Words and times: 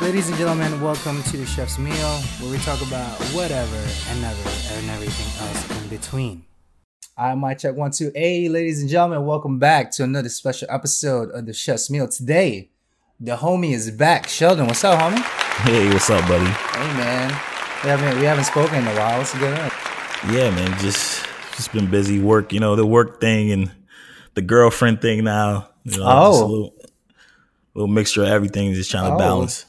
Ladies 0.00 0.28
and 0.28 0.38
gentlemen, 0.38 0.80
welcome 0.80 1.22
to 1.24 1.36
the 1.36 1.44
Chef's 1.44 1.78
Meal, 1.78 1.94
where 2.40 2.50
we 2.50 2.56
talk 2.58 2.80
about 2.80 3.10
whatever 3.34 3.76
and 4.08 4.22
never 4.22 4.48
and 4.72 4.88
everything 4.90 5.46
else 5.46 5.82
in 5.82 5.88
between. 5.88 6.44
I 7.18 7.34
might 7.34 7.58
check 7.58 7.74
one, 7.76 7.90
two. 7.90 8.10
Hey, 8.14 8.48
ladies 8.48 8.80
and 8.80 8.88
gentlemen, 8.90 9.26
welcome 9.26 9.58
back 9.58 9.90
to 9.92 10.04
another 10.04 10.30
special 10.30 10.68
episode 10.70 11.30
of 11.32 11.44
the 11.44 11.52
Chef's 11.52 11.90
Meal. 11.90 12.08
Today, 12.08 12.70
the 13.20 13.36
homie 13.36 13.72
is 13.72 13.90
back. 13.90 14.26
Sheldon, 14.28 14.66
what's 14.66 14.82
up, 14.84 14.98
homie? 14.98 15.22
Hey, 15.64 15.88
what's 15.92 16.08
up, 16.08 16.26
buddy? 16.26 16.44
Hey, 16.46 16.96
man. 16.96 17.28
We 17.84 17.88
haven't 17.90 18.18
we 18.18 18.24
haven't 18.24 18.44
spoken 18.44 18.76
in 18.76 18.86
a 18.86 18.94
while. 18.94 19.18
What's 19.18 19.38
going 19.38 19.52
on? 19.54 19.70
Yeah, 20.32 20.50
man. 20.50 20.78
Just 20.78 21.26
just 21.56 21.72
been 21.72 21.90
busy 21.90 22.20
work. 22.20 22.52
You 22.54 22.60
know 22.60 22.74
the 22.74 22.86
work 22.86 23.20
thing 23.20 23.52
and 23.52 23.70
the 24.34 24.42
girlfriend 24.42 25.02
thing 25.02 25.24
now. 25.24 25.68
You 25.84 25.98
know, 25.98 26.04
Oh. 26.06 26.30
a 26.30 26.46
little, 26.46 26.74
little 27.74 27.88
mixture 27.88 28.22
of 28.22 28.28
everything. 28.28 28.72
Just 28.74 28.90
trying 28.90 29.06
to 29.10 29.14
Oh. 29.14 29.18
balance. 29.18 29.66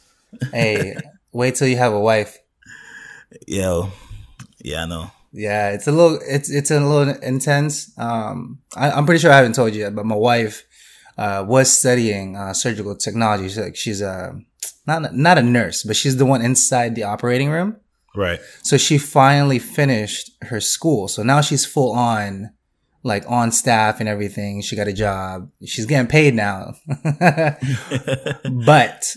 Hey, 0.51 0.95
wait 1.31 1.55
till 1.55 1.67
you 1.67 1.77
have 1.77 1.93
a 1.93 1.99
wife. 1.99 2.37
Yo, 3.47 3.91
yeah, 4.59 4.83
I 4.83 4.85
know. 4.85 5.11
Yeah, 5.33 5.69
it's 5.71 5.87
a 5.87 5.91
little 5.91 6.19
it's 6.27 6.49
it's 6.49 6.71
a 6.71 6.79
little 6.79 7.15
intense. 7.21 7.97
Um, 7.97 8.59
I, 8.75 8.91
I'm 8.91 9.05
pretty 9.05 9.19
sure 9.19 9.31
I 9.31 9.37
haven't 9.37 9.55
told 9.55 9.73
you 9.73 9.81
yet, 9.81 9.95
but 9.95 10.05
my 10.05 10.15
wife 10.15 10.65
uh, 11.17 11.45
was 11.47 11.71
studying 11.71 12.35
uh, 12.35 12.53
surgical 12.53 12.95
technology. 12.95 13.47
She's 13.47 13.57
like 13.57 13.75
she's 13.75 14.01
a 14.01 14.37
not 14.85 15.15
not 15.15 15.37
a 15.37 15.41
nurse, 15.41 15.83
but 15.83 15.95
she's 15.95 16.17
the 16.17 16.25
one 16.25 16.41
inside 16.41 16.95
the 16.95 17.03
operating 17.03 17.49
room. 17.49 17.77
Right. 18.15 18.39
So 18.63 18.77
she 18.77 18.97
finally 18.97 19.59
finished 19.59 20.31
her 20.43 20.59
school. 20.59 21.07
So 21.07 21.23
now 21.23 21.41
she's 21.41 21.65
full 21.65 21.93
on, 21.93 22.51
like 23.03 23.23
on 23.27 23.51
staff 23.51 23.99
and 23.99 24.09
everything. 24.09 24.61
She 24.61 24.75
got 24.75 24.87
a 24.87 24.93
job. 24.93 25.49
She's 25.65 25.85
getting 25.85 26.07
paid 26.07 26.33
now. 26.33 26.73
but 28.65 29.15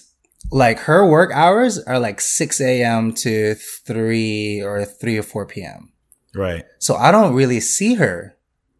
like 0.54 0.78
her 0.78 1.04
work 1.04 1.32
hours 1.34 1.80
are 1.80 1.98
like 1.98 2.20
6 2.20 2.60
a.m. 2.60 3.12
to 3.14 3.56
3 3.56 4.62
or 4.62 4.84
3 4.84 5.18
or 5.18 5.22
4 5.24 5.46
p.m. 5.46 5.92
right. 6.32 6.64
So 6.78 6.94
I 6.94 7.10
don't 7.10 7.34
really 7.34 7.58
see 7.58 7.94
her 7.94 8.36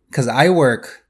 because 0.09 0.29
I 0.29 0.51
work. 0.51 1.05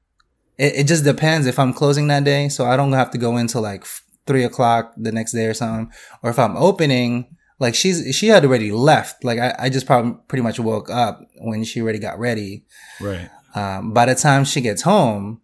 It, 0.57 0.73
it 0.75 0.87
just 0.87 1.03
depends 1.03 1.45
if 1.45 1.59
I'm 1.59 1.71
closing 1.71 2.07
that 2.07 2.23
day. 2.23 2.49
So 2.49 2.65
I 2.65 2.77
don't 2.77 2.93
have 2.93 3.11
to 3.11 3.19
go 3.19 3.37
until 3.37 3.61
like 3.61 3.85
three 4.25 4.43
o'clock 4.43 4.93
the 4.97 5.11
next 5.11 5.33
day 5.33 5.45
or 5.45 5.53
something. 5.53 5.93
Or 6.23 6.31
if 6.31 6.39
I'm 6.39 6.57
opening, 6.57 7.37
like 7.59 7.75
she's, 7.75 8.15
she 8.15 8.29
had 8.29 8.43
already 8.43 8.71
left. 8.71 9.23
Like 9.23 9.37
I, 9.37 9.53
I 9.59 9.69
just 9.69 9.85
probably 9.85 10.17
pretty 10.27 10.41
much 10.41 10.59
woke 10.59 10.89
up 10.89 11.21
when 11.41 11.63
she 11.63 11.79
already 11.79 11.99
got 11.99 12.17
ready. 12.17 12.65
Right. 12.99 13.29
Um, 13.53 13.93
by 13.93 14.07
the 14.07 14.15
time 14.15 14.43
she 14.45 14.61
gets 14.61 14.81
home, 14.81 15.41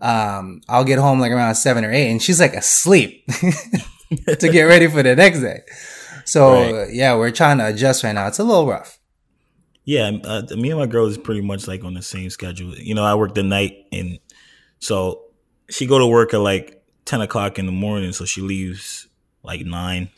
um, 0.00 0.60
I'll 0.68 0.84
get 0.84 1.00
home 1.00 1.18
like 1.18 1.32
around 1.32 1.56
seven 1.56 1.84
or 1.84 1.90
eight 1.90 2.12
and 2.12 2.22
she's 2.22 2.38
like 2.38 2.54
asleep 2.54 3.28
to 4.38 4.48
get 4.48 4.62
ready 4.62 4.86
for 4.88 5.02
the 5.02 5.14
next 5.16 5.40
day. 5.40 5.60
So 6.24 6.52
Right. 6.52 6.92
yeah, 6.92 7.16
we're 7.16 7.30
trying 7.30 7.58
to 7.58 7.66
adjust 7.68 8.04
right 8.04 8.12
now. 8.12 8.26
It's 8.26 8.38
a 8.38 8.44
little 8.44 8.66
rough. 8.66 8.98
Yeah, 9.84 10.10
uh, 10.24 10.42
me 10.56 10.70
and 10.70 10.78
my 10.78 10.86
girl 10.86 11.06
is 11.06 11.18
pretty 11.18 11.40
much 11.40 11.66
like 11.66 11.82
on 11.84 11.94
the 11.94 12.02
same 12.02 12.30
schedule. 12.30 12.74
You 12.76 12.94
know, 12.94 13.02
I 13.04 13.14
work 13.14 13.34
the 13.34 13.42
night, 13.42 13.86
and 13.90 14.18
so 14.78 15.22
she 15.68 15.86
go 15.86 15.98
to 15.98 16.06
work 16.06 16.32
at 16.34 16.40
like 16.40 16.82
ten 17.06 17.20
o'clock 17.20 17.58
in 17.58 17.66
the 17.66 17.72
morning. 17.72 18.12
So 18.12 18.24
she 18.24 18.40
leaves 18.40 19.08
like 19.42 19.62
nine. 19.64 20.10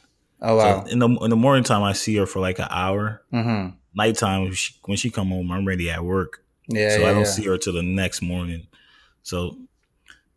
Oh 0.43 0.57
wow. 0.57 0.85
So 0.85 0.91
in 0.91 0.99
the 0.99 1.09
in 1.09 1.31
the 1.31 1.37
morning 1.37 1.65
time, 1.65 1.83
I 1.83 1.93
see 1.93 2.17
her 2.17 2.27
for 2.27 2.41
like 2.41 2.59
an 2.59 2.69
hour. 2.71 3.23
mm-hmm. 3.33 3.77
Nighttime, 3.95 4.45
when 4.45 4.53
she, 4.55 4.75
when 4.87 4.97
she 4.97 5.11
come 5.11 5.29
home, 5.29 5.51
I'm 5.53 5.67
ready 5.67 5.91
at 5.91 6.03
work. 6.05 6.43
Yeah. 6.69 6.91
so 6.91 7.01
yeah, 7.01 7.09
I 7.11 7.13
don't 7.13 7.21
yeah. 7.23 7.29
see 7.29 7.45
her 7.45 7.59
till 7.59 7.75
the 7.75 7.83
next 7.83 8.21
morning. 8.23 8.67
So 9.23 9.57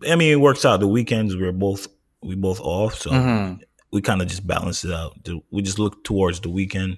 I 0.08 0.16
mean, 0.16 0.31
it 0.31 0.39
works 0.39 0.66
out. 0.66 0.80
The 0.81 0.88
weekends 0.88 1.36
we're 1.36 1.52
both 1.52 1.88
we 2.26 2.36
both 2.36 2.59
off, 2.62 2.95
so 2.95 3.12
Mhm. 3.12 3.59
we 3.92 4.02
kind 4.02 4.22
of 4.22 4.28
just 4.28 4.45
balance 4.45 4.84
it 4.84 4.92
out. 4.92 5.14
We 5.52 5.62
just 5.62 5.80
look 5.80 6.04
towards 6.04 6.40
the 6.42 6.50
weekend 6.50 6.98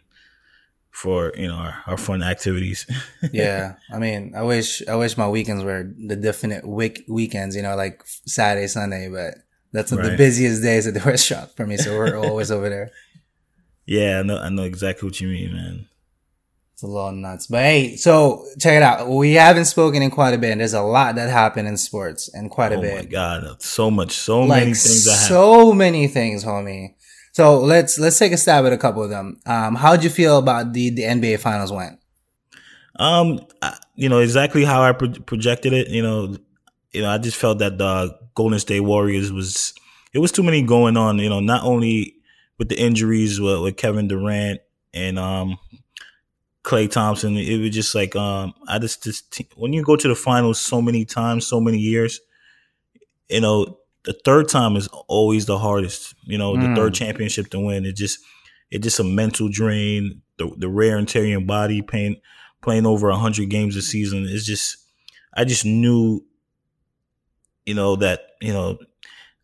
for 0.91 1.31
you 1.37 1.47
know 1.47 1.53
our, 1.55 1.83
our 1.85 1.97
fun 1.97 2.23
activities. 2.23 2.87
yeah. 3.31 3.75
I 3.91 3.99
mean, 3.99 4.33
I 4.35 4.41
wish 4.43 4.81
I 4.87 4.95
wish 4.95 5.17
my 5.17 5.27
weekends 5.29 5.63
were 5.63 5.83
the 6.07 6.15
definite 6.15 6.67
week 6.67 7.03
weekends. 7.07 7.55
You 7.55 7.61
know, 7.61 7.75
like 7.75 8.01
Saturday, 8.25 8.67
Sunday, 8.67 9.09
but 9.09 9.35
that's 9.73 9.91
the 9.91 10.15
busiest 10.17 10.63
days 10.63 10.87
at 10.87 10.93
the 10.93 10.99
restaurant 11.11 11.55
for 11.55 11.67
me. 11.67 11.77
So 11.77 11.97
we're 11.97 12.17
always 12.17 12.49
over 12.51 12.69
there. 12.69 12.89
yeah, 13.85 14.19
I 14.19 14.23
know. 14.23 14.37
I 14.37 14.49
know 14.49 14.63
exactly 14.63 15.07
what 15.07 15.19
you 15.21 15.27
mean, 15.27 15.53
man. 15.53 15.87
It's 16.77 16.83
a 16.83 16.87
little 16.87 17.11
nuts. 17.11 17.47
But 17.47 17.63
hey, 17.63 17.95
so 17.95 18.45
check 18.59 18.75
it 18.75 18.83
out. 18.83 19.09
We 19.09 19.33
haven't 19.33 19.65
spoken 19.65 20.03
in 20.03 20.11
quite 20.11 20.35
a 20.35 20.37
bit. 20.37 20.59
There's 20.59 20.75
a 20.75 20.83
lot 20.83 21.15
that 21.15 21.27
happened 21.27 21.67
in 21.67 21.75
sports 21.75 22.29
and 22.31 22.51
quite 22.51 22.71
a 22.71 22.75
oh 22.75 22.81
bit. 22.81 22.93
Oh 22.93 22.97
my 22.97 23.05
god, 23.05 23.59
so 23.63 23.89
much, 23.89 24.11
so 24.11 24.41
like 24.41 24.59
many 24.59 24.73
things 24.75 25.05
that 25.05 25.13
happen. 25.13 25.27
so 25.27 25.73
many 25.73 26.07
things, 26.07 26.45
homie. 26.45 26.93
So 27.31 27.57
let's 27.61 27.97
let's 27.97 28.19
take 28.19 28.31
a 28.31 28.37
stab 28.37 28.63
at 28.67 28.73
a 28.73 28.77
couple 28.77 29.01
of 29.01 29.09
them. 29.09 29.39
Um, 29.47 29.73
how'd 29.73 30.03
you 30.03 30.11
feel 30.11 30.37
about 30.37 30.73
the 30.73 30.91
the 30.91 31.01
NBA 31.01 31.39
finals 31.39 31.71
went? 31.71 31.97
Um, 32.97 33.39
you 33.95 34.07
know 34.07 34.19
exactly 34.19 34.63
how 34.63 34.83
I 34.83 34.91
pro- 34.91 35.09
projected 35.09 35.73
it. 35.73 35.87
You 35.87 36.03
know, 36.03 36.37
you 36.91 37.01
know, 37.01 37.09
I 37.09 37.17
just 37.17 37.37
felt 37.37 37.57
that 37.57 37.79
the 37.79 38.15
Golden 38.35 38.59
State 38.59 38.81
Warriors 38.81 39.31
was 39.31 39.73
it 40.13 40.19
was 40.19 40.31
too 40.31 40.43
many 40.43 40.61
going 40.61 40.95
on. 40.95 41.17
You 41.17 41.29
know, 41.29 41.39
not 41.39 41.63
only 41.63 42.17
with 42.59 42.69
the 42.69 42.79
injuries 42.79 43.41
with, 43.41 43.63
with 43.63 43.77
Kevin 43.77 44.07
Durant 44.07 44.61
and 44.93 45.17
um 45.17 45.57
Klay 46.67 46.91
Thompson, 46.91 47.37
it 47.37 47.57
was 47.61 47.69
just 47.71 47.95
like 47.95 48.13
um 48.15 48.53
I 48.67 48.77
just 48.79 49.03
just 49.03 49.41
when 49.55 49.71
you 49.73 49.83
go 49.83 49.95
to 49.95 50.07
the 50.07 50.15
finals 50.15 50.59
so 50.59 50.81
many 50.81 51.05
times, 51.05 51.47
so 51.47 51.61
many 51.61 51.77
years, 51.77 52.19
you 53.29 53.39
know, 53.41 53.77
the 54.03 54.13
third 54.25 54.49
time 54.49 54.75
is 54.75 54.87
always 55.07 55.45
the 55.45 55.57
hardest. 55.57 56.13
You 56.25 56.37
know, 56.37 56.57
the 56.57 56.67
Mm. 56.67 56.75
third 56.75 56.93
championship 56.93 57.49
to 57.51 57.59
win. 57.59 57.85
It 57.85 57.95
just 57.95 58.19
it 58.69 58.79
just 58.83 58.99
a 58.99 59.03
mental 59.03 59.47
drain. 59.49 60.21
The 60.37 60.51
the 60.57 60.69
wear 60.69 60.97
and 60.97 61.07
tear 61.07 61.25
your 61.25 61.41
body, 61.41 61.81
pain 61.81 62.17
playing 62.61 62.85
over 62.85 63.09
100 63.09 63.49
games 63.49 63.75
a 63.77 63.81
season 63.81 64.25
it's 64.27 64.43
just 64.45 64.77
i 65.35 65.45
just 65.45 65.63
knew 65.63 66.25
you 67.65 67.73
know 67.75 67.95
that 67.95 68.19
you 68.41 68.51
know 68.51 68.77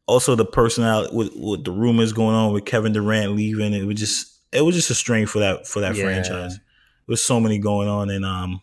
also 0.07 0.35
the 0.35 0.43
personality 0.45 1.15
with, 1.15 1.29
with 1.35 1.63
the 1.63 1.71
rumors 1.71 2.11
going 2.11 2.35
on 2.35 2.51
with 2.51 2.65
kevin 2.65 2.91
durant 2.91 3.31
leaving 3.35 3.71
it 3.73 3.85
was 3.85 3.99
just 3.99 4.39
it 4.51 4.61
was 4.61 4.75
just 4.75 4.89
a 4.89 4.95
strain 4.95 5.25
for 5.27 5.39
that 5.39 5.67
for 5.67 5.79
that 5.79 5.95
Yeah. 5.95 6.03
franchise 6.05 6.59
there's 7.07 7.21
so 7.21 7.39
many 7.39 7.57
going 7.59 7.87
on 7.87 8.09
and 8.09 8.25
um 8.25 8.61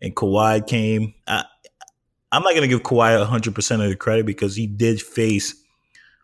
and 0.00 0.14
Kawhi 0.14 0.66
came 0.66 1.14
I, 1.26 1.44
i'm 2.32 2.42
not 2.42 2.54
gonna 2.54 2.68
give 2.68 2.82
Kawhi 2.82 3.26
100% 3.26 3.82
of 3.84 3.88
the 3.88 3.96
credit 3.96 4.26
because 4.26 4.56
he 4.56 4.66
did 4.66 5.00
face 5.00 5.54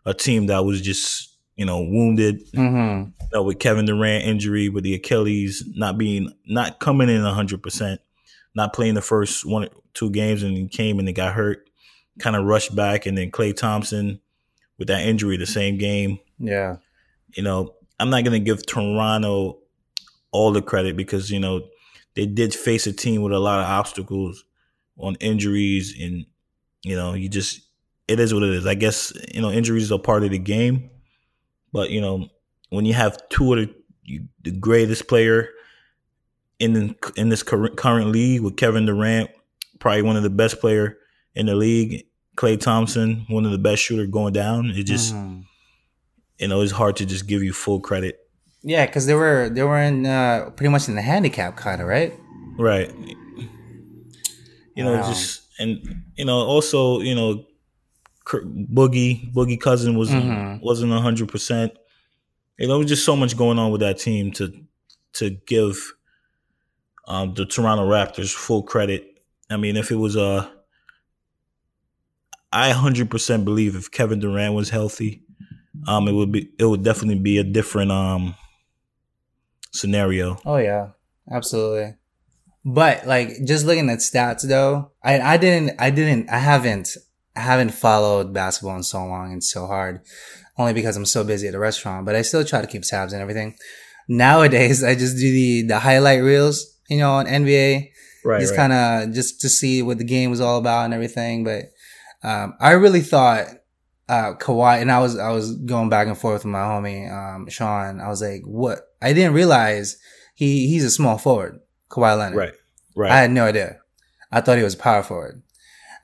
a 0.05 0.13
team 0.13 0.47
that 0.47 0.65
was 0.65 0.81
just 0.81 1.29
you 1.55 1.65
know 1.65 1.81
wounded 1.81 2.41
Mm-hmm. 2.53 3.09
you 3.09 3.27
know, 3.33 3.43
with 3.43 3.59
Kevin 3.59 3.85
Durant 3.85 4.25
injury, 4.25 4.69
with 4.69 4.83
the 4.83 4.93
Achilles 4.95 5.63
not 5.75 5.97
being 5.97 6.31
not 6.47 6.79
coming 6.79 7.09
in 7.09 7.21
hundred 7.23 7.63
percent, 7.63 8.01
not 8.55 8.73
playing 8.73 8.93
the 8.95 9.01
first 9.01 9.45
one 9.45 9.69
two 9.93 10.09
games, 10.11 10.43
and 10.43 10.55
he 10.57 10.67
came 10.67 10.99
and 10.99 11.07
he 11.07 11.13
got 11.13 11.33
hurt, 11.33 11.69
kind 12.19 12.35
of 12.35 12.45
rushed 12.45 12.75
back, 12.75 13.05
and 13.05 13.17
then 13.17 13.31
Klay 13.31 13.55
Thompson 13.55 14.19
with 14.77 14.87
that 14.87 15.05
injury 15.05 15.37
the 15.37 15.45
same 15.45 15.77
game. 15.77 16.19
Yeah. 16.39 16.77
You 17.35 17.43
know, 17.43 17.75
I'm 17.99 18.09
not 18.09 18.23
gonna 18.23 18.39
give 18.39 18.65
Toronto 18.65 19.59
all 20.33 20.51
the 20.51 20.61
credit 20.61 20.97
because 20.97 21.31
you 21.31 21.39
know 21.39 21.61
they 22.15 22.25
did 22.25 22.53
face 22.53 22.85
a 22.85 22.91
team 22.93 23.21
with 23.21 23.31
a 23.33 23.39
lot 23.39 23.59
of 23.61 23.65
obstacles 23.67 24.43
on 24.97 25.15
injuries, 25.21 25.95
and 25.99 26.25
you 26.83 26.95
know 26.95 27.13
you 27.13 27.29
just 27.29 27.61
it 28.07 28.19
is 28.19 28.33
what 28.33 28.43
it 28.43 28.49
is. 28.49 28.65
I 28.67 28.75
guess 28.75 29.13
you 29.33 29.41
know 29.41 29.49
injuries 29.51 29.91
are 29.91 29.99
part 29.99 30.23
of 30.23 30.31
the 30.31 30.37
game, 30.39 30.89
but 31.71 31.89
you 31.89 32.01
know 32.01 32.27
when 32.69 32.85
you 32.85 32.93
have 32.93 33.17
two 33.29 33.53
of 33.53 33.59
the, 33.59 33.73
you- 34.03 34.27
the 34.43 34.51
greatest 34.51 35.07
player 35.07 35.49
in 36.59 36.73
the, 36.73 36.95
in 37.15 37.29
this 37.29 37.43
current 37.43 37.77
current 37.77 38.07
league 38.07 38.41
with 38.41 38.57
Kevin 38.57 38.85
Durant, 38.85 39.29
probably 39.79 40.01
one 40.01 40.17
of 40.17 40.23
the 40.23 40.29
best 40.29 40.59
player 40.59 40.97
in 41.35 41.45
the 41.47 41.55
league, 41.55 42.05
Klay 42.37 42.59
Thompson, 42.59 43.25
one 43.29 43.45
of 43.45 43.51
the 43.51 43.57
best 43.57 43.81
shooter 43.81 44.05
going 44.07 44.33
down. 44.33 44.67
It 44.71 44.83
just 44.83 45.13
Mhm. 45.13 45.43
you 46.39 46.47
know 46.47 46.61
it's 46.61 46.71
hard 46.71 46.95
to 46.97 47.05
just 47.05 47.27
give 47.27 47.43
you 47.43 47.53
full 47.53 47.79
credit. 47.79 48.19
Yeah, 48.63 48.85
because 48.85 49.05
they 49.05 49.13
were 49.13 49.49
they 49.49 49.63
were 49.63 49.79
in 49.79 50.05
uh, 50.05 50.49
pretty 50.55 50.69
much 50.71 50.87
in 50.87 50.95
the 50.95 51.01
handicap 51.01 51.57
kind 51.57 51.81
of 51.81 51.87
right. 51.87 52.13
Right. 52.57 52.91
You 54.75 54.83
know, 54.83 54.95
Wow. 54.95 55.03
just 55.11 55.41
and 55.59 56.03
you 56.15 56.25
know, 56.25 56.37
also 56.37 56.99
you 57.01 57.13
know, 57.15 57.45
Boogie 58.25 59.33
Boogie 59.33 59.59
Cousin 59.59 59.97
was 59.97 60.09
Mhm. 60.11 60.61
wasn't 60.61 60.91
hundred 60.93 61.29
percent. 61.29 61.73
You 62.57 62.67
know, 62.67 62.73
there 62.75 62.79
was 62.79 62.87
just 62.89 63.03
so 63.05 63.15
much 63.15 63.35
going 63.35 63.59
on 63.59 63.71
with 63.71 63.81
that 63.81 63.99
team 63.99 64.31
to 64.33 64.51
to 65.13 65.31
give 65.45 65.77
um, 67.07 67.33
the 67.33 67.45
Toronto 67.45 67.85
Raptors 67.87 68.33
full 68.33 68.63
credit. 68.63 69.05
I 69.49 69.57
mean, 69.57 69.75
if 69.75 69.91
it 69.91 69.95
was 69.97 70.15
a, 70.15 70.49
I 72.51 72.69
hundred 72.71 73.09
percent 73.11 73.43
believe 73.45 73.75
if 73.75 73.91
Kevin 73.91 74.19
Durant 74.19 74.53
was 74.53 74.69
healthy, 74.69 75.23
um, 75.87 76.07
it 76.07 76.13
would 76.13 76.31
be 76.31 76.49
it 76.57 76.65
would 76.65 76.83
definitely 76.83 77.19
be 77.21 77.37
a 77.39 77.43
different 77.43 77.91
um 77.91 78.35
scenario. 79.73 80.37
Oh 80.45 80.57
yeah, 80.57 80.89
absolutely. 81.31 81.95
But 82.65 83.05
like 83.05 83.43
just 83.45 83.65
looking 83.65 83.89
at 83.89 83.99
stats 83.99 84.47
though, 84.47 84.91
I 85.03 85.19
I 85.19 85.37
didn't 85.37 85.79
I 85.79 85.89
didn't 85.89 86.29
I 86.29 86.37
haven't 86.39 86.89
I 87.35 87.41
haven't 87.41 87.71
followed 87.71 88.33
basketball 88.33 88.77
in 88.77 88.83
so 88.83 89.05
long 89.05 89.33
and 89.33 89.43
so 89.43 89.67
hard, 89.67 90.01
only 90.57 90.73
because 90.73 90.95
I'm 90.95 91.05
so 91.05 91.23
busy 91.23 91.47
at 91.47 91.53
the 91.53 91.59
restaurant. 91.59 92.05
But 92.05 92.15
I 92.15 92.21
still 92.21 92.45
try 92.45 92.61
to 92.61 92.67
keep 92.67 92.83
tabs 92.83 93.11
and 93.11 93.21
everything. 93.21 93.55
Nowadays, 94.07 94.83
I 94.83 94.95
just 94.95 95.17
do 95.17 95.31
the 95.31 95.63
the 95.67 95.79
highlight 95.79 96.21
reels, 96.21 96.77
you 96.89 96.97
know, 96.99 97.11
on 97.13 97.25
NBA, 97.25 97.89
Right. 98.23 98.39
just 98.39 98.51
right. 98.51 98.57
kind 98.69 98.73
of 99.09 99.13
just 99.13 99.41
to 99.41 99.49
see 99.49 99.81
what 99.81 99.97
the 99.97 100.03
game 100.05 100.29
was 100.29 100.39
all 100.41 100.57
about 100.57 100.85
and 100.85 100.93
everything. 100.93 101.43
But 101.43 101.65
um, 102.23 102.53
I 102.59 102.71
really 102.71 103.01
thought 103.01 103.47
uh, 104.07 104.33
Kawhi, 104.35 104.81
and 104.81 104.91
I 104.91 104.99
was 104.99 105.17
I 105.17 105.31
was 105.31 105.55
going 105.57 105.89
back 105.89 106.07
and 106.07 106.17
forth 106.17 106.43
with 106.45 106.51
my 106.51 106.59
homie 106.59 107.11
um, 107.11 107.49
Sean. 107.49 107.99
I 107.99 108.07
was 108.09 108.21
like, 108.21 108.43
what? 108.45 108.79
I 109.03 109.13
didn't 109.13 109.33
realize 109.33 109.97
he 110.33 110.67
he's 110.67 110.83
a 110.85 110.89
small 110.89 111.17
forward, 111.17 111.59
Kawhi 111.89 112.17
Leonard. 112.17 112.37
right. 112.37 112.53
Right. 112.95 113.11
I 113.11 113.17
had 113.21 113.31
no 113.31 113.45
idea. 113.45 113.79
I 114.31 114.41
thought 114.41 114.57
he 114.57 114.63
was 114.63 114.75
a 114.75 114.77
power 114.77 115.01
forward. 115.03 115.41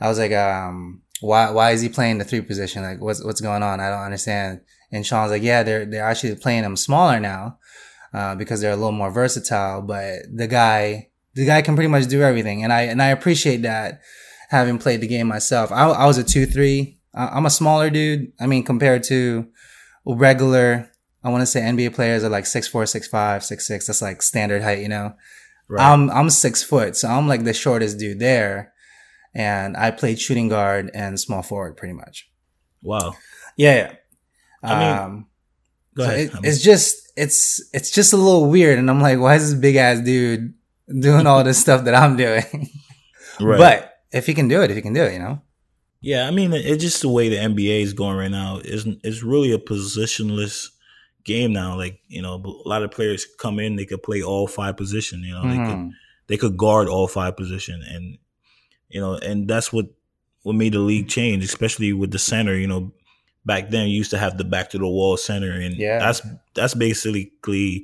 I 0.02 0.08
was 0.08 0.18
like, 0.18 0.32
um, 0.32 1.02
why 1.22 1.52
why 1.52 1.72
is 1.72 1.82
he 1.82 1.90
playing 1.90 2.18
the 2.18 2.26
three 2.26 2.42
position? 2.42 2.84
Like, 2.84 3.00
what's 3.00 3.24
what's 3.24 3.42
going 3.42 3.64
on? 3.64 3.80
I 3.80 3.90
don't 3.90 4.02
understand. 4.02 4.62
And 4.92 5.06
Sean's 5.06 5.32
like, 5.32 5.44
yeah, 5.44 5.64
they're 5.64 5.86
they're 5.86 6.06
actually 6.06 6.36
playing 6.36 6.64
him 6.64 6.76
smaller 6.76 7.20
now, 7.20 7.60
uh, 8.14 8.36
because 8.36 8.62
they're 8.62 8.72
a 8.72 8.76
little 8.76 8.92
more 8.92 9.12
versatile. 9.12 9.82
But 9.82 10.24
the 10.34 10.48
guy 10.48 11.10
the 11.36 11.46
guy 11.46 11.62
can 11.62 11.76
pretty 11.76 11.90
much 11.90 12.08
do 12.08 12.22
everything, 12.22 12.64
and 12.64 12.74
I 12.74 12.82
and 12.84 13.02
I 13.02 13.08
appreciate 13.08 13.62
that. 13.64 14.02
Having 14.50 14.80
played 14.80 15.02
the 15.02 15.08
game 15.08 15.28
myself, 15.28 15.72
I, 15.72 15.90
I 15.90 16.08
was 16.08 16.18
a 16.18 16.24
two 16.24 16.48
three. 16.48 16.98
I'm 17.14 17.46
a 17.46 17.52
smaller 17.52 17.92
dude. 17.92 18.32
I 18.40 18.48
mean, 18.48 18.64
compared 18.64 19.04
to 19.04 19.48
regular, 20.08 20.89
I 21.24 21.30
want 21.30 21.42
to 21.42 21.46
say 21.46 21.62
NBA 21.62 21.94
players 21.96 22.24
are 22.24 22.30
like 22.30 22.46
six 22.46 22.68
four, 22.68 22.86
six 22.86 23.08
five, 23.08 23.44
six 23.44 23.68
six. 23.68 23.88
That's 23.88 24.02
like 24.02 24.22
standard 24.22 24.62
height, 24.64 24.80
you 24.80 24.88
know. 24.90 25.14
right. 25.68 25.86
I'm 25.92 26.10
I'm 26.10 26.30
six 26.30 26.64
foot, 26.64 26.96
so 26.96 27.08
I'm 27.10 27.28
like 27.28 27.44
the 27.44 27.54
shortest 27.54 27.98
dude 28.00 28.20
there, 28.20 28.74
and 29.34 29.76
I 29.78 29.92
played 29.92 30.20
shooting 30.20 30.48
guard 30.50 30.90
and 30.94 31.20
small 31.20 31.42
forward 31.42 31.78
pretty 31.78 31.94
much. 31.94 32.30
wow. 32.82 33.16
Yeah, 33.58 33.76
yeah. 33.76 33.94
I 34.64 34.80
mean, 34.80 34.98
um, 34.98 35.28
Go 35.96 36.04
so 36.06 36.10
ahead. 36.10 36.20
it- 36.20 36.32
I 36.32 36.40
mean, 36.40 36.46
it's 36.46 36.62
just 36.64 37.12
it's 37.18 37.62
it's 37.74 37.92
just 37.92 38.14
a 38.14 38.18
little 38.18 38.50
weird, 38.50 38.80
and 38.80 38.90
I'm 38.90 39.02
like, 39.02 39.20
why 39.20 39.36
is 39.36 39.52
this 39.52 39.60
big 39.60 39.76
ass 39.76 40.00
dude 40.00 40.54
doing 40.88 41.28
all 41.28 41.44
this 41.44 41.60
stuff 41.60 41.84
that 41.86 41.96
I'm 41.96 42.16
doing? 42.16 42.70
right. 43.42 43.58
But 43.58 43.94
if 44.12 44.26
he 44.26 44.34
can 44.34 44.48
do 44.48 44.62
it, 44.62 44.70
if 44.72 44.76
he 44.78 44.82
can 44.82 44.94
do 44.94 45.04
it, 45.04 45.14
you 45.14 45.20
know. 45.20 45.42
Yeah, 46.02 46.28
I 46.28 46.32
mean, 46.32 46.54
it's 46.54 46.82
just 46.82 47.02
the 47.02 47.10
way 47.10 47.28
the 47.28 47.36
NBA 47.36 47.82
is 47.82 47.92
going 47.94 48.16
right 48.16 48.32
now. 48.32 48.62
It's, 48.64 48.86
it's 49.04 49.22
really 49.22 49.52
a 49.52 49.58
positionless 49.58 50.70
game 51.24 51.52
now. 51.54 51.76
Like, 51.78 52.00
you 52.08 52.22
know, 52.22 52.36
a 52.66 52.68
lot 52.68 52.84
of 52.84 52.92
players 52.92 53.26
come 53.40 53.60
in, 53.60 53.76
they 53.76 53.86
could 53.86 54.04
play 54.04 54.22
all 54.22 54.48
five 54.48 54.78
position. 54.78 55.22
You 55.24 55.34
know, 55.34 55.44
they 55.44 55.58
could 55.58 55.78
Mhm. 55.78 55.92
they 56.28 56.38
could 56.38 56.58
guard 56.58 56.88
all 56.88 57.08
five 57.08 57.36
position, 57.38 57.82
and 57.88 58.18
you 58.90 59.00
know, 59.00 59.16
and 59.16 59.48
that's 59.48 59.72
what 59.74 59.88
what 60.44 60.56
made 60.56 60.74
the 60.74 60.80
league 60.80 61.08
change, 61.10 61.44
especially 61.44 61.92
with 61.94 62.12
the 62.12 62.20
center. 62.20 62.56
You 62.58 62.68
know, 62.68 62.94
back 63.46 63.70
then 63.70 63.88
you 63.90 63.98
used 63.98 64.12
to 64.12 64.18
have 64.18 64.38
the 64.38 64.44
back 64.46 64.70
to 64.72 64.78
the 64.78 64.88
wall 64.88 65.18
center, 65.18 65.52
and 65.52 65.76
Yeah. 65.76 66.00
that's 66.00 66.22
that's 66.56 66.74
basically 66.74 67.84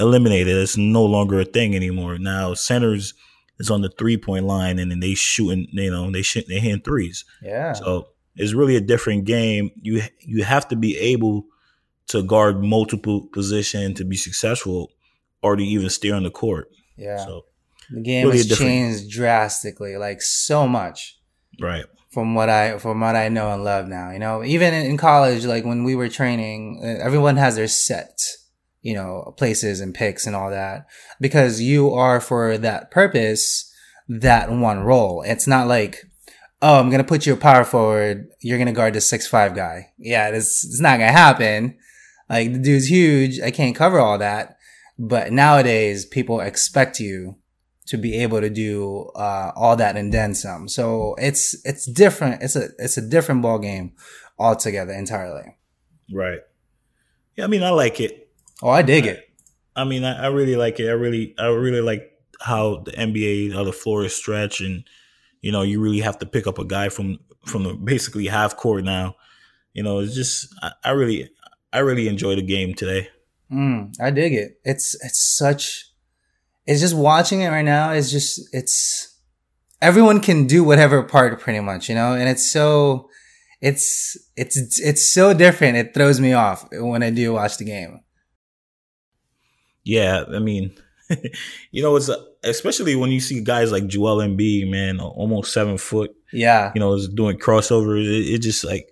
eliminated. 0.00 0.56
It's 0.56 0.76
no 0.76 1.04
longer 1.04 1.40
a 1.40 1.44
thing 1.44 1.74
anymore. 1.74 2.18
Now 2.18 2.54
centers 2.54 3.14
is 3.58 3.70
on 3.70 3.82
the 3.82 3.88
three 3.90 4.16
point 4.16 4.44
line, 4.44 4.78
and 4.78 4.90
then 4.90 5.00
they 5.00 5.14
shooting. 5.14 5.66
You 5.72 5.90
know, 5.90 6.10
they 6.10 6.22
shoot 6.22 6.46
they 6.48 6.60
hitting 6.60 6.82
threes. 6.82 7.24
Yeah. 7.42 7.72
So 7.72 8.08
it's 8.36 8.54
really 8.54 8.76
a 8.76 8.80
different 8.80 9.24
game. 9.24 9.70
You 9.80 10.02
you 10.20 10.44
have 10.44 10.68
to 10.68 10.76
be 10.76 10.96
able 10.98 11.46
to 12.08 12.22
guard 12.22 12.62
multiple 12.62 13.28
position 13.32 13.94
to 13.94 14.04
be 14.04 14.16
successful, 14.16 14.90
or 15.42 15.56
to 15.56 15.62
even 15.64 15.88
stay 15.90 16.10
on 16.10 16.22
the 16.24 16.30
court. 16.30 16.68
yeah. 16.96 17.18
So 17.24 17.44
the 17.90 18.00
game 18.02 18.26
really 18.26 18.38
has 18.38 18.46
different- 18.46 18.68
changed 18.70 19.10
drastically, 19.10 19.96
like 19.96 20.20
so 20.22 20.66
much. 20.68 21.16
right, 21.60 21.84
from 22.10 22.34
what 22.34 22.48
I 22.48 22.78
from 22.78 23.00
what 23.00 23.16
I 23.16 23.28
know 23.28 23.52
and 23.52 23.64
love 23.64 23.86
now. 23.88 24.10
You 24.10 24.18
know, 24.18 24.44
even 24.44 24.74
in, 24.74 24.86
in 24.86 24.96
college, 24.96 25.44
like 25.44 25.64
when 25.64 25.84
we 25.84 25.94
were 25.94 26.08
training, 26.08 26.80
uh, 26.82 27.02
everyone 27.04 27.36
has 27.36 27.56
their 27.56 27.68
set, 27.68 28.18
you 28.82 28.94
know, 28.94 29.34
places 29.36 29.80
and 29.80 29.94
picks 29.94 30.26
and 30.26 30.34
all 30.36 30.50
that 30.50 30.86
because 31.20 31.60
you 31.60 31.90
are 31.92 32.20
for 32.20 32.58
that 32.58 32.90
purpose 32.90 33.64
that 34.08 34.50
one 34.50 34.80
role. 34.80 35.22
It's 35.26 35.46
not 35.46 35.66
like, 35.68 36.02
oh, 36.62 36.78
I'm 36.80 36.90
gonna 36.90 37.04
put 37.04 37.26
you 37.26 37.34
a 37.34 37.36
power 37.36 37.64
forward. 37.64 38.28
You're 38.40 38.58
gonna 38.58 38.72
guard 38.72 38.94
the 38.94 39.00
six 39.00 39.26
five 39.26 39.54
guy. 39.54 39.92
Yeah, 39.98 40.28
it's 40.28 40.64
it's 40.64 40.80
not 40.80 40.98
gonna 40.98 41.12
happen. 41.12 41.76
Like 42.28 42.52
the 42.52 42.58
dude's 42.58 42.90
huge. 42.90 43.40
I 43.40 43.50
can't 43.50 43.76
cover 43.76 43.98
all 43.98 44.18
that. 44.18 44.58
But 44.98 45.32
nowadays, 45.32 46.04
people 46.04 46.40
expect 46.40 46.98
you 46.98 47.36
to 47.86 47.96
be 47.96 48.20
able 48.22 48.40
to 48.40 48.50
do 48.50 49.10
uh, 49.14 49.52
all 49.56 49.76
that 49.76 49.96
and 49.96 50.12
then 50.12 50.34
some. 50.34 50.68
So 50.68 51.14
it's 51.18 51.56
it's 51.64 51.86
different. 51.86 52.42
It's 52.42 52.56
a 52.56 52.68
it's 52.78 52.98
a 52.98 53.08
different 53.08 53.42
ball 53.42 53.58
game 53.58 53.92
altogether 54.38 54.92
entirely. 54.92 55.56
right. 56.12 56.40
Yeah, 57.36 57.44
I 57.44 57.46
mean, 57.46 57.62
I 57.62 57.70
like 57.70 58.00
it. 58.00 58.28
Oh, 58.62 58.68
I 58.68 58.82
dig 58.82 59.06
it. 59.06 59.30
I 59.76 59.84
mean, 59.84 60.02
I, 60.02 60.24
I 60.24 60.26
really 60.26 60.56
like 60.56 60.80
it. 60.80 60.88
I 60.88 60.92
really, 60.92 61.36
I 61.38 61.46
really 61.46 61.80
like 61.80 62.10
how 62.40 62.78
the 62.78 62.90
NBA, 62.90 63.54
how 63.54 63.62
the 63.62 63.72
floor 63.72 64.04
is 64.04 64.14
stretched, 64.14 64.60
and 64.60 64.82
you 65.40 65.52
know, 65.52 65.62
you 65.62 65.80
really 65.80 66.00
have 66.00 66.18
to 66.18 66.26
pick 66.26 66.48
up 66.48 66.58
a 66.58 66.64
guy 66.64 66.88
from 66.88 67.20
from 67.44 67.62
the 67.62 67.74
basically 67.74 68.26
half 68.26 68.56
court 68.56 68.82
now. 68.84 69.14
You 69.72 69.84
know, 69.84 70.00
it's 70.00 70.14
just, 70.14 70.52
I, 70.60 70.72
I 70.82 70.90
really, 70.90 71.30
I 71.72 71.78
really 71.80 72.08
enjoy 72.08 72.34
the 72.36 72.42
game 72.42 72.74
today. 72.74 73.08
Mm, 73.52 73.94
I 74.00 74.10
dig 74.10 74.34
it. 74.34 74.60
It's 74.64 74.94
it's 75.04 75.36
such. 75.36 75.86
It's 76.66 76.80
just 76.80 76.96
watching 76.96 77.40
it 77.40 77.48
right 77.48 77.64
now. 77.64 77.92
It's 77.92 78.10
just 78.10 78.40
it's 78.52 79.18
everyone 79.80 80.20
can 80.20 80.46
do 80.46 80.64
whatever 80.64 81.02
part 81.02 81.40
pretty 81.40 81.60
much, 81.60 81.88
you 81.88 81.94
know, 81.94 82.14
and 82.14 82.28
it's 82.28 82.50
so. 82.50 83.08
It's 83.60 84.16
it's 84.36 84.78
it's 84.78 85.12
so 85.12 85.34
different. 85.34 85.76
It 85.76 85.92
throws 85.92 86.20
me 86.20 86.32
off 86.32 86.68
when 86.70 87.02
I 87.02 87.10
do 87.10 87.32
watch 87.32 87.56
the 87.56 87.64
game. 87.64 88.00
Yeah, 89.82 90.24
I 90.32 90.38
mean, 90.38 90.76
you 91.72 91.82
know, 91.82 91.96
it's 91.96 92.08
uh, 92.08 92.22
especially 92.44 92.94
when 92.94 93.10
you 93.10 93.20
see 93.20 93.42
guys 93.42 93.72
like 93.72 93.86
Joel 93.86 94.18
Embiid, 94.18 94.70
man, 94.70 95.00
almost 95.00 95.52
seven 95.52 95.78
foot. 95.78 96.14
Yeah, 96.32 96.70
You 96.74 96.80
know, 96.80 96.92
is 96.92 97.08
doing 97.08 97.38
crossovers. 97.38 98.06
It, 98.06 98.34
it 98.34 98.38
just 98.42 98.64
like 98.64 98.90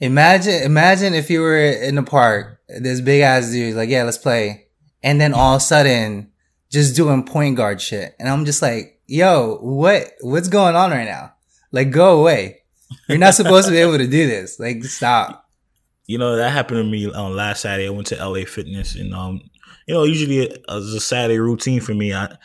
Imagine, 0.00 0.62
imagine 0.62 1.14
if 1.14 1.30
you 1.30 1.40
were 1.40 1.56
in 1.58 1.94
the 1.94 2.02
park, 2.02 2.60
this 2.68 3.00
big 3.00 3.22
ass 3.22 3.50
dude, 3.50 3.76
like, 3.76 3.88
yeah, 3.88 4.02
let's 4.02 4.18
play. 4.18 4.66
And 5.02 5.20
then 5.20 5.32
all 5.32 5.54
of 5.54 5.58
a 5.58 5.64
sudden, 5.64 6.30
just 6.70 6.96
doing 6.96 7.24
point 7.24 7.56
guard 7.56 7.80
shit. 7.80 8.14
And 8.18 8.28
I'm 8.28 8.44
just 8.44 8.60
like, 8.60 9.00
yo, 9.06 9.56
what, 9.62 10.12
what's 10.20 10.48
going 10.48 10.76
on 10.76 10.90
right 10.90 11.04
now? 11.06 11.32
Like, 11.72 11.90
go 11.90 12.20
away. 12.20 12.58
You're 13.08 13.18
not 13.18 13.34
supposed 13.34 13.66
to 13.68 13.72
be 13.72 13.78
able 13.78 13.98
to 13.98 14.06
do 14.06 14.26
this. 14.26 14.58
Like, 14.60 14.84
stop. 14.84 15.48
you 16.06 16.18
know 16.18 16.36
that 16.36 16.50
happened 16.50 16.78
to 16.78 16.84
me 16.84 17.10
on 17.12 17.34
last 17.34 17.62
Saturday. 17.62 17.86
I 17.86 17.90
went 17.90 18.06
to 18.08 18.16
LA 18.16 18.44
Fitness, 18.44 18.94
and 18.94 19.12
um, 19.14 19.40
you 19.86 19.94
know, 19.94 20.04
usually 20.04 20.38
it's 20.38 20.68
a 20.68 21.00
Saturday 21.00 21.38
routine 21.38 21.80
for 21.80 21.94
me. 21.94 22.12
I 22.14 22.36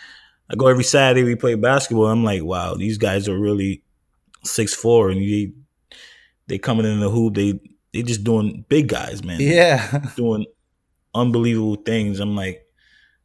I 0.49 0.55
go 0.55 0.67
every 0.67 0.83
Saturday. 0.83 1.23
We 1.23 1.35
play 1.35 1.55
basketball. 1.55 2.07
I'm 2.07 2.23
like, 2.23 2.43
wow, 2.43 2.73
these 2.75 2.97
guys 2.97 3.29
are 3.29 3.37
really 3.37 3.83
six 4.43 4.73
four, 4.73 5.09
and 5.09 5.21
they 5.21 5.51
they 6.51 6.57
coming 6.59 6.85
in 6.85 6.99
the 6.99 7.09
hoop. 7.09 7.35
They 7.35 7.59
they 7.93 8.03
just 8.03 8.25
doing 8.25 8.65
big 8.67 8.89
guys, 8.89 9.23
man. 9.23 9.39
Yeah. 9.39 10.01
doing 10.17 10.45
unbelievable 11.15 11.75
things. 11.77 12.19
I'm 12.19 12.35
like, 12.35 12.65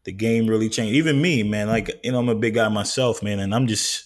the 0.05 0.13
game 0.13 0.47
really 0.47 0.69
changed. 0.69 0.95
Even 0.95 1.21
me, 1.21 1.43
man. 1.43 1.67
Like, 1.67 1.91
you 2.05 2.13
know, 2.13 2.21
I'm 2.21 2.29
a 2.29 2.35
big 2.37 2.55
guy 2.55 2.69
myself, 2.69 3.23
man, 3.23 3.41
and 3.41 3.53
I'm 3.53 3.67
just, 3.67 4.05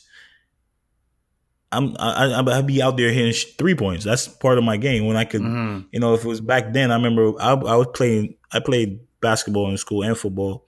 I'm, 1.73 1.95
I, 1.99 2.33
I, 2.33 2.59
I 2.59 2.63
be 2.63 2.83
out 2.83 2.97
there 2.97 3.13
hitting 3.13 3.33
three 3.59 3.75
points. 3.75 4.05
That's 4.05 4.27
part 4.27 4.59
of 4.59 4.65
my 4.65 4.77
game. 4.77 5.07
When 5.07 5.17
I 5.17 5.25
could, 5.25 5.43
Mhm. 5.43 5.87
you 5.93 6.01
know, 6.01 6.15
if 6.15 6.25
it 6.25 6.29
was 6.29 6.41
back 6.41 6.73
then, 6.73 6.91
I 6.91 6.97
remember 6.97 7.33
I, 7.41 7.53
I 7.53 7.77
was 7.77 7.89
playing. 7.95 8.35
I 8.53 8.61
played 8.61 9.01
basketball 9.21 9.71
in 9.71 9.77
school 9.77 10.03
and 10.03 10.17
football. 10.17 10.67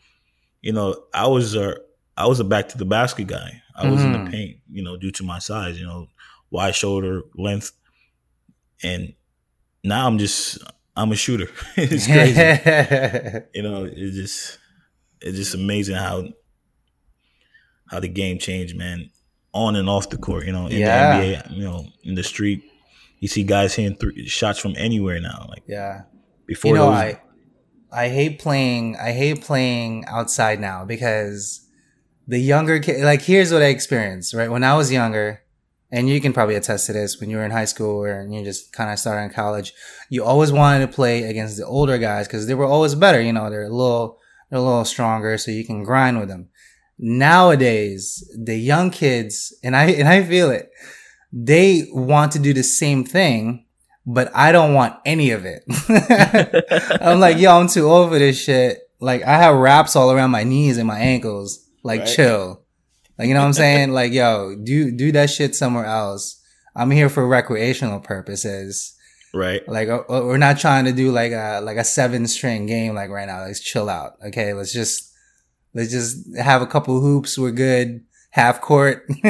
You 0.61 0.73
know, 0.73 1.03
I 1.13 1.27
was 1.27 1.57
a, 1.57 1.77
I 2.17 2.27
was 2.27 2.39
a 2.39 2.45
back 2.45 2.69
to 2.69 2.79
the 2.79 2.85
basket 2.85 3.27
guy. 3.27 3.63
I 3.75 3.91
was 3.91 4.05
in 4.05 4.13
the 4.13 4.31
paint, 4.31 4.59
you 4.71 4.83
know, 4.85 4.97
due 4.99 5.11
to 5.13 5.25
my 5.25 5.39
size. 5.39 5.81
You 5.81 5.87
know, 5.87 6.07
wide 6.51 6.75
shoulder, 6.75 7.23
length, 7.37 7.73
and 8.83 9.15
now 9.85 10.07
I'm 10.07 10.19
just, 10.19 10.59
I'm 10.97 11.11
a 11.13 11.17
shooter. 11.17 11.49
it's 11.77 12.07
crazy 12.07 13.45
you 13.55 13.63
know, 13.63 13.85
it's 13.85 14.17
just 14.17 14.59
it's 15.21 15.37
just 15.39 15.55
amazing 15.55 15.97
how 15.97 16.25
how 17.89 18.01
the 18.01 18.09
game 18.09 18.39
changed, 18.39 18.77
man, 18.77 19.11
on 19.53 19.77
and 19.77 19.89
off 19.89 20.11
the 20.11 20.17
court. 20.19 20.47
You 20.47 20.53
know, 20.53 20.67
in 20.67 20.79
Yeah. 20.79 21.19
the 21.21 21.25
NBA, 21.37 21.51
you 21.57 21.65
know, 21.65 21.87
in 22.05 22.15
the 22.15 22.23
street, 22.23 22.63
you 23.19 23.29
see 23.29 23.43
guys 23.45 23.75
hitting 23.75 23.97
three 23.97 24.27
shots 24.29 24.59
from 24.59 24.75
anywhere 24.77 25.21
now. 25.21 25.47
Like 25.49 25.63
yeah. 25.67 26.03
before, 26.47 26.71
you 26.71 26.75
know, 26.75 26.87
those, 26.87 26.95
I 26.95 27.23
I 27.93 28.09
hate 28.09 28.39
playing. 28.39 28.97
I 28.97 29.13
hate 29.13 29.43
playing 29.43 30.05
outside 30.07 30.61
now 30.61 30.85
because 30.85 31.67
the 32.27 32.39
younger 32.39 32.81
kid. 32.81 33.05
Like, 33.05 33.23
here's 33.23 33.53
what 33.53 33.63
I 33.63 33.67
experienced. 33.67 34.33
Right 34.35 34.51
when 34.51 34.65
I 34.65 34.75
was 34.77 34.91
younger, 34.91 35.43
and 35.93 36.09
you 36.09 36.21
can 36.21 36.33
probably 36.33 36.55
attest 36.57 36.87
to 36.87 36.93
this 36.95 37.21
when 37.21 37.29
you 37.31 37.37
were 37.37 37.45
in 37.45 37.51
high 37.53 37.67
school 37.67 38.03
or 38.03 38.27
you 38.29 38.43
just 38.43 38.73
kind 38.73 38.91
of 38.91 38.99
started 38.99 39.25
in 39.25 39.31
college. 39.31 39.73
You 40.11 40.25
always 40.25 40.51
wanted 40.51 40.87
to 40.87 40.93
play 40.93 41.25
against 41.25 41.59
the 41.59 41.67
older 41.67 41.99
guys 41.99 42.27
because 42.27 42.47
they 42.47 42.55
were 42.55 42.65
always 42.67 42.95
better. 42.95 43.21
You 43.21 43.33
know, 43.35 43.49
they're 43.51 43.65
a 43.65 43.69
little 43.69 44.19
they're 44.51 44.59
a 44.59 44.63
little 44.63 44.85
stronger, 44.85 45.39
so 45.39 45.51
you 45.51 45.65
can 45.65 45.85
grind 45.85 46.19
with 46.19 46.29
them. 46.29 46.49
Nowadays, 46.99 48.29
the 48.37 48.57
young 48.57 48.91
kids, 48.91 49.55
and 49.63 49.77
I 49.77 49.85
and 49.91 50.09
I 50.09 50.23
feel 50.25 50.51
it. 50.51 50.71
they 51.33 51.87
want 51.93 52.33
to 52.33 52.39
do 52.39 52.53
the 52.53 52.63
same 52.63 53.05
thing, 53.05 53.65
but 54.05 54.31
I 54.35 54.53
don't 54.53 54.75
want 54.75 54.97
any 55.07 55.31
of 55.31 55.45
it. 55.47 55.63
I'm 57.01 57.21
like, 57.21 57.39
yo, 57.39 57.59
I'm 57.59 57.69
too 57.69 57.87
old 57.89 58.11
for 58.11 58.19
this 58.19 58.39
shit. 58.39 58.81
Like, 59.01 59.23
I 59.23 59.39
have 59.39 59.57
wraps 59.57 59.97
all 59.97 60.13
around 60.13 60.31
my 60.31 60.45
knees 60.45 60.77
and 60.79 60.87
my 60.87 60.99
ankles. 60.99 61.67
Like, 61.83 62.01
Right. 62.01 62.09
chill. 62.15 62.62
Like, 63.23 63.29
you 63.29 63.35
know 63.35 63.41
what 63.43 63.47
I'm 63.47 63.53
saying? 63.53 63.93
like, 63.93 64.13
yo, 64.13 64.57
do, 64.61 64.91
do 64.91 65.13
that 65.13 65.31
shit 65.31 65.55
somewhere 65.55 65.85
else. 65.85 66.43
I'm 66.75 66.91
here 66.91 67.09
for 67.09 67.25
recreational 67.25 68.01
purposes. 68.01 68.97
Right. 69.33 69.63
Like, 69.69 69.89
uh, 69.89 70.03
uh, 70.09 70.23
we're 70.25 70.39
not 70.39 70.59
trying 70.59 70.87
to 70.87 70.93
do 70.93 71.13
like 71.13 71.31
a, 71.31 71.61
like 71.63 71.77
a 71.77 71.85
seven 71.85 72.27
string 72.27 72.67
game 72.67 72.97
like 72.97 73.11
right 73.11 73.29
now. 73.29 73.43
Let's 73.45 73.61
chill 73.61 73.89
out. 73.89 74.15
Okay. 74.27 74.55
Let's 74.55 74.73
just, 74.73 75.13
let's 75.73 75.93
just 75.93 76.37
have 76.37 76.63
a 76.63 76.67
couple 76.67 77.01
hoops. 77.01 77.39
We're 77.39 77.53
good. 77.53 78.05
Half 78.31 78.61
court. 78.61 79.09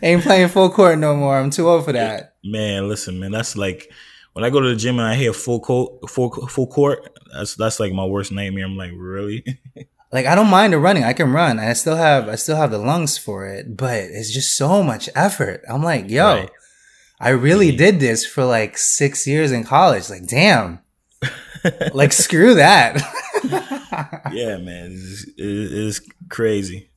Ain't 0.00 0.22
playing 0.22 0.46
full 0.46 0.70
court 0.70 1.00
no 1.00 1.16
more. 1.16 1.36
I'm 1.36 1.50
too 1.50 1.68
old 1.68 1.86
for 1.86 1.92
that. 1.92 2.34
Man, 2.44 2.88
listen, 2.88 3.18
man, 3.18 3.32
that's 3.32 3.56
like 3.56 3.90
when 4.34 4.44
I 4.44 4.50
go 4.50 4.60
to 4.60 4.68
the 4.68 4.76
gym 4.76 5.00
and 5.00 5.08
I 5.08 5.16
hear 5.16 5.32
full 5.32 5.58
court, 5.58 6.08
full 6.08 6.30
full 6.46 6.68
court. 6.68 7.18
That's 7.32 7.56
that's 7.56 7.80
like 7.80 7.92
my 7.92 8.04
worst 8.04 8.30
nightmare. 8.30 8.66
I'm 8.66 8.76
like, 8.76 8.92
really? 8.94 9.44
Like 10.16 10.24
I 10.24 10.34
don't 10.34 10.48
mind 10.48 10.72
the 10.72 10.78
running. 10.78 11.04
I 11.04 11.12
can 11.12 11.30
run. 11.30 11.58
I 11.58 11.74
still 11.74 11.96
have 11.96 12.26
I 12.28 12.36
still 12.36 12.56
have 12.56 12.70
the 12.70 12.78
lungs 12.78 13.18
for 13.18 13.46
it, 13.46 13.76
but 13.76 13.98
it's 14.00 14.32
just 14.32 14.56
so 14.56 14.82
much 14.82 15.10
effort. 15.14 15.60
I'm 15.68 15.82
like, 15.82 16.08
yo, 16.08 16.24
Right. 16.24 16.50
I 17.20 17.30
really 17.30 17.70
did 17.84 18.00
this 18.00 18.24
for 18.24 18.44
like 18.46 18.78
six 18.78 19.26
years 19.26 19.52
in 19.52 19.62
college. 19.64 20.08
Like, 20.08 20.26
damn. 20.26 20.80
like 21.92 22.12
screw 22.12 22.54
that. 22.54 22.92
yeah, 24.32 24.56
man, 24.56 24.92
it's, 24.92 25.26
it's 25.36 26.00
crazy. 26.30 26.88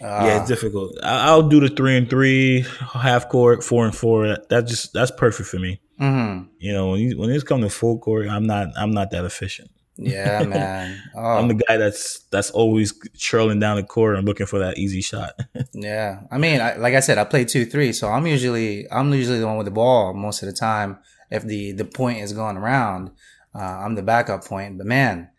Uh, 0.00 0.24
yeah, 0.26 0.40
it's 0.40 0.48
difficult. 0.48 0.96
I, 1.02 1.28
I'll 1.28 1.48
do 1.48 1.60
the 1.60 1.68
three 1.68 1.96
and 1.98 2.08
three, 2.08 2.64
half 2.94 3.28
court, 3.28 3.62
four 3.62 3.84
and 3.84 3.94
four. 3.94 4.28
That, 4.28 4.48
that 4.48 4.66
just 4.66 4.92
that's 4.94 5.10
perfect 5.12 5.48
for 5.48 5.58
me. 5.58 5.80
mhm. 6.00 6.48
You 6.58 6.72
know, 6.72 6.90
when 6.92 7.00
you, 7.00 7.18
when 7.18 7.30
it's 7.30 7.44
come 7.44 7.60
to 7.60 7.68
full 7.70 7.98
court, 7.98 8.26
I'm 8.28 8.46
not 8.46 8.68
I'm 8.76 8.92
not 8.92 9.10
that 9.10 9.24
efficient. 9.24 9.70
Yeah, 9.96 10.42
man. 10.46 11.04
I'm 11.34 11.48
the 11.48 11.54
Oh, 11.54 11.60
guy 11.68 11.76
that's 11.76 12.20
that's 12.30 12.50
always 12.50 12.92
trailing 13.18 13.60
down 13.60 13.76
the 13.76 13.82
court 13.82 14.16
and 14.16 14.26
looking 14.26 14.46
for 14.46 14.58
that 14.60 14.78
easy 14.78 15.00
shot. 15.02 15.38
yeah. 15.72 16.20
I 16.30 16.38
mean, 16.38 16.60
I, 16.60 16.76
like 16.76 16.94
I 16.94 17.00
said, 17.00 17.18
I 17.18 17.24
play 17.24 17.44
two 17.44 17.64
three, 17.64 17.92
so 17.92 18.08
I'm 18.08 18.26
usually 18.26 18.90
I'm 18.90 19.12
usually 19.12 19.38
the 19.38 19.46
one 19.46 19.56
with 19.58 19.66
the 19.66 19.70
ball 19.72 20.14
most 20.14 20.42
of 20.42 20.46
the 20.48 20.54
time. 20.54 20.98
If 21.30 21.44
the 21.44 21.72
the 21.72 21.84
point 21.84 22.20
is 22.20 22.32
going 22.32 22.56
around, 22.56 23.10
uh, 23.54 23.58
I'm 23.58 23.94
the 23.94 24.02
backup 24.02 24.44
point. 24.44 24.78
But 24.78 24.86
man, 24.86 25.30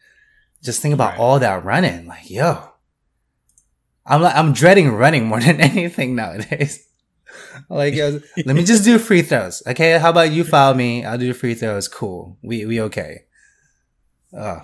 just 0.64 0.82
think 0.82 0.94
about 0.94 1.14
Right. 1.14 1.20
all 1.20 1.40
that 1.40 1.64
running. 1.66 2.08
Like, 2.08 2.30
yo, 2.30 2.70
I'm 4.06 4.22
like 4.22 4.36
I'm 4.36 4.54
dreading 4.54 4.92
running 4.92 5.26
more 5.28 5.40
than 5.42 5.60
anything 5.62 6.16
nowadays. 6.16 6.86
like, 7.70 7.94
yo, 7.94 8.20
let 8.46 8.56
me 8.56 8.64
just 8.64 8.84
do 8.84 8.98
free 9.00 9.22
throws. 9.22 9.64
Okay, 9.68 9.98
how 9.98 10.10
about 10.12 10.32
you 10.32 10.44
foul 10.44 10.74
me? 10.74 11.06
I'll 11.06 11.18
do 11.18 11.28
the 11.28 11.34
free 11.34 11.56
throws. 11.56 11.88
Cool. 11.88 12.38
We 12.44 12.66
we 12.66 12.82
okay. 12.82 13.24
Oh, 14.36 14.62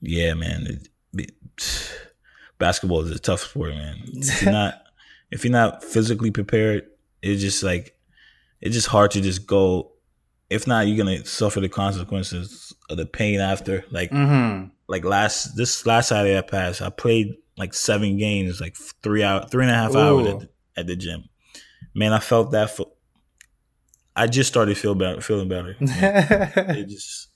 yeah, 0.00 0.34
man. 0.34 0.66
It, 0.66 0.88
it- 1.14 2.00
basketball 2.58 3.00
is 3.02 3.10
a 3.10 3.18
tough 3.18 3.40
sport, 3.40 3.74
man. 3.74 3.96
If 4.06 4.42
you're 4.42 4.52
not 4.52 4.82
if 5.30 5.44
you're 5.44 5.52
not 5.52 5.82
physically 5.82 6.30
prepared, 6.30 6.86
it's 7.22 7.40
just 7.40 7.62
like 7.62 7.96
it's 8.60 8.74
just 8.74 8.88
hard 8.88 9.10
to 9.12 9.20
just 9.20 9.46
go. 9.46 9.92
If 10.50 10.66
not, 10.66 10.86
you're 10.86 10.96
gonna 10.96 11.24
suffer 11.24 11.60
the 11.60 11.68
consequences 11.68 12.72
of 12.88 12.96
the 12.96 13.06
pain 13.06 13.40
after. 13.40 13.84
Like 13.90 14.10
mm-hmm. 14.10 14.68
like 14.88 15.04
last 15.04 15.56
this 15.56 15.86
last 15.86 16.08
Saturday 16.08 16.38
I 16.38 16.42
passed, 16.42 16.82
I 16.82 16.90
played 16.90 17.34
like 17.56 17.74
seven 17.74 18.16
games, 18.16 18.60
like 18.60 18.76
three 19.02 19.22
hour, 19.22 19.46
three 19.46 19.64
and 19.64 19.72
a 19.72 19.76
half 19.76 19.94
hours 19.94 20.26
at 20.26 20.40
the, 20.40 20.48
at 20.76 20.86
the 20.86 20.96
gym. 20.96 21.28
Man, 21.94 22.12
I 22.12 22.18
felt 22.18 22.50
that. 22.52 22.70
For, 22.70 22.86
I 24.16 24.28
just 24.28 24.48
started 24.48 24.78
feel 24.78 24.94
better, 24.94 25.20
feeling 25.20 25.48
better. 25.48 25.76
It 25.80 26.88
just 26.88 27.28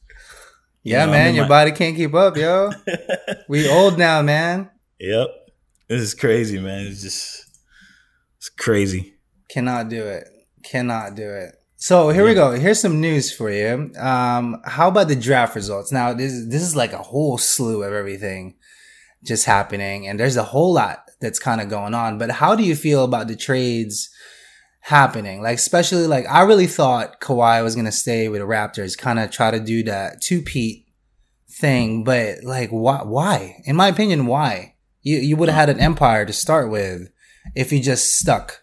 yeah, 0.89 0.99
know, 0.99 1.05
I'm 1.05 1.11
man, 1.11 1.35
your 1.35 1.45
my- 1.45 1.49
body 1.49 1.73
can't 1.73 1.97
keep 1.97 2.15
up, 2.15 2.37
yo. 2.37 2.71
We 3.49 3.69
old 3.69 3.99
now, 3.99 4.21
man. 4.23 4.71
Yep. 5.01 5.29
This 5.89 6.03
is 6.03 6.15
crazy, 6.15 6.59
man. 6.59 6.87
It's 6.87 7.03
just 7.03 7.45
it's 8.37 8.49
crazy. 8.51 9.15
Cannot 9.49 9.89
do 9.89 10.05
it. 10.05 10.25
Cannot 10.63 11.15
do 11.15 11.31
it. 11.31 11.55
So 11.77 12.11
here 12.11 12.25
we 12.25 12.35
go. 12.35 12.51
Here's 12.53 12.81
some 12.81 13.01
news 13.01 13.33
for 13.33 13.51
you. 13.51 13.91
Um, 13.99 14.61
how 14.65 14.89
about 14.89 15.09
the 15.09 15.17
draft 15.17 15.55
results? 15.55 15.93
Now 15.93 16.13
this 16.13 16.45
this 16.47 16.63
is 16.63 16.77
like 16.77 16.93
a 16.93 16.99
whole 17.03 17.39
slew 17.39 17.83
of 17.85 17.93
everything 17.93 18.57
just 19.25 19.47
happening, 19.47 20.07
and 20.07 20.19
there's 20.21 20.37
a 20.37 20.43
whole 20.43 20.73
lot 20.75 21.05
that's 21.21 21.39
kind 21.39 21.61
of 21.61 21.69
going 21.71 21.95
on. 21.95 22.19
But 22.19 22.31
how 22.33 22.55
do 22.55 22.65
you 22.65 22.77
feel 22.77 23.05
about 23.05 23.29
the 23.29 23.37
trades 23.37 24.11
happening? 24.89 25.43
Like 25.43 25.57
especially 25.59 26.07
like 26.07 26.27
I 26.29 26.43
really 26.43 26.67
thought 26.67 27.21
Kawhi 27.21 27.63
was 27.63 27.77
gonna 27.77 27.93
stay 27.93 28.29
with 28.29 28.41
the 28.41 28.47
Raptors, 28.47 28.97
kind 28.99 29.19
of 29.19 29.31
try 29.31 29.51
to 29.51 29.61
do 29.61 29.83
that 29.85 30.21
two 30.21 30.43
Pete 30.43 30.87
thing, 31.49 32.05
but 32.05 32.43
like 32.45 32.71
why? 32.71 33.03
Why? 33.05 33.63
In 33.65 33.77
my 33.77 33.89
opinion, 33.89 34.27
why? 34.27 34.75
You 35.03 35.19
you 35.19 35.37
would 35.37 35.49
have 35.49 35.57
had 35.57 35.71
an 35.71 35.81
empire 35.81 36.27
to 36.27 36.33
start 36.33 36.71
with 36.71 37.09
if 37.55 37.73
you 37.73 37.81
just 37.81 38.19
stuck 38.19 38.61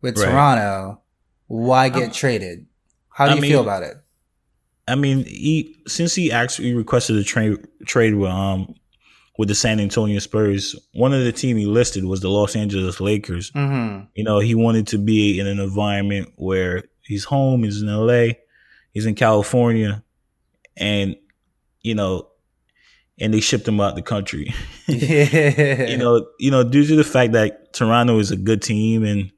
with 0.00 0.18
Right. 0.18 0.26
Toronto. 0.30 1.00
Why 1.48 1.88
get 1.88 2.04
Um, 2.04 2.10
traded? 2.12 2.66
How 3.10 3.26
do 3.26 3.32
I 3.32 3.34
you 3.36 3.40
mean- 3.42 3.50
feel 3.50 3.62
about 3.62 3.82
it? 3.82 3.96
I 4.88 4.94
mean, 4.96 5.24
he 5.24 5.76
since 5.86 6.14
he 6.14 6.32
actually 6.32 6.74
requested 6.74 7.16
a 7.16 7.24
trade 7.24 7.56
trade 7.86 8.14
with 8.14 8.30
um 8.30 8.74
with 9.38 9.48
the 9.48 9.54
San 9.54 9.80
Antonio 9.80 10.18
Spurs, 10.18 10.76
one 10.92 11.12
of 11.12 11.24
the 11.24 11.32
team 11.32 11.56
he 11.56 11.66
listed 11.66 12.04
was 12.04 12.20
the 12.20 12.28
Los 12.28 12.54
Angeles 12.54 13.00
Lakers. 13.00 13.50
Mm-hmm. 13.52 14.06
You 14.14 14.24
know, 14.24 14.40
he 14.40 14.54
wanted 14.54 14.86
to 14.88 14.98
be 14.98 15.40
in 15.40 15.46
an 15.46 15.58
environment 15.58 16.32
where 16.36 16.84
he's 17.02 17.24
home, 17.24 17.64
he's 17.64 17.80
in 17.80 17.88
LA, 17.88 18.34
he's 18.92 19.06
in 19.06 19.14
California, 19.14 20.02
and 20.76 21.16
you 21.80 21.94
know, 21.94 22.28
and 23.18 23.32
they 23.32 23.40
shipped 23.40 23.66
him 23.66 23.80
out 23.80 23.94
the 23.94 24.02
country. 24.02 24.54
Yeah. 24.88 25.88
you 25.88 25.96
know, 25.96 26.26
you 26.38 26.50
know, 26.50 26.64
due 26.64 26.84
to 26.84 26.96
the 26.96 27.04
fact 27.04 27.32
that 27.32 27.72
Toronto 27.72 28.18
is 28.18 28.30
a 28.30 28.36
good 28.36 28.60
team 28.60 29.04
and 29.04 29.30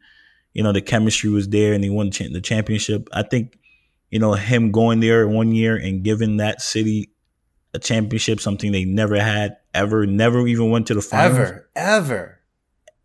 you 0.54 0.62
know 0.62 0.72
the 0.72 0.80
chemistry 0.80 1.28
was 1.30 1.48
there 1.48 1.74
and 1.74 1.84
they 1.84 1.90
won 1.90 2.10
the 2.10 2.40
championship. 2.42 3.08
I 3.12 3.22
think 3.22 3.58
you 4.10 4.18
know 4.18 4.32
him 4.32 4.72
going 4.72 5.00
there 5.00 5.28
one 5.28 5.52
year 5.52 5.76
and 5.76 6.02
giving 6.02 6.38
that 6.38 6.62
city 6.62 7.10
a 7.74 7.78
championship, 7.78 8.40
something 8.40 8.72
they 8.72 8.84
never 8.84 9.20
had 9.20 9.58
ever, 9.74 10.06
never 10.06 10.46
even 10.46 10.70
went 10.70 10.86
to 10.86 10.94
the 10.94 11.02
finals, 11.02 11.38
ever, 11.38 11.68
ever. 11.76 12.40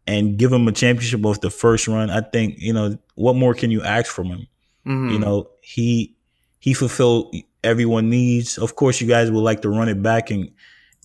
and 0.08 0.38
give 0.38 0.52
him 0.54 0.68
a 0.68 0.72
championship 0.72 1.26
off 1.26 1.42
the 1.42 1.50
first 1.50 1.88
run. 1.88 2.10
I 2.10 2.22
think 2.22 2.56
you 2.60 2.74
know 2.74 2.98
what 3.16 3.36
more 3.36 3.54
can 3.54 3.72
you 3.72 3.82
ask 3.84 4.12
from 4.12 4.28
him? 4.28 4.48
Mhm. 4.86 5.12
You 5.14 5.20
know, 5.20 5.50
he 5.62 6.16
he 6.60 6.74
fulfilled 6.74 7.36
everyone 7.64 8.10
needs. 8.10 8.58
Of 8.58 8.76
course, 8.76 9.02
you 9.02 9.08
guys 9.08 9.30
would 9.32 9.42
like 9.42 9.62
to 9.64 9.70
run 9.70 9.90
it 9.90 10.02
back 10.02 10.32
and 10.32 10.52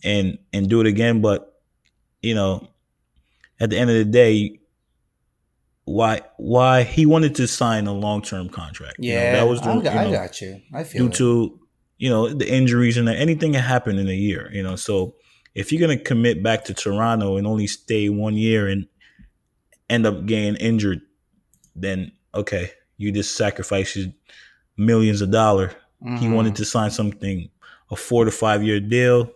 and 0.05 0.39
and 0.53 0.69
do 0.69 0.81
it 0.81 0.87
again, 0.87 1.21
but 1.21 1.61
you 2.23 2.35
know, 2.35 2.69
at 3.61 3.71
the 3.71 3.79
end 3.79 3.91
of 3.91 3.97
the 3.97 4.05
day, 4.05 4.61
why 5.85 6.23
why 6.37 6.83
he 6.83 7.05
wanted 7.07 7.35
to 7.37 7.47
sign 7.47 7.87
a 7.87 7.93
long 7.93 8.23
term 8.23 8.49
contract? 8.49 8.97
You 8.99 9.15
know, 9.15 9.21
yeah, 9.21 9.33
that 9.33 9.49
was 9.49 9.61
the, 9.61 9.71
I, 9.71 9.81
got, 9.83 9.93
you 9.95 10.01
I 10.01 10.13
got 10.13 10.41
you. 10.41 10.61
I 10.73 10.85
feel 10.85 11.03
due 11.05 11.09
it. 11.09 11.15
to 11.17 11.61
you 11.99 12.11
know 12.11 12.29
the 12.33 12.51
injuries 12.51 12.97
and 12.97 13.09
anything 13.09 13.53
that 13.53 13.61
happened 13.61 13.99
in 13.99 14.09
a 14.09 14.15
year. 14.15 14.51
You 14.53 14.63
know, 14.63 14.77
so 14.77 15.15
if 15.55 15.73
you're 15.73 15.81
gonna 15.81 15.99
commit 15.99 16.43
back 16.43 16.65
to 16.65 16.75
Toronto 16.75 17.37
and 17.37 17.47
only 17.47 17.67
stay 17.67 18.09
one 18.09 18.37
year 18.37 18.67
and 18.69 18.87
end 19.91 20.07
up 20.07 20.27
getting 20.27 20.57
injured, 20.57 21.01
then 21.77 22.13
okay, 22.35 22.71
you 22.97 23.13
just 23.13 23.37
sacrificed 23.37 23.97
your 23.97 24.09
millions 24.77 25.21
of 25.21 25.31
dollars. 25.31 25.73
He 26.03 26.27
Mhm. 26.27 26.35
wanted 26.35 26.57
to 26.57 26.65
sign 26.65 26.91
something 26.91 27.49
a 27.91 27.97
four 27.97 28.25
to 28.25 28.31
five 28.31 28.63
year 28.65 28.81
deal, 28.81 29.31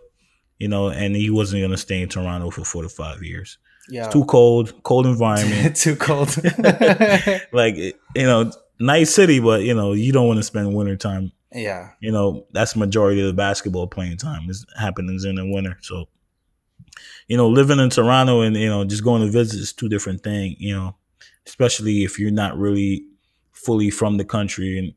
you 0.59 0.67
know, 0.67 0.89
and 0.89 1.15
he 1.15 1.29
wasn't 1.29 1.61
gonna 1.63 1.77
stay 1.77 2.01
in 2.01 2.09
Toronto 2.09 2.49
for 2.51 2.63
four 2.63 2.83
to 2.83 2.89
five 2.89 3.23
years. 3.23 3.57
yeah. 3.91 4.03
It's 4.05 4.13
too 4.13 4.25
cold, 4.25 4.73
cold 4.83 5.05
environment. 5.13 5.75
too 5.75 5.95
cold. 5.95 6.29
like 7.51 7.75
you 7.77 7.93
know, 8.23 8.51
nice 8.79 9.13
city, 9.13 9.39
but 9.39 9.63
you 9.63 9.73
know, 9.73 9.93
you 9.93 10.11
don't 10.11 10.27
want 10.27 10.37
to 10.37 10.43
spend 10.43 10.73
winter 10.75 10.95
time 10.95 11.31
yeah. 11.53 11.91
you 11.99 12.11
know 12.11 12.45
that's 12.51 12.75
majority 12.75 13.21
of 13.21 13.27
the 13.27 13.33
basketball 13.33 13.87
playing 13.87 14.17
time. 14.17 14.49
Is 14.49 14.65
happens 14.77 15.25
in 15.25 15.35
the 15.35 15.49
winter. 15.49 15.77
So 15.81 16.07
you 17.27 17.37
know 17.37 17.47
living 17.47 17.79
in 17.79 17.89
toronto 17.89 18.41
and 18.41 18.55
you 18.55 18.67
know 18.67 18.83
just 18.83 19.03
going 19.03 19.21
to 19.21 19.31
visit 19.31 19.59
is 19.59 19.71
two 19.71 19.87
different 19.87 20.21
things 20.23 20.55
you 20.59 20.73
know 20.73 20.95
especially 21.45 22.03
if 22.03 22.19
you're 22.19 22.31
not 22.31 22.57
really 22.57 23.05
fully 23.51 23.89
from 23.89 24.17
the 24.17 24.25
country 24.25 24.77
and 24.77 24.93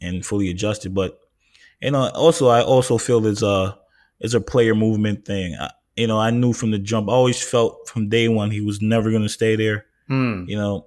and 0.00 0.26
fully 0.26 0.50
adjusted. 0.50 0.94
But 0.94 1.18
you 1.80 1.90
know 1.90 2.08
also 2.10 2.48
i 2.48 2.62
also 2.62 2.98
feel 2.98 3.20
there's 3.20 3.42
a 3.42 3.78
it's 4.20 4.34
a 4.34 4.40
player 4.40 4.74
movement 4.74 5.24
thing. 5.24 5.56
I, 5.58 5.70
you 5.96 6.06
know 6.06 6.18
i 6.18 6.30
knew 6.30 6.52
from 6.52 6.70
the 6.70 6.78
jump 6.78 7.08
i 7.08 7.12
always 7.12 7.42
felt 7.42 7.88
from 7.88 8.08
day 8.08 8.28
one 8.28 8.50
he 8.50 8.60
was 8.60 8.80
never 8.80 9.10
going 9.10 9.22
to 9.22 9.28
stay 9.28 9.56
there. 9.56 9.86
Mm. 10.10 10.48
you 10.48 10.56
know, 10.56 10.86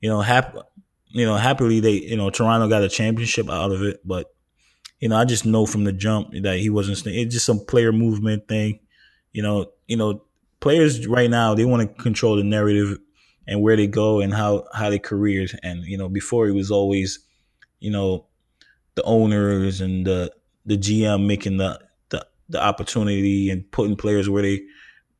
you 0.00 0.08
know, 0.08 0.20
happy, 0.20 0.58
you 1.08 1.24
know, 1.24 1.36
happily 1.36 1.80
they, 1.80 1.92
you 1.92 2.16
know, 2.16 2.30
Toronto 2.30 2.68
got 2.68 2.82
a 2.82 2.88
championship 2.88 3.48
out 3.48 3.70
of 3.70 3.82
it, 3.82 4.00
but 4.04 4.33
you 5.04 5.10
know, 5.10 5.18
I 5.18 5.26
just 5.26 5.44
know 5.44 5.66
from 5.66 5.84
the 5.84 5.92
jump 5.92 6.32
that 6.32 6.56
he 6.60 6.70
wasn't. 6.70 7.06
It's 7.06 7.34
just 7.34 7.44
some 7.44 7.62
player 7.66 7.92
movement 7.92 8.48
thing, 8.48 8.80
you 9.34 9.42
know. 9.42 9.70
You 9.86 9.98
know, 9.98 10.22
players 10.60 11.06
right 11.06 11.28
now 11.28 11.54
they 11.54 11.66
want 11.66 11.82
to 11.82 12.02
control 12.02 12.36
the 12.36 12.42
narrative 12.42 12.96
and 13.46 13.60
where 13.60 13.76
they 13.76 13.86
go 13.86 14.20
and 14.22 14.32
how 14.32 14.64
how 14.72 14.88
they 14.88 14.98
careers. 14.98 15.54
And 15.62 15.84
you 15.84 15.98
know, 15.98 16.08
before 16.08 16.48
it 16.48 16.52
was 16.52 16.70
always, 16.70 17.18
you 17.80 17.90
know, 17.90 18.28
the 18.94 19.02
owners 19.02 19.82
and 19.82 20.06
the 20.06 20.32
the 20.64 20.78
GM 20.78 21.26
making 21.26 21.58
the 21.58 21.78
the, 22.08 22.26
the 22.48 22.64
opportunity 22.64 23.50
and 23.50 23.70
putting 23.72 23.96
players 23.96 24.30
where 24.30 24.42
they 24.42 24.62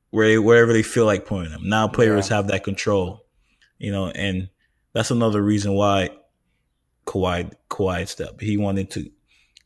where 0.09 0.29
they, 0.29 0.39
wherever 0.39 0.73
they 0.73 0.83
feel 0.83 1.05
like 1.05 1.27
putting 1.27 1.53
them. 1.53 1.69
Now 1.69 1.89
players 1.89 2.31
yeah. 2.31 2.37
have 2.37 2.47
that 2.47 2.65
control, 2.65 3.27
you 3.77 3.93
know, 3.93 4.07
and 4.07 4.49
that's 4.95 5.11
another 5.11 5.43
reason 5.43 5.75
why 5.75 6.09
Kawhi 7.07 7.53
Kawhi 7.69 8.09
stepped. 8.09 8.41
He 8.41 8.57
wanted 8.57 8.91
to 8.93 9.11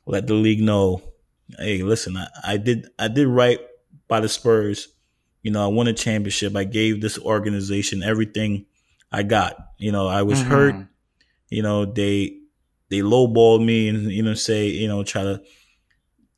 let 0.08 0.26
the 0.26 0.34
league 0.34 0.62
know, 0.62 1.02
hey, 1.58 1.82
listen, 1.82 2.16
I, 2.16 2.26
I 2.42 2.56
did 2.56 2.88
I 2.98 3.08
did 3.08 3.28
right 3.28 3.60
by 4.08 4.20
the 4.20 4.28
Spurs. 4.28 4.88
You 5.42 5.52
know, 5.52 5.62
I 5.62 5.68
won 5.68 5.86
a 5.86 5.92
championship. 5.92 6.56
I 6.56 6.64
gave 6.64 7.00
this 7.00 7.18
organization 7.18 8.02
everything 8.02 8.66
I 9.12 9.22
got. 9.22 9.56
You 9.76 9.92
know, 9.92 10.08
I 10.08 10.22
was 10.22 10.40
mm-hmm. 10.40 10.50
hurt. 10.50 10.74
You 11.50 11.62
know, 11.62 11.84
they 11.84 12.38
they 12.88 13.00
lowballed 13.00 13.64
me 13.64 13.88
and 13.88 14.10
you 14.10 14.22
know 14.22 14.34
say 14.34 14.66
you 14.66 14.88
know 14.88 15.04
try 15.04 15.22
to 15.22 15.42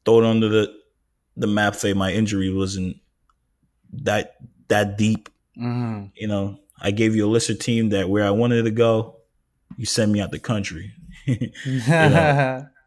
throw 0.05 0.19
it 0.21 0.27
under 0.27 0.49
the 0.49 0.75
the 1.37 1.47
map. 1.47 1.77
Say 1.77 1.93
my 1.93 2.13
injury 2.13 2.53
wasn't 2.53 2.97
that 3.93 4.37
that 4.69 4.99
deep. 4.99 5.29
Mm-hmm. 5.57 6.07
You 6.15 6.27
know, 6.27 6.59
I 6.81 6.91
gave 6.91 7.15
you 7.15 7.27
a 7.27 7.31
list 7.31 7.51
of 7.51 7.61
team 7.61 7.91
that 7.91 8.09
where 8.09 8.25
I 8.25 8.31
wanted 8.31 8.65
to 8.65 8.71
go. 8.71 9.17
You 9.77 9.87
sent 9.87 10.11
me 10.11 10.21
out 10.21 10.33
the 10.33 10.41
country. 10.41 10.93
you 11.25 11.53
know, 11.87 12.67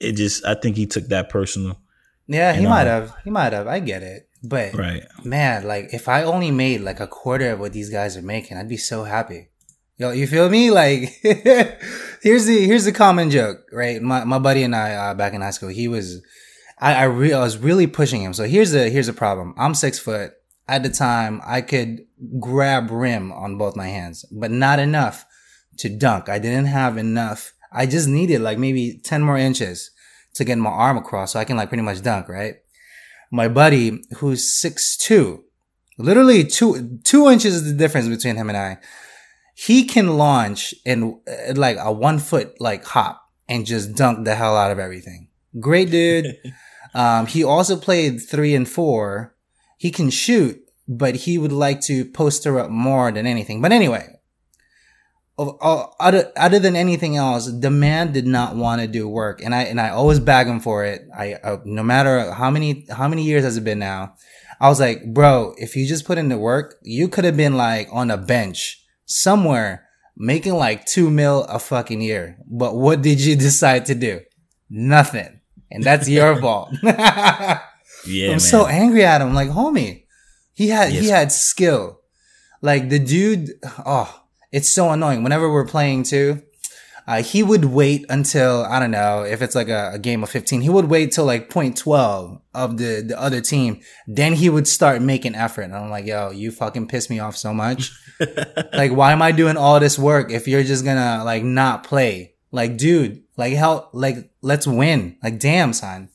it 0.00 0.12
just 0.12 0.44
I 0.44 0.54
think 0.54 0.76
he 0.76 0.86
took 0.86 1.06
that 1.08 1.28
personal. 1.28 1.78
Yeah, 2.26 2.54
he 2.54 2.66
might 2.66 2.86
have. 2.86 3.14
He 3.22 3.30
might 3.30 3.52
have. 3.52 3.66
I 3.66 3.80
get 3.80 4.02
it. 4.02 4.28
But 4.42 4.74
right. 4.74 5.02
man, 5.24 5.66
like 5.66 5.94
if 5.94 6.08
I 6.08 6.22
only 6.22 6.50
made 6.50 6.82
like 6.82 7.00
a 7.00 7.06
quarter 7.06 7.50
of 7.50 7.60
what 7.60 7.72
these 7.72 7.90
guys 7.90 8.16
are 8.16 8.22
making, 8.22 8.58
I'd 8.58 8.68
be 8.68 8.76
so 8.76 9.04
happy. 9.04 9.48
Yo, 9.96 10.10
you 10.10 10.26
feel 10.26 10.50
me? 10.50 10.70
Like 10.70 11.18
here's 12.22 12.44
the 12.46 12.66
here's 12.66 12.84
the 12.84 12.92
common 12.92 13.30
joke, 13.30 13.64
right? 13.72 14.02
My 14.02 14.24
my 14.24 14.38
buddy 14.38 14.62
and 14.62 14.76
I 14.76 14.94
uh, 14.94 15.14
back 15.14 15.32
in 15.32 15.40
high 15.40 15.50
school, 15.50 15.70
he 15.70 15.88
was 15.88 16.20
I 16.78 16.94
I, 16.94 17.04
re- 17.04 17.32
I 17.32 17.40
was 17.40 17.56
really 17.56 17.86
pushing 17.86 18.22
him. 18.22 18.34
So 18.34 18.44
here's 18.44 18.72
the 18.72 18.90
here's 18.90 19.06
the 19.06 19.12
problem. 19.12 19.54
I'm 19.56 19.74
six 19.74 19.98
foot. 19.98 20.32
At 20.66 20.82
the 20.82 20.90
time, 20.90 21.42
I 21.44 21.60
could 21.60 22.06
grab 22.40 22.90
rim 22.90 23.30
on 23.32 23.58
both 23.58 23.76
my 23.76 23.88
hands, 23.88 24.24
but 24.32 24.50
not 24.50 24.78
enough 24.78 25.26
to 25.78 25.88
dunk. 25.88 26.28
I 26.28 26.38
didn't 26.38 26.66
have 26.66 26.96
enough. 26.96 27.52
I 27.74 27.86
just 27.86 28.08
needed 28.08 28.40
like 28.40 28.58
maybe 28.58 29.00
10 29.02 29.22
more 29.22 29.36
inches 29.36 29.90
to 30.34 30.44
get 30.44 30.58
my 30.58 30.70
arm 30.70 30.96
across 30.96 31.32
so 31.32 31.40
I 31.40 31.44
can 31.44 31.56
like 31.56 31.68
pretty 31.68 31.82
much 31.82 32.02
dunk, 32.02 32.28
right? 32.28 32.56
My 33.30 33.48
buddy 33.48 34.02
who's 34.18 34.54
six 34.54 34.96
two, 34.96 35.44
literally 35.98 36.44
two, 36.44 37.00
two 37.02 37.28
inches 37.28 37.56
is 37.56 37.64
the 37.64 37.76
difference 37.76 38.08
between 38.08 38.36
him 38.36 38.48
and 38.48 38.56
I. 38.56 38.78
He 39.54 39.84
can 39.84 40.16
launch 40.16 40.74
in 40.84 41.20
uh, 41.28 41.54
like 41.54 41.76
a 41.80 41.92
one 41.92 42.18
foot 42.18 42.60
like 42.60 42.84
hop 42.84 43.20
and 43.48 43.66
just 43.66 43.94
dunk 43.94 44.24
the 44.24 44.34
hell 44.34 44.56
out 44.56 44.70
of 44.70 44.78
everything. 44.78 45.28
Great 45.58 45.90
dude. 45.90 46.36
um, 46.94 47.26
he 47.26 47.42
also 47.44 47.76
played 47.76 48.20
three 48.20 48.54
and 48.54 48.68
four. 48.68 49.34
He 49.78 49.90
can 49.90 50.10
shoot, 50.10 50.60
but 50.88 51.14
he 51.14 51.38
would 51.38 51.52
like 51.52 51.80
to 51.82 52.04
poster 52.04 52.58
up 52.58 52.70
more 52.70 53.12
than 53.12 53.26
anything. 53.26 53.60
But 53.60 53.72
anyway, 53.72 54.14
other 55.36 56.32
other 56.36 56.58
than 56.58 56.76
anything 56.76 57.16
else, 57.16 57.50
the 57.50 57.70
man 57.70 58.12
did 58.12 58.26
not 58.26 58.54
want 58.54 58.80
to 58.80 58.86
do 58.86 59.08
work, 59.08 59.42
and 59.42 59.54
I 59.54 59.62
and 59.62 59.80
I 59.80 59.90
always 59.90 60.20
bag 60.20 60.46
him 60.46 60.60
for 60.60 60.84
it. 60.84 61.08
I 61.16 61.34
uh, 61.34 61.58
no 61.64 61.82
matter 61.82 62.32
how 62.32 62.50
many 62.50 62.86
how 62.90 63.08
many 63.08 63.24
years 63.24 63.42
has 63.42 63.56
it 63.56 63.64
been 63.64 63.80
now, 63.80 64.14
I 64.60 64.68
was 64.68 64.78
like, 64.78 65.12
bro, 65.12 65.54
if 65.58 65.74
you 65.74 65.86
just 65.86 66.04
put 66.04 66.18
in 66.18 66.28
the 66.28 66.38
work, 66.38 66.76
you 66.82 67.08
could 67.08 67.24
have 67.24 67.36
been 67.36 67.56
like 67.56 67.88
on 67.90 68.10
a 68.10 68.16
bench 68.16 68.80
somewhere 69.06 69.88
making 70.16 70.54
like 70.54 70.86
two 70.86 71.10
mil 71.10 71.42
a 71.44 71.58
fucking 71.58 72.00
year. 72.00 72.38
But 72.46 72.76
what 72.76 73.02
did 73.02 73.20
you 73.20 73.34
decide 73.48 73.86
to 73.86 73.94
do? 73.94 74.20
Nothing, 74.70 75.40
and 75.70 75.82
that's 75.82 76.08
your 76.08 76.40
fault. 76.40 76.70
yeah, 76.82 77.60
I'm 78.08 78.30
man. 78.30 78.40
so 78.40 78.66
angry 78.66 79.04
at 79.04 79.20
him. 79.20 79.34
Like, 79.34 79.50
homie, 79.50 80.04
he 80.52 80.68
had 80.68 80.92
yes. 80.92 81.02
he 81.02 81.08
had 81.08 81.32
skill. 81.32 82.00
Like 82.62 82.88
the 82.88 82.98
dude, 82.98 83.50
oh 83.84 84.23
it's 84.54 84.72
so 84.72 84.90
annoying. 84.90 85.24
Whenever 85.24 85.52
we're 85.52 85.66
playing 85.66 86.04
too, 86.04 86.40
uh, 87.08 87.22
he 87.22 87.42
would 87.42 87.64
wait 87.64 88.06
until 88.08 88.64
I 88.64 88.78
don't 88.78 88.92
know 88.92 89.24
if 89.24 89.42
it's 89.42 89.56
like 89.56 89.68
a, 89.68 89.90
a, 89.94 89.98
game 89.98 90.22
of 90.22 90.30
15. 90.30 90.60
He 90.60 90.70
would 90.70 90.84
wait 90.86 91.10
till 91.10 91.24
like 91.24 91.50
point 91.50 91.76
12 91.76 92.40
of 92.54 92.78
the 92.78 93.04
the 93.06 93.20
other 93.20 93.40
team. 93.40 93.80
Then 94.06 94.32
he 94.32 94.48
would 94.48 94.68
start 94.68 95.02
making 95.02 95.34
effort. 95.34 95.62
And 95.62 95.74
I'm 95.74 95.90
like, 95.90 96.06
yo, 96.06 96.30
you 96.30 96.52
fucking 96.52 96.86
piss 96.86 97.10
me 97.10 97.18
off 97.18 97.36
so 97.36 97.52
much. 97.52 97.90
like, 98.72 98.92
why 98.92 99.10
am 99.10 99.22
I 99.22 99.32
doing 99.32 99.56
all 99.56 99.80
this 99.80 99.98
work 99.98 100.30
if 100.30 100.46
you're 100.46 100.62
just 100.62 100.84
gonna 100.84 101.24
like 101.24 101.42
not 101.42 101.82
play? 101.82 102.36
Like, 102.52 102.76
dude, 102.76 103.24
like 103.36 103.54
help, 103.54 103.90
like 103.92 104.30
let's 104.40 104.68
win. 104.68 105.16
Like, 105.20 105.40
damn, 105.40 105.72
son. 105.72 106.10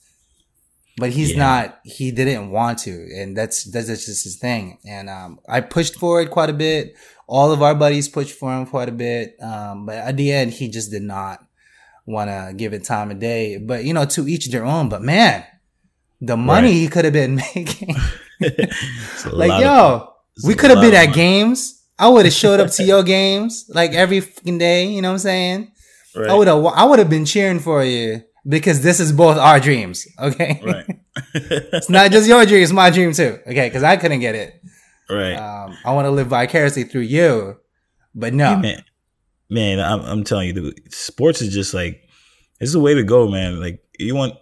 But 0.97 1.11
he's 1.11 1.31
yeah. 1.31 1.37
not. 1.39 1.79
He 1.83 2.11
didn't 2.11 2.51
want 2.51 2.79
to, 2.79 2.91
and 2.91 3.35
that's 3.35 3.65
that's 3.65 3.87
just 3.87 4.23
his 4.23 4.37
thing. 4.37 4.79
And 4.85 5.09
um, 5.09 5.39
I 5.47 5.61
pushed 5.61 5.95
for 5.95 6.21
it 6.21 6.29
quite 6.31 6.49
a 6.49 6.53
bit 6.53 6.95
all 7.29 7.51
of 7.51 7.61
our 7.61 7.75
buddies 7.75 8.09
pushed 8.09 8.37
for 8.37 8.51
him 8.51 8.65
quite 8.65 8.89
a 8.89 8.91
bit. 8.91 9.41
Um, 9.41 9.85
but 9.85 9.95
at 9.95 10.17
the 10.17 10.31
end, 10.31 10.51
he 10.51 10.67
just 10.67 10.89
did 10.89 11.03
not 11.03 11.39
want 12.07 12.29
to 12.29 12.53
give 12.57 12.73
it 12.73 12.83
time 12.83 13.11
of 13.11 13.19
day. 13.19 13.57
But, 13.57 13.83
you 13.83 13.93
know, 13.93 14.05
to 14.05 14.27
each 14.27 14.47
their 14.47 14.65
own. 14.65 14.89
But 14.89 15.03
man, 15.03 15.45
the 16.19 16.35
money 16.35 16.69
right. 16.69 16.73
he 16.73 16.87
could 16.87 17.05
have 17.05 17.13
been 17.13 17.35
making. 17.55 17.95
like, 19.31 19.61
yo, 19.61 20.11
we 20.43 20.55
could 20.55 20.71
have 20.71 20.81
been 20.81 20.95
at 20.95 21.13
games. 21.13 21.85
I 21.99 22.07
would 22.07 22.25
have 22.25 22.33
showed 22.33 22.59
up 22.59 22.71
to 22.71 22.83
your 22.83 23.03
games 23.03 23.69
like 23.69 23.93
every 23.93 24.21
fucking 24.21 24.57
day. 24.57 24.87
You 24.87 25.03
know 25.03 25.09
what 25.09 25.13
I'm 25.13 25.19
saying? 25.19 25.71
Right. 26.15 26.31
I 26.31 26.33
would 26.33 26.47
have, 26.47 26.65
I 26.65 26.83
would 26.83 26.97
have 26.97 27.11
been 27.11 27.25
cheering 27.25 27.59
for 27.59 27.83
you 27.83 28.23
because 28.47 28.81
this 28.81 28.99
is 28.99 29.11
both 29.11 29.37
our 29.37 29.59
dreams. 29.59 30.07
Okay. 30.17 30.61
Right. 30.65 30.85
it's 31.35 31.89
not 31.91 32.09
just 32.09 32.27
your 32.27 32.43
dream. 32.47 32.63
It's 32.63 32.71
my 32.71 32.89
dream 32.89 33.13
too. 33.13 33.37
Okay. 33.45 33.69
Cause 33.69 33.83
I 33.83 33.97
couldn't 33.97 34.21
get 34.21 34.33
it. 34.33 34.63
Right. 35.09 35.35
Um, 35.35 35.77
I 35.83 35.93
want 35.93 36.05
to 36.05 36.11
live 36.11 36.27
vicariously 36.27 36.83
through 36.83 37.01
you, 37.01 37.57
but 38.13 38.33
no. 38.33 38.57
man, 38.57 38.83
man 39.49 39.79
I'm, 39.79 40.01
I'm 40.01 40.23
telling 40.23 40.47
you, 40.47 40.53
the, 40.53 40.77
sports 40.89 41.41
is 41.41 41.53
just 41.53 41.73
like 41.73 42.07
it's 42.59 42.73
the 42.73 42.79
way 42.79 42.93
to 42.93 43.03
go, 43.03 43.27
man. 43.27 43.59
Like 43.59 43.83
you 43.97 44.15
want, 44.15 44.35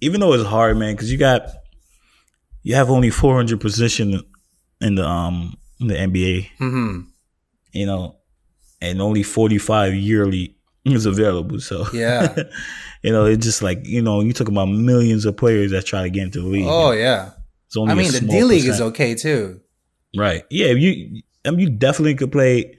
even 0.00 0.20
though 0.20 0.32
it's 0.32 0.44
hard, 0.44 0.76
man, 0.78 0.94
because 0.94 1.12
you 1.12 1.18
got 1.18 1.48
you 2.62 2.74
have 2.74 2.90
only 2.90 3.10
400 3.10 3.60
position 3.60 4.22
in 4.80 4.94
the 4.94 5.06
um 5.06 5.56
in 5.80 5.88
the 5.88 5.94
NBA. 5.94 6.48
Mm-hmm. 6.58 7.00
You 7.72 7.86
know, 7.86 8.16
and 8.80 9.00
only 9.00 9.22
45 9.22 9.94
yearly 9.94 10.56
is 10.84 11.06
available. 11.06 11.60
So 11.60 11.86
yeah. 11.92 12.34
you 13.02 13.12
know, 13.12 13.26
it's 13.26 13.44
just 13.44 13.62
like, 13.62 13.80
you 13.86 14.02
know, 14.02 14.20
you 14.20 14.32
talk 14.32 14.48
about 14.48 14.66
millions 14.66 15.24
of 15.24 15.36
players 15.36 15.70
that 15.72 15.86
try 15.86 16.02
to 16.02 16.10
get 16.10 16.24
into 16.24 16.40
the 16.40 16.48
league. 16.48 16.66
Oh, 16.66 16.92
yeah. 16.92 17.32
it's 17.66 17.76
only 17.76 17.92
I 17.92 17.94
mean, 17.94 18.12
the 18.12 18.20
D 18.20 18.42
League 18.44 18.64
is 18.64 18.80
okay 18.80 19.14
too. 19.14 19.60
Right. 20.16 20.44
Yeah. 20.50 20.68
You. 20.68 21.22
I 21.44 21.50
mean, 21.50 21.60
you 21.60 21.70
definitely 21.70 22.14
could 22.14 22.32
play. 22.32 22.78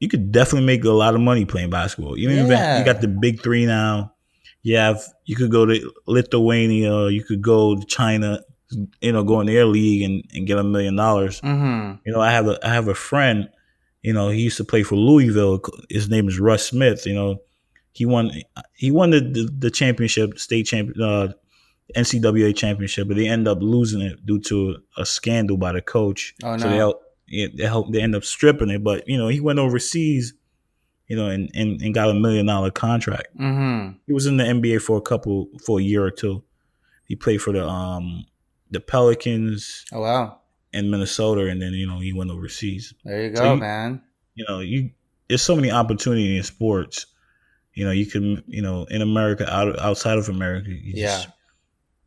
You 0.00 0.08
could 0.08 0.32
definitely 0.32 0.66
make 0.66 0.84
a 0.84 0.90
lot 0.90 1.14
of 1.14 1.20
money 1.20 1.44
playing 1.44 1.70
basketball. 1.70 2.18
You 2.18 2.28
know, 2.28 2.46
yeah. 2.46 2.78
you 2.78 2.84
got 2.84 3.00
the 3.00 3.08
big 3.08 3.42
three 3.42 3.66
now. 3.66 4.12
You 4.62 4.76
have. 4.76 5.02
You 5.24 5.36
could 5.36 5.50
go 5.50 5.66
to 5.66 5.92
Lithuania. 6.06 7.08
You 7.08 7.24
could 7.24 7.42
go 7.42 7.76
to 7.76 7.84
China. 7.86 8.40
You 9.00 9.12
know, 9.12 9.22
go 9.22 9.40
in 9.40 9.46
their 9.46 9.64
league 9.64 10.02
and, 10.02 10.24
and 10.34 10.46
get 10.46 10.58
a 10.58 10.64
million 10.64 10.96
dollars. 10.96 11.40
Mm-hmm. 11.40 11.98
You 12.04 12.12
know, 12.12 12.20
I 12.20 12.32
have 12.32 12.48
a 12.48 12.58
I 12.66 12.74
have 12.74 12.88
a 12.88 12.94
friend. 12.94 13.48
You 14.02 14.12
know, 14.12 14.28
he 14.28 14.42
used 14.42 14.56
to 14.58 14.64
play 14.64 14.82
for 14.82 14.96
Louisville. 14.96 15.60
His 15.88 16.08
name 16.08 16.28
is 16.28 16.38
Russ 16.38 16.68
Smith. 16.68 17.06
You 17.06 17.14
know, 17.14 17.36
he 17.92 18.06
won 18.06 18.30
he 18.74 18.90
won 18.90 19.10
the 19.10 19.20
the, 19.20 19.50
the 19.58 19.70
championship, 19.70 20.38
state 20.38 20.66
champion, 20.66 21.00
uh, 21.00 21.32
NCAA 21.94 22.56
championship, 22.56 23.06
but 23.08 23.16
they 23.16 23.28
end 23.28 23.46
up 23.46 23.58
losing 23.60 24.00
it 24.00 24.24
due 24.26 24.40
to 24.40 24.78
a 24.96 25.06
scandal 25.06 25.56
by 25.56 25.72
the 25.72 25.80
coach. 25.80 26.34
Oh 26.42 26.56
no! 26.56 26.58
So 26.58 26.68
they 26.68 26.76
help, 26.76 27.02
they 27.28 27.64
help, 27.64 27.92
they 27.92 28.00
end 28.02 28.16
up 28.16 28.24
stripping 28.24 28.70
it. 28.70 28.82
But 28.82 29.06
you 29.06 29.16
know, 29.16 29.28
he 29.28 29.40
went 29.40 29.58
overseas, 29.58 30.34
you 31.06 31.16
know, 31.16 31.28
and 31.28 31.50
and, 31.54 31.80
and 31.80 31.94
got 31.94 32.10
a 32.10 32.14
million 32.14 32.46
dollar 32.46 32.70
contract. 32.70 33.28
Mm-hmm. 33.38 33.98
He 34.06 34.12
was 34.12 34.26
in 34.26 34.36
the 34.36 34.44
NBA 34.44 34.82
for 34.82 34.98
a 34.98 35.02
couple 35.02 35.48
for 35.64 35.78
a 35.78 35.82
year 35.82 36.04
or 36.04 36.10
two. 36.10 36.42
He 37.04 37.14
played 37.14 37.40
for 37.40 37.52
the 37.52 37.66
um 37.66 38.26
the 38.70 38.80
Pelicans. 38.80 39.84
Oh 39.92 40.00
wow! 40.00 40.40
In 40.72 40.90
Minnesota, 40.90 41.46
and 41.46 41.62
then 41.62 41.72
you 41.72 41.86
know 41.86 42.00
he 42.00 42.12
went 42.12 42.30
overseas. 42.30 42.94
There 43.04 43.22
you 43.22 43.30
go, 43.30 43.36
so 43.36 43.54
you, 43.54 43.60
man. 43.60 44.02
You 44.34 44.44
know, 44.48 44.58
you 44.58 44.90
there's 45.28 45.42
so 45.42 45.54
many 45.54 45.70
opportunities 45.70 46.36
in 46.36 46.42
sports. 46.42 47.06
You 47.74 47.84
know, 47.84 47.92
you 47.92 48.06
can 48.06 48.42
you 48.48 48.62
know 48.62 48.86
in 48.90 49.02
America, 49.02 49.48
out 49.48 49.78
outside 49.78 50.18
of 50.18 50.28
America, 50.28 50.70
you 50.70 50.94
yeah. 50.96 51.06
Just, 51.06 51.28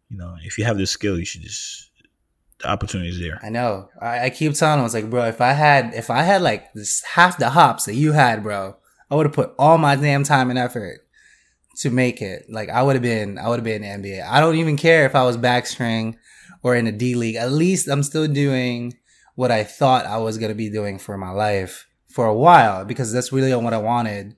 you 0.09 0.17
know, 0.17 0.35
if 0.43 0.57
you 0.57 0.65
have 0.65 0.77
the 0.77 0.87
skill, 0.87 1.17
you 1.19 1.25
should 1.25 1.41
just 1.41 1.91
the 2.59 2.69
opportunity 2.69 3.09
is 3.09 3.19
there. 3.19 3.39
I 3.41 3.49
know. 3.49 3.89
I, 4.01 4.25
I 4.25 4.29
keep 4.29 4.53
telling 4.53 4.75
him, 4.75 4.79
I 4.81 4.83
was 4.83 4.93
like, 4.93 5.09
bro, 5.09 5.25
if 5.27 5.39
I 5.39 5.53
had, 5.53 5.93
if 5.93 6.09
I 6.09 6.23
had 6.23 6.41
like 6.41 6.73
this 6.73 7.01
half 7.03 7.37
the 7.37 7.49
hops 7.51 7.85
that 7.85 7.95
you 7.95 8.11
had, 8.11 8.43
bro, 8.43 8.75
I 9.09 9.15
would 9.15 9.25
have 9.27 9.33
put 9.35 9.53
all 9.57 9.77
my 9.77 9.95
damn 9.95 10.23
time 10.25 10.49
and 10.49 10.59
effort 10.59 10.99
to 11.77 11.89
make 11.89 12.21
it. 12.21 12.47
Like 12.49 12.69
I 12.69 12.83
would 12.83 12.95
have 12.95 13.01
been, 13.01 13.37
I 13.37 13.47
would 13.47 13.59
have 13.59 13.63
been 13.63 13.83
in 13.83 14.01
the 14.01 14.09
NBA. 14.09 14.27
I 14.27 14.41
don't 14.41 14.55
even 14.57 14.75
care 14.75 15.05
if 15.05 15.15
I 15.15 15.23
was 15.23 15.37
backstring 15.37 16.15
or 16.61 16.75
in 16.75 16.85
a 16.87 16.91
D 16.91 17.15
league. 17.15 17.35
At 17.35 17.51
least 17.53 17.87
I'm 17.87 18.03
still 18.03 18.27
doing 18.27 18.93
what 19.35 19.51
I 19.51 19.63
thought 19.63 20.05
I 20.05 20.17
was 20.17 20.37
gonna 20.37 20.53
be 20.53 20.69
doing 20.69 20.99
for 20.99 21.17
my 21.17 21.29
life 21.31 21.87
for 22.09 22.25
a 22.25 22.35
while 22.35 22.83
because 22.83 23.13
that's 23.13 23.31
really 23.31 23.55
what 23.55 23.73
I 23.73 23.77
wanted. 23.77 24.35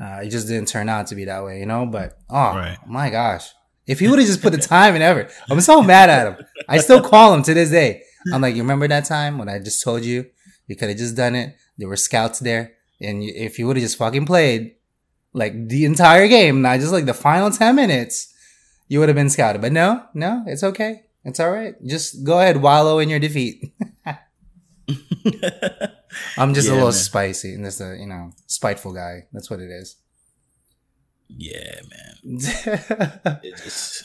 Uh, 0.00 0.20
it 0.22 0.30
just 0.30 0.46
didn't 0.48 0.68
turn 0.68 0.88
out 0.88 1.08
to 1.08 1.14
be 1.14 1.26
that 1.26 1.44
way, 1.44 1.58
you 1.60 1.66
know. 1.66 1.84
But 1.84 2.16
oh 2.30 2.54
Right. 2.56 2.78
my 2.86 3.10
gosh, 3.10 3.50
if 3.88 3.98
he 4.00 4.06
would 4.06 4.18
have 4.18 4.28
just 4.28 4.42
put 4.42 4.52
the 4.52 4.58
time 4.58 4.94
and 4.94 5.02
effort, 5.02 5.32
I'm 5.50 5.60
so 5.60 5.82
mad 5.82 6.10
at 6.10 6.26
him. 6.28 6.46
I 6.68 6.78
still 6.78 7.00
call 7.00 7.34
him 7.34 7.42
to 7.44 7.54
this 7.54 7.70
day. 7.70 8.02
I'm 8.32 8.42
like, 8.42 8.54
you 8.54 8.62
remember 8.62 8.86
that 8.86 9.06
time 9.06 9.38
when 9.38 9.48
I 9.48 9.58
just 9.58 9.82
told 9.82 10.04
you 10.04 10.26
you 10.66 10.76
could 10.76 10.90
have 10.90 10.98
just 10.98 11.16
done 11.16 11.34
it? 11.34 11.56
There 11.78 11.88
were 11.88 11.96
scouts 11.96 12.38
there, 12.40 12.74
and 13.00 13.22
if 13.22 13.58
you 13.58 13.66
would 13.66 13.76
have 13.76 13.82
just 13.82 13.96
fucking 13.96 14.26
played 14.26 14.74
like 15.32 15.68
the 15.68 15.84
entire 15.84 16.28
game, 16.28 16.60
not 16.60 16.80
just 16.80 16.92
like 16.92 17.06
the 17.06 17.14
final 17.14 17.50
ten 17.50 17.76
minutes, 17.76 18.34
you 18.88 19.00
would 19.00 19.08
have 19.08 19.16
been 19.16 19.30
scouted. 19.30 19.62
But 19.62 19.72
no, 19.72 20.04
no, 20.12 20.44
it's 20.46 20.62
okay. 20.62 21.04
It's 21.24 21.40
all 21.40 21.50
right. 21.50 21.74
Just 21.84 22.24
go 22.24 22.40
ahead, 22.40 22.60
wallow 22.60 22.98
in 22.98 23.08
your 23.08 23.18
defeat. 23.20 23.72
I'm 26.36 26.54
just 26.54 26.68
a 26.68 26.72
little 26.72 26.88
man. 26.88 26.92
spicy 26.92 27.54
and 27.54 27.64
just 27.64 27.80
a 27.80 27.96
you 27.98 28.06
know 28.06 28.32
spiteful 28.46 28.92
guy. 28.92 29.26
That's 29.32 29.48
what 29.48 29.60
it 29.60 29.70
is. 29.70 29.96
Yeah, 31.28 31.80
man. 31.90 32.14
It's 33.42 33.64
just, 33.64 34.04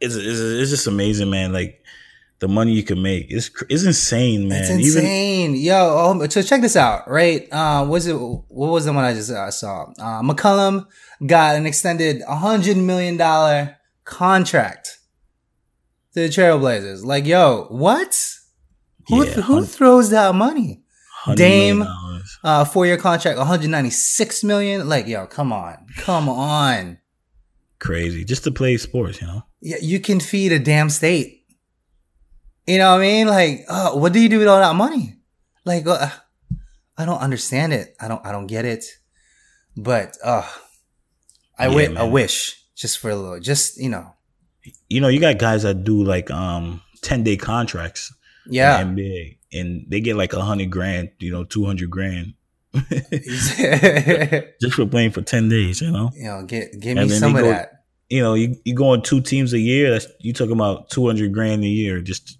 it's, 0.00 0.14
it's, 0.16 0.40
it's 0.40 0.70
just 0.70 0.86
amazing, 0.86 1.30
man. 1.30 1.52
Like 1.52 1.82
the 2.40 2.48
money 2.48 2.72
you 2.72 2.82
can 2.82 3.00
make. 3.02 3.26
It's 3.30 3.48
cr- 3.48 3.64
it's 3.70 3.84
insane, 3.84 4.48
man. 4.48 4.60
It's 4.60 4.70
Even 4.70 5.04
insane, 5.04 5.56
yo. 5.56 5.74
Oh, 6.20 6.28
so 6.28 6.42
check 6.42 6.60
this 6.60 6.76
out, 6.76 7.08
right? 7.08 7.48
Uh, 7.50 7.86
was 7.88 8.06
it 8.06 8.14
what 8.14 8.70
was 8.70 8.84
the 8.84 8.92
one 8.92 9.04
I 9.04 9.14
just 9.14 9.30
uh, 9.30 9.50
saw? 9.50 9.84
Uh, 9.98 10.22
McCollum 10.22 10.86
got 11.24 11.56
an 11.56 11.66
extended 11.66 12.22
hundred 12.28 12.76
million 12.76 13.16
dollar 13.16 13.76
contract 14.04 14.98
to 16.12 16.20
the 16.20 16.28
Trailblazers. 16.28 17.04
Like, 17.04 17.24
yo, 17.24 17.66
what? 17.70 18.36
Who 19.08 19.24
Yeah, 19.24 19.32
who 19.42 19.64
throws 19.64 20.10
that 20.10 20.34
money? 20.34 20.82
Dame- 21.34 21.86
dollars. 22.24 22.38
Uh, 22.42 22.64
four 22.64 22.86
year 22.86 22.96
contract, 22.96 23.38
one 23.38 23.46
hundred 23.46 23.70
ninety 23.70 23.90
six 23.90 24.42
million. 24.44 24.88
Like, 24.88 25.06
yo, 25.06 25.26
come 25.26 25.52
on, 25.52 25.86
come 25.98 26.28
on. 26.28 26.98
crazy 27.78 28.24
just 28.24 28.44
to 28.44 28.50
play 28.50 28.76
sports, 28.76 29.20
you 29.20 29.26
know. 29.26 29.42
Yeah, 29.60 29.76
you 29.80 30.00
can 30.00 30.20
feed 30.20 30.52
a 30.52 30.58
damn 30.58 30.90
state. 30.90 31.44
You 32.66 32.78
know 32.78 32.92
what 32.92 32.98
I 33.00 33.02
mean? 33.02 33.26
Like, 33.26 33.64
uh, 33.68 33.90
what 33.92 34.12
do 34.12 34.20
you 34.20 34.28
do 34.28 34.38
with 34.38 34.48
all 34.48 34.58
that 34.60 34.74
money? 34.74 35.16
Like, 35.66 35.86
uh, 35.86 36.08
I 36.96 37.04
don't 37.04 37.20
understand 37.20 37.72
it. 37.72 37.94
I 38.00 38.08
don't. 38.08 38.24
I 38.24 38.32
don't 38.32 38.46
get 38.46 38.64
it. 38.64 38.84
But 39.76 40.16
uh, 40.24 40.48
I 41.58 41.66
Yeah, 41.66 42.00
I 42.00 42.04
wish 42.04 42.62
just 42.76 42.98
for 42.98 43.10
a 43.10 43.16
little, 43.16 43.40
just 43.40 43.76
you 43.78 43.88
know, 43.88 44.14
You 44.88 45.00
know, 45.00 45.08
you 45.08 45.20
got 45.20 45.38
guys 45.38 45.62
that 45.64 45.84
do 45.84 46.02
like 46.04 46.30
um 46.30 46.80
ten 47.02 47.22
day 47.22 47.36
contracts. 47.36 48.12
yeah. 48.48 48.82
NBA, 48.82 49.38
and 49.54 49.86
they 49.88 50.00
get 50.00 50.16
like 50.16 50.32
a 50.32 50.40
hundred 50.42 50.70
grand, 50.70 51.10
you 51.18 51.30
know, 51.32 51.44
two 51.44 51.64
hundred 51.64 51.90
grand 51.90 52.34
just 54.60 54.74
for 54.74 54.86
playing 54.86 55.10
for 55.12 55.22
ten 55.22 55.48
days. 55.48 55.80
You 55.80 55.90
know, 55.90 56.10
You 56.14 56.24
know, 56.24 56.44
get 56.44 56.78
give 56.80 56.96
me 56.96 57.08
some 57.08 57.34
of 57.36 57.42
go- 57.42 57.50
that. 57.50 57.84
you 58.08 58.22
know, 58.22 58.34
you 58.34 58.56
you 58.64 58.74
go 58.74 58.90
on 58.90 59.02
two 59.02 59.20
teams 59.20 59.52
a 59.52 59.58
year. 59.58 59.90
That's 59.90 60.06
you 60.20 60.32
talking 60.32 60.52
about 60.52 60.90
two 60.90 61.06
hundred 61.06 61.32
grand 61.32 61.62
a 61.64 61.68
year. 61.68 62.00
Just 62.00 62.38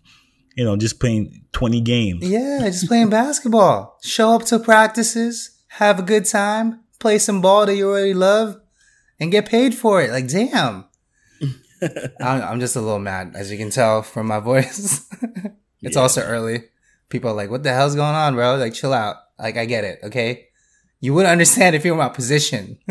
you 0.57 0.65
know, 0.65 0.77
just 0.77 1.01
playing 1.01 1.45
twenty 1.53 1.81
games. 1.81 2.29
Yeah, 2.29 2.61
just 2.65 2.87
playing 2.89 3.11
basketball. 3.11 3.99
Show 4.03 4.31
up 4.31 4.45
to 4.47 4.59
practices, 4.59 5.57
have 5.69 5.99
a 5.99 6.03
good 6.03 6.25
time, 6.27 6.81
play 7.01 7.19
some 7.19 7.41
ball 7.41 7.67
that 7.67 7.77
you 7.77 7.89
already 7.89 8.15
love, 8.15 8.61
and 9.21 9.31
get 9.33 9.47
paid 9.49 9.75
for 9.75 10.03
it. 10.03 10.11
Like, 10.11 10.29
damn. 10.29 10.85
I'm, 12.21 12.41
I'm 12.43 12.61
just 12.61 12.77
a 12.77 12.81
little 12.81 12.99
mad, 13.01 13.33
as 13.37 13.51
you 13.53 13.59
can 13.59 13.69
tell 13.71 14.03
from 14.03 14.27
my 14.29 14.39
voice. 14.41 15.07
it's 15.83 15.97
Yeah. 15.97 16.01
also 16.01 16.23
early. 16.23 16.65
People 17.15 17.31
are 17.31 17.35
like, 17.35 17.49
what 17.49 17.63
the 17.63 17.73
hell's 17.73 17.95
going 17.95 18.17
on, 18.17 18.35
bro? 18.35 18.57
Like, 18.57 18.75
chill 18.75 18.93
out. 18.93 19.15
Like, 19.39 19.57
I 19.57 19.67
get 19.67 19.85
it, 19.85 20.01
okay? 20.03 20.49
You 20.99 21.15
would 21.15 21.27
understand 21.27 21.77
if 21.77 21.85
you 21.85 21.93
were 21.95 22.01
in 22.03 22.05
my 22.09 22.13
position. 22.13 22.77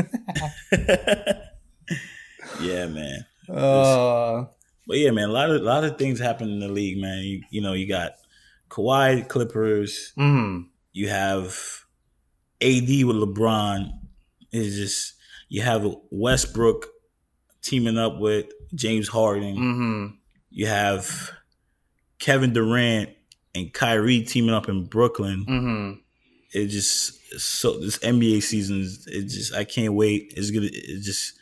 yeah, 2.62 2.88
man. 2.88 3.25
uh, 3.49 4.45
But 4.88 4.97
yeah, 4.97 5.12
man, 5.12 5.27
a 5.27 5.31
lot 5.33 5.49
of 5.49 5.62
a 5.62 5.65
lot 5.65 5.83
of 5.83 5.97
things 5.97 6.19
happen 6.19 6.49
in 6.49 6.59
the 6.59 6.67
league, 6.69 6.97
man. 7.01 7.19
You, 7.23 7.41
you 7.49 7.62
know, 7.62 7.73
you 7.73 7.86
got 7.88 8.13
Kawhi 8.69 9.27
Clippers. 9.27 10.13
mm, 10.17 10.67
You 10.93 11.09
have 11.09 11.57
AD 12.62 12.88
with 12.88 13.17
LeBron. 13.17 13.91
It's 14.51 14.75
just 14.77 15.15
you 15.49 15.62
have 15.63 15.86
Westbrook 16.12 16.88
teaming 17.62 17.97
up 17.97 18.19
with 18.19 18.45
James 18.73 19.07
Harden. 19.09 19.55
hmm 19.57 20.05
You 20.49 20.67
have 20.67 21.31
Kevin 22.19 22.53
Durant 22.53 23.09
and 23.55 23.73
Kyrie 23.73 24.21
teaming 24.21 24.53
up 24.53 24.69
in 24.69 24.85
Brooklyn. 24.85 25.43
hmm 25.43 25.91
It 26.57 26.67
just 26.67 27.39
so 27.39 27.79
this 27.79 27.97
NBA 27.99 28.43
season 28.43 28.81
is 28.81 29.07
it 29.07 29.23
just 29.23 29.53
I 29.53 29.63
can't 29.63 29.93
wait. 29.93 30.33
It's 30.35 30.51
gonna 30.51 30.69
it's 30.71 31.05
just 31.05 31.33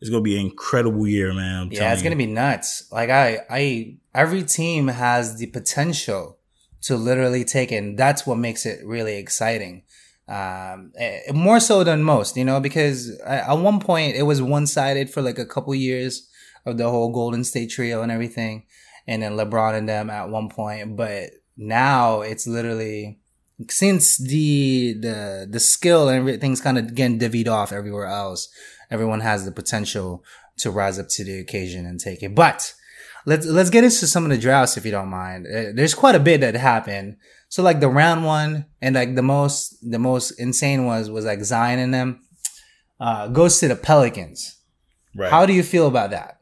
it's 0.00 0.10
gonna 0.10 0.22
be 0.22 0.38
an 0.38 0.46
incredible 0.46 1.06
year, 1.06 1.32
man. 1.32 1.62
I'm 1.62 1.72
Yeah, 1.72 1.92
it's 1.92 2.02
gonna 2.02 2.16
be 2.16 2.26
nuts. 2.26 2.90
Like 2.92 3.10
I, 3.10 3.40
I, 3.48 3.96
every 4.14 4.42
team 4.42 4.88
has 4.88 5.38
the 5.38 5.46
potential 5.46 6.38
to 6.82 6.96
literally 6.96 7.44
take 7.44 7.72
it. 7.72 7.76
And 7.76 7.98
that's 7.98 8.26
what 8.26 8.36
makes 8.36 8.66
it 8.66 8.84
really 8.84 9.16
exciting. 9.16 9.82
Um, 10.28 10.92
eh, 10.96 11.20
more 11.32 11.60
so 11.60 11.84
than 11.84 12.02
most, 12.02 12.36
you 12.36 12.44
know, 12.44 12.60
because 12.60 13.16
at 13.20 13.48
at 13.48 13.58
one 13.58 13.80
point 13.80 14.16
it 14.16 14.24
was 14.24 14.42
one 14.42 14.66
sided 14.66 15.08
for 15.08 15.22
like 15.22 15.38
a 15.38 15.46
couple 15.46 15.74
years 15.74 16.28
of 16.64 16.78
the 16.78 16.90
whole 16.90 17.12
Golden 17.12 17.44
State 17.44 17.70
trio 17.70 18.02
and 18.02 18.10
everything, 18.10 18.64
and 19.06 19.22
then 19.22 19.32
LeBron 19.32 19.74
and 19.74 19.88
them 19.88 20.10
at 20.10 20.28
one 20.28 20.48
point. 20.48 20.96
But 20.96 21.30
now 21.56 22.20
it's 22.20 22.46
literally 22.46 23.18
since 23.68 24.18
the 24.18 24.94
the 25.00 25.46
the 25.50 25.60
skill 25.60 26.08
and 26.08 26.18
everything's 26.18 26.60
kind 26.60 26.78
of 26.78 26.94
getting 26.94 27.18
divvied 27.18 27.48
off 27.48 27.72
everywhere 27.72 28.06
else. 28.06 28.48
Everyone 28.90 29.20
has 29.20 29.44
the 29.44 29.52
potential 29.52 30.22
to 30.58 30.70
rise 30.70 30.98
up 30.98 31.08
to 31.10 31.24
the 31.24 31.38
occasion 31.38 31.86
and 31.86 31.98
take 31.98 32.22
it. 32.22 32.34
But 32.34 32.74
let's 33.24 33.46
let's 33.46 33.70
get 33.70 33.84
into 33.84 34.06
some 34.06 34.24
of 34.24 34.30
the 34.30 34.38
drafts 34.38 34.76
if 34.76 34.84
you 34.84 34.92
don't 34.92 35.08
mind. 35.08 35.46
Uh, 35.46 35.72
There's 35.74 35.94
quite 35.94 36.14
a 36.14 36.20
bit 36.20 36.40
that 36.42 36.54
happened. 36.54 37.16
So 37.48 37.62
like 37.62 37.80
the 37.80 37.88
round 37.88 38.24
one 38.24 38.66
and 38.82 38.94
like 38.94 39.14
the 39.14 39.22
most 39.22 39.76
the 39.90 39.98
most 39.98 40.32
insane 40.32 40.84
was 40.84 41.10
was 41.10 41.24
like 41.24 41.42
Zion 41.42 41.78
and 41.78 41.94
them 41.94 42.20
uh, 43.00 43.28
goes 43.28 43.58
to 43.60 43.68
the 43.68 43.76
Pelicans. 43.76 44.56
right. 45.14 45.30
How 45.30 45.46
do 45.46 45.52
you 45.52 45.62
feel 45.62 45.86
about 45.86 46.10
that? 46.10 46.40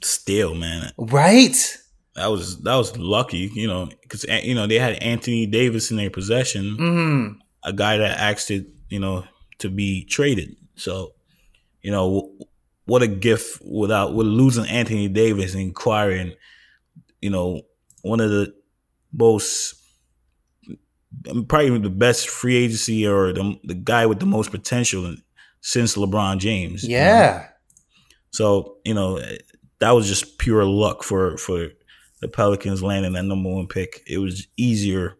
Still, 0.00 0.54
man, 0.54 0.92
Right? 0.96 1.76
That 2.18 2.26
was 2.26 2.60
that 2.62 2.74
was 2.74 2.96
lucky, 2.98 3.50
you 3.54 3.66
know, 3.66 3.88
because 4.02 4.24
eh, 4.28 4.40
you 4.42 4.54
know 4.54 4.66
they 4.66 4.78
had 4.78 4.94
Anthony 4.94 5.46
Davis 5.46 5.90
in 5.90 5.96
their 5.96 6.10
possession, 6.10 6.76
hmm 6.76 7.28
a 7.64 7.72
guy 7.72 7.96
that 7.96 8.18
asked 8.18 8.50
it, 8.50 8.66
you 8.88 9.00
know, 9.00 9.24
to 9.58 9.68
be 9.68 10.04
traded. 10.04 10.56
So, 10.76 11.14
you 11.82 11.90
know, 11.90 12.32
what 12.86 13.02
a 13.02 13.06
gift 13.08 13.60
without 13.64 14.14
with 14.14 14.26
losing 14.26 14.66
Anthony 14.66 15.08
Davis 15.08 15.54
and 15.54 15.70
acquiring, 15.70 16.34
you 17.20 17.30
know, 17.30 17.62
one 18.02 18.20
of 18.20 18.30
the 18.30 18.54
most 19.12 19.74
mm, 21.24 21.48
probably 21.48 21.78
the 21.78 21.90
best 21.90 22.28
free 22.28 22.56
agency 22.56 23.06
or 23.06 23.32
the 23.32 23.58
the 23.64 23.74
guy 23.74 24.06
with 24.06 24.20
the 24.20 24.26
most 24.26 24.50
potential 24.50 25.14
since 25.60 25.96
LeBron 25.96 26.38
James. 26.38 26.84
you 26.84 26.90
know? 26.90 27.04
Yeah. 27.04 27.48
So 28.30 28.76
you 28.84 28.94
know 28.94 29.16
eh, 29.16 29.38
that 29.80 29.90
was 29.92 30.08
just 30.08 30.38
pure 30.38 30.64
luck 30.64 31.02
for 31.02 31.36
for 31.36 31.68
the 32.20 32.28
Pelicans 32.28 32.82
landing 32.82 33.12
that 33.12 33.24
number 33.24 33.50
one 33.50 33.66
pick. 33.66 34.02
It 34.06 34.18
was 34.18 34.46
easier 34.56 35.16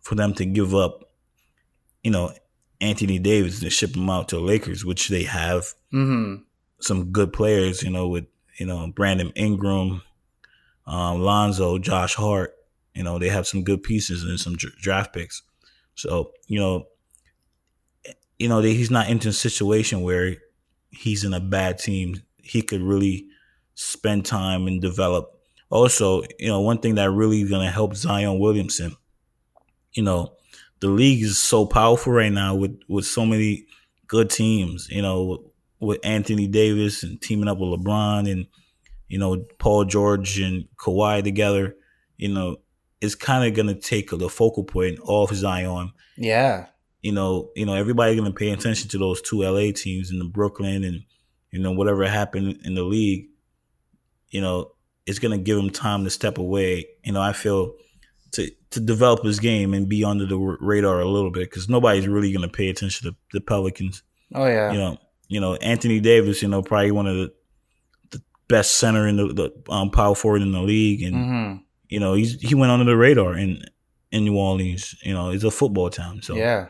for 0.00 0.14
them 0.14 0.34
to 0.34 0.44
give 0.44 0.74
up, 0.74 1.10
you 2.02 2.10
know, 2.10 2.32
Anthony 2.80 3.18
Davis 3.18 3.62
and 3.62 3.72
ship 3.72 3.96
him 3.96 4.10
out 4.10 4.28
to 4.28 4.36
the 4.36 4.42
Lakers, 4.42 4.84
which 4.84 5.08
they 5.08 5.24
have 5.24 5.66
hmm 5.90 6.36
some 6.80 7.12
good 7.12 7.32
players. 7.32 7.82
You 7.82 7.90
know, 7.90 8.08
with 8.08 8.26
you 8.58 8.66
know 8.66 8.86
Brandon 8.94 9.32
Ingram, 9.34 10.02
um, 10.86 11.20
Lonzo, 11.20 11.78
Josh 11.78 12.14
Hart. 12.14 12.54
You 12.94 13.02
know, 13.02 13.18
they 13.18 13.28
have 13.28 13.46
some 13.46 13.64
good 13.64 13.82
pieces 13.82 14.22
and 14.22 14.38
some 14.38 14.56
draft 14.56 15.12
picks. 15.12 15.42
So 15.94 16.32
you 16.46 16.60
know, 16.60 16.86
you 18.38 18.48
know 18.48 18.60
he's 18.60 18.90
not 18.90 19.08
into 19.08 19.28
a 19.30 19.32
situation 19.32 20.02
where 20.02 20.36
he's 20.90 21.24
in 21.24 21.34
a 21.34 21.40
bad 21.40 21.78
team. 21.78 22.22
He 22.36 22.62
could 22.62 22.82
really 22.82 23.28
spend 23.74 24.26
time 24.26 24.66
and 24.66 24.80
develop. 24.80 25.33
Also, 25.74 26.22
you 26.38 26.46
know, 26.46 26.60
one 26.60 26.78
thing 26.78 26.94
that 26.94 27.10
really 27.10 27.42
is 27.42 27.50
going 27.50 27.66
to 27.66 27.70
help 27.70 27.96
Zion 27.96 28.38
Williamson. 28.38 28.96
You 29.92 30.04
know, 30.04 30.34
the 30.78 30.86
league 30.86 31.22
is 31.22 31.36
so 31.36 31.66
powerful 31.66 32.12
right 32.12 32.32
now 32.32 32.54
with 32.54 32.78
with 32.88 33.04
so 33.06 33.26
many 33.26 33.66
good 34.06 34.30
teams. 34.30 34.88
You 34.88 35.02
know, 35.02 35.50
with 35.80 35.98
Anthony 36.04 36.46
Davis 36.46 37.02
and 37.02 37.20
teaming 37.20 37.48
up 37.48 37.58
with 37.58 37.70
LeBron 37.80 38.30
and 38.30 38.46
you 39.08 39.18
know 39.18 39.44
Paul 39.58 39.84
George 39.84 40.38
and 40.38 40.68
Kawhi 40.76 41.24
together. 41.24 41.74
You 42.18 42.28
know, 42.28 42.58
it's 43.00 43.16
kind 43.16 43.44
of 43.44 43.54
going 43.54 43.66
to 43.66 43.74
take 43.74 44.10
the 44.10 44.28
focal 44.28 44.62
point 44.62 45.00
off 45.02 45.34
Zion 45.34 45.92
Yeah. 46.16 46.66
you 47.02 47.10
know, 47.10 47.50
you 47.56 47.66
know, 47.66 47.74
everybody's 47.74 48.16
gonna 48.18 48.32
pay 48.32 48.50
attention 48.50 48.88
to 48.90 48.98
those 48.98 49.20
two 49.20 49.42
LA 49.42 49.72
teams 49.72 50.12
in 50.12 50.20
the 50.20 50.24
Brooklyn 50.24 50.84
and 50.84 51.02
you 51.50 51.58
know 51.58 51.72
whatever 51.72 52.06
happened 52.06 52.60
in 52.64 52.74
the 52.76 52.84
league. 52.84 53.26
You 54.30 54.40
know, 54.40 54.73
it's 55.06 55.18
gonna 55.18 55.38
give 55.38 55.58
him 55.58 55.70
time 55.70 56.04
to 56.04 56.10
step 56.10 56.38
away. 56.38 56.86
You 57.04 57.12
know, 57.12 57.20
I 57.20 57.32
feel 57.32 57.74
to 58.34 58.50
to 58.70 58.80
develop 58.80 59.24
his 59.24 59.40
game 59.40 59.72
and 59.72 59.88
be 59.88 60.04
under 60.04 60.26
the 60.26 60.36
radar 60.36 61.00
a 61.00 61.08
little 61.08 61.30
bit 61.30 61.48
because 61.48 61.68
nobody's 61.68 62.08
really 62.08 62.32
going 62.32 62.46
to 62.46 62.52
pay 62.52 62.68
attention 62.68 63.08
to 63.08 63.16
the 63.32 63.40
Pelicans. 63.40 64.02
Oh 64.34 64.46
yeah, 64.46 64.72
you 64.72 64.78
know, 64.78 64.98
you 65.28 65.40
know 65.40 65.54
Anthony 65.56 66.00
Davis. 66.00 66.42
You 66.42 66.48
know, 66.48 66.62
probably 66.62 66.90
one 66.90 67.06
of 67.06 67.16
the 67.16 67.32
the 68.10 68.22
best 68.48 68.76
center 68.76 69.06
in 69.06 69.16
the, 69.16 69.26
the 69.28 69.72
um, 69.72 69.90
power 69.90 70.14
forward 70.14 70.42
in 70.42 70.52
the 70.52 70.60
league, 70.60 71.02
and 71.02 71.14
mm-hmm. 71.14 71.56
you 71.88 72.00
know 72.00 72.14
he's 72.14 72.40
he 72.40 72.54
went 72.54 72.72
under 72.72 72.84
the 72.84 72.96
radar 72.96 73.36
in 73.36 73.62
in 74.10 74.24
New 74.24 74.36
Orleans. 74.36 74.96
You 75.02 75.14
know, 75.14 75.30
it's 75.30 75.44
a 75.44 75.50
football 75.50 75.90
town, 75.90 76.22
so 76.22 76.34
yeah, 76.34 76.68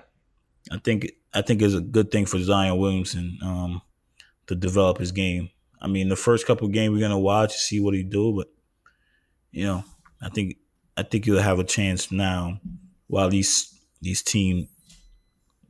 I 0.70 0.78
think 0.78 1.10
I 1.32 1.42
think 1.42 1.62
it's 1.62 1.74
a 1.74 1.80
good 1.80 2.10
thing 2.10 2.26
for 2.26 2.38
Zion 2.38 2.76
Williamson 2.76 3.38
um, 3.42 3.82
to 4.46 4.54
develop 4.54 4.98
his 4.98 5.12
game. 5.12 5.50
I 5.84 5.86
mean, 5.86 6.08
the 6.08 6.16
first 6.16 6.46
couple 6.46 6.66
games 6.68 6.92
we're 6.92 7.00
gonna 7.00 7.18
watch 7.18 7.52
to 7.52 7.58
see 7.58 7.78
what 7.78 7.94
he 7.94 8.02
do, 8.02 8.32
but 8.34 8.48
you 9.52 9.64
know, 9.64 9.84
I 10.22 10.30
think 10.30 10.56
I 10.96 11.02
think 11.02 11.26
you'll 11.26 11.42
have 11.42 11.58
a 11.58 11.64
chance 11.64 12.10
now 12.10 12.60
while 13.06 13.28
these 13.28 13.78
these 14.00 14.22
team 14.22 14.68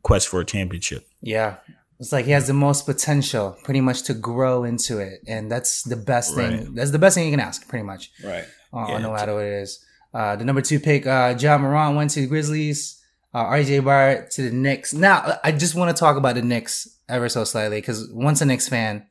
quest 0.03 0.29
for 0.29 0.41
a 0.41 0.45
championship. 0.45 1.05
Yeah. 1.21 1.57
It's 1.99 2.13
like 2.13 2.27
he 2.27 2.33
has 2.33 2.47
the 2.47 2.53
most 2.53 2.87
potential 2.87 3.57
pretty 3.65 3.81
much 3.81 4.03
to 4.05 4.15
grow 4.15 4.65
into 4.65 4.99
it. 4.99 5.21
And 5.27 5.51
that's 5.51 5.83
the 5.83 5.97
best 5.97 6.35
thing. 6.35 6.75
That's 6.75 6.91
the 6.91 6.99
best 6.99 7.15
thing 7.15 7.25
you 7.25 7.31
can 7.31 7.41
ask, 7.41 7.67
pretty 7.69 7.85
much. 7.85 8.11
Right. 8.23 8.45
Uh, 8.73 8.87
yeah, 8.89 8.99
no 8.99 9.13
matter 9.13 9.35
what 9.35 9.45
it 9.45 9.63
is. 9.63 9.85
Uh, 10.13 10.37
the 10.37 10.45
number 10.45 10.61
two 10.61 10.81
pick, 10.81 11.07
uh, 11.07 11.35
Ja 11.39 11.57
Morant 11.57 11.97
went 11.97 12.11
to 12.11 12.21
the 12.21 12.27
Grizzlies. 12.27 13.01
Uh, 13.33 13.45
RJ 13.47 13.85
Barrett 13.85 14.31
to 14.33 14.43
the 14.43 14.55
Knicks. 14.55 14.93
Now, 14.93 15.39
I 15.43 15.51
just 15.51 15.75
want 15.75 15.97
to 15.97 15.99
talk 15.99 16.17
about 16.17 16.37
the 16.37 16.43
Knicks 16.43 16.89
ever 17.09 17.29
so 17.29 17.43
slightly 17.45 17.79
because 17.79 18.09
once 18.13 18.41
a 18.41 18.45
Knicks 18.45 18.69
fan, 18.69 19.07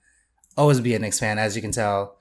always 0.58 0.80
be 0.80 0.96
a 0.96 1.00
Knicks 1.00 1.20
fan, 1.20 1.40
as 1.40 1.56
you 1.56 1.62
can 1.62 1.72
tell. 1.72 2.18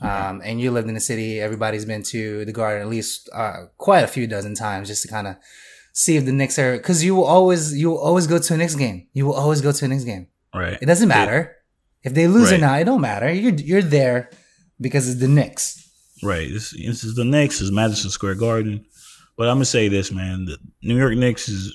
Um, 0.00 0.42
and 0.44 0.60
you 0.60 0.70
lived 0.70 0.88
in 0.88 0.94
the 0.94 1.00
city. 1.00 1.40
Everybody's 1.40 1.86
been 1.86 2.02
to 2.04 2.44
the 2.44 2.52
Garden 2.52 2.82
at 2.82 2.88
least 2.88 3.30
uh, 3.32 3.66
quite 3.78 4.04
a 4.04 4.08
few 4.08 4.26
dozen 4.26 4.54
times 4.54 4.88
just 4.88 5.02
to 5.02 5.08
kind 5.08 5.26
of 5.26 5.36
see 5.92 6.16
if 6.16 6.26
the 6.26 6.32
Knicks 6.32 6.58
are. 6.58 6.76
Because 6.76 7.02
you 7.02 7.14
will 7.14 7.24
always 7.24 7.76
you 7.76 7.90
will 7.90 7.98
always 7.98 8.26
go 8.26 8.38
to 8.38 8.54
a 8.54 8.56
Knicks 8.56 8.74
game. 8.74 9.08
You 9.14 9.26
will 9.26 9.34
always 9.34 9.60
go 9.60 9.72
to 9.72 9.84
a 9.84 9.88
Knicks 9.88 10.04
game. 10.04 10.26
Right. 10.54 10.78
It 10.80 10.86
doesn't 10.86 11.08
matter 11.08 11.56
if 12.02 12.14
they 12.14 12.26
lose 12.26 12.50
right. 12.50 12.58
or 12.58 12.60
not. 12.60 12.80
It 12.80 12.84
don't 12.84 13.00
matter. 13.00 13.32
You're 13.32 13.54
you're 13.54 13.82
there 13.82 14.30
because 14.80 15.08
it's 15.08 15.20
the 15.20 15.28
Knicks. 15.28 15.82
Right. 16.22 16.50
This, 16.50 16.70
this 16.70 17.04
is 17.04 17.14
the 17.14 17.24
Knicks. 17.24 17.60
Is 17.60 17.72
Madison 17.72 18.10
Square 18.10 18.36
Garden. 18.36 18.84
But 19.36 19.48
I'm 19.48 19.56
gonna 19.56 19.64
say 19.64 19.88
this, 19.88 20.12
man. 20.12 20.44
The 20.44 20.58
New 20.82 20.96
York 20.96 21.14
Knicks 21.14 21.48
is, 21.48 21.74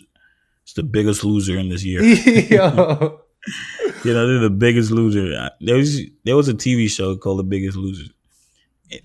is 0.68 0.74
the 0.76 0.84
biggest 0.84 1.24
loser 1.24 1.58
in 1.58 1.70
this 1.70 1.84
year. 1.84 2.04
Yo. 2.04 3.22
you 4.04 4.14
know, 4.14 4.28
they're 4.28 4.40
the 4.40 4.50
biggest 4.50 4.92
loser. 4.92 5.50
There 5.60 5.78
was 5.78 6.02
there 6.24 6.36
was 6.36 6.48
a 6.48 6.54
TV 6.54 6.90
show 6.90 7.16
called 7.18 7.40
The 7.40 7.44
Biggest 7.44 7.78
Loser. 7.78 8.12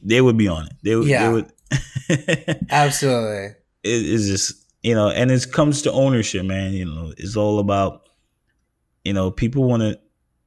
They 0.02 0.20
would 0.20 0.36
be 0.36 0.48
on 0.48 0.66
it. 0.66 0.72
They, 0.82 0.96
would. 0.96 1.06
Yeah. 1.06 1.26
They 1.26 1.32
would 1.32 1.52
Absolutely. 2.70 3.56
It, 3.82 3.88
it's 3.88 4.26
just 4.26 4.66
you 4.82 4.94
know, 4.94 5.08
and 5.08 5.30
it 5.30 5.50
comes 5.52 5.82
to 5.82 5.92
ownership, 5.92 6.44
man. 6.44 6.72
You 6.72 6.84
know, 6.84 7.12
it's 7.16 7.36
all 7.36 7.58
about 7.58 8.08
you 9.04 9.12
know 9.12 9.30
people 9.30 9.64
want 9.64 9.82
to 9.82 9.98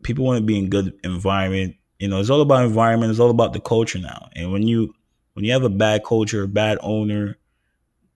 people 0.04 0.25
want 0.25 0.39
to 0.39 0.43
be 0.43 0.58
in 0.58 0.69
good 0.69 0.93
environment. 1.04 1.75
You 1.99 2.08
know, 2.08 2.19
it's 2.19 2.30
all 2.30 2.41
about 2.41 2.63
environment. 2.63 3.12
It's 3.12 3.19
all 3.19 3.30
about 3.30 3.54
the 3.54 3.60
culture 3.60 3.99
now. 3.99 4.30
And 4.36 4.52
when 4.52 4.63
you 4.63 4.93
when 5.34 5.45
you 5.45 5.52
have 5.52 5.63
a 5.63 5.69
bad 5.69 6.04
culture, 6.04 6.43
a 6.43 6.47
bad 6.47 6.78
owner, 6.82 7.38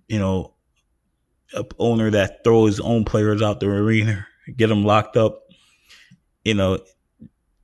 you 0.08 0.20
know, 0.20 0.54
a 1.54 1.66
owner 1.80 2.10
that 2.12 2.44
throws 2.44 2.78
his 2.78 2.80
own 2.80 3.04
players 3.04 3.42
out 3.42 3.60
the 3.60 3.68
arena, 3.68 4.26
get 4.56 4.68
them 4.68 4.86
locked 4.86 5.18
up, 5.18 5.43
you 6.44 6.54
know, 6.54 6.80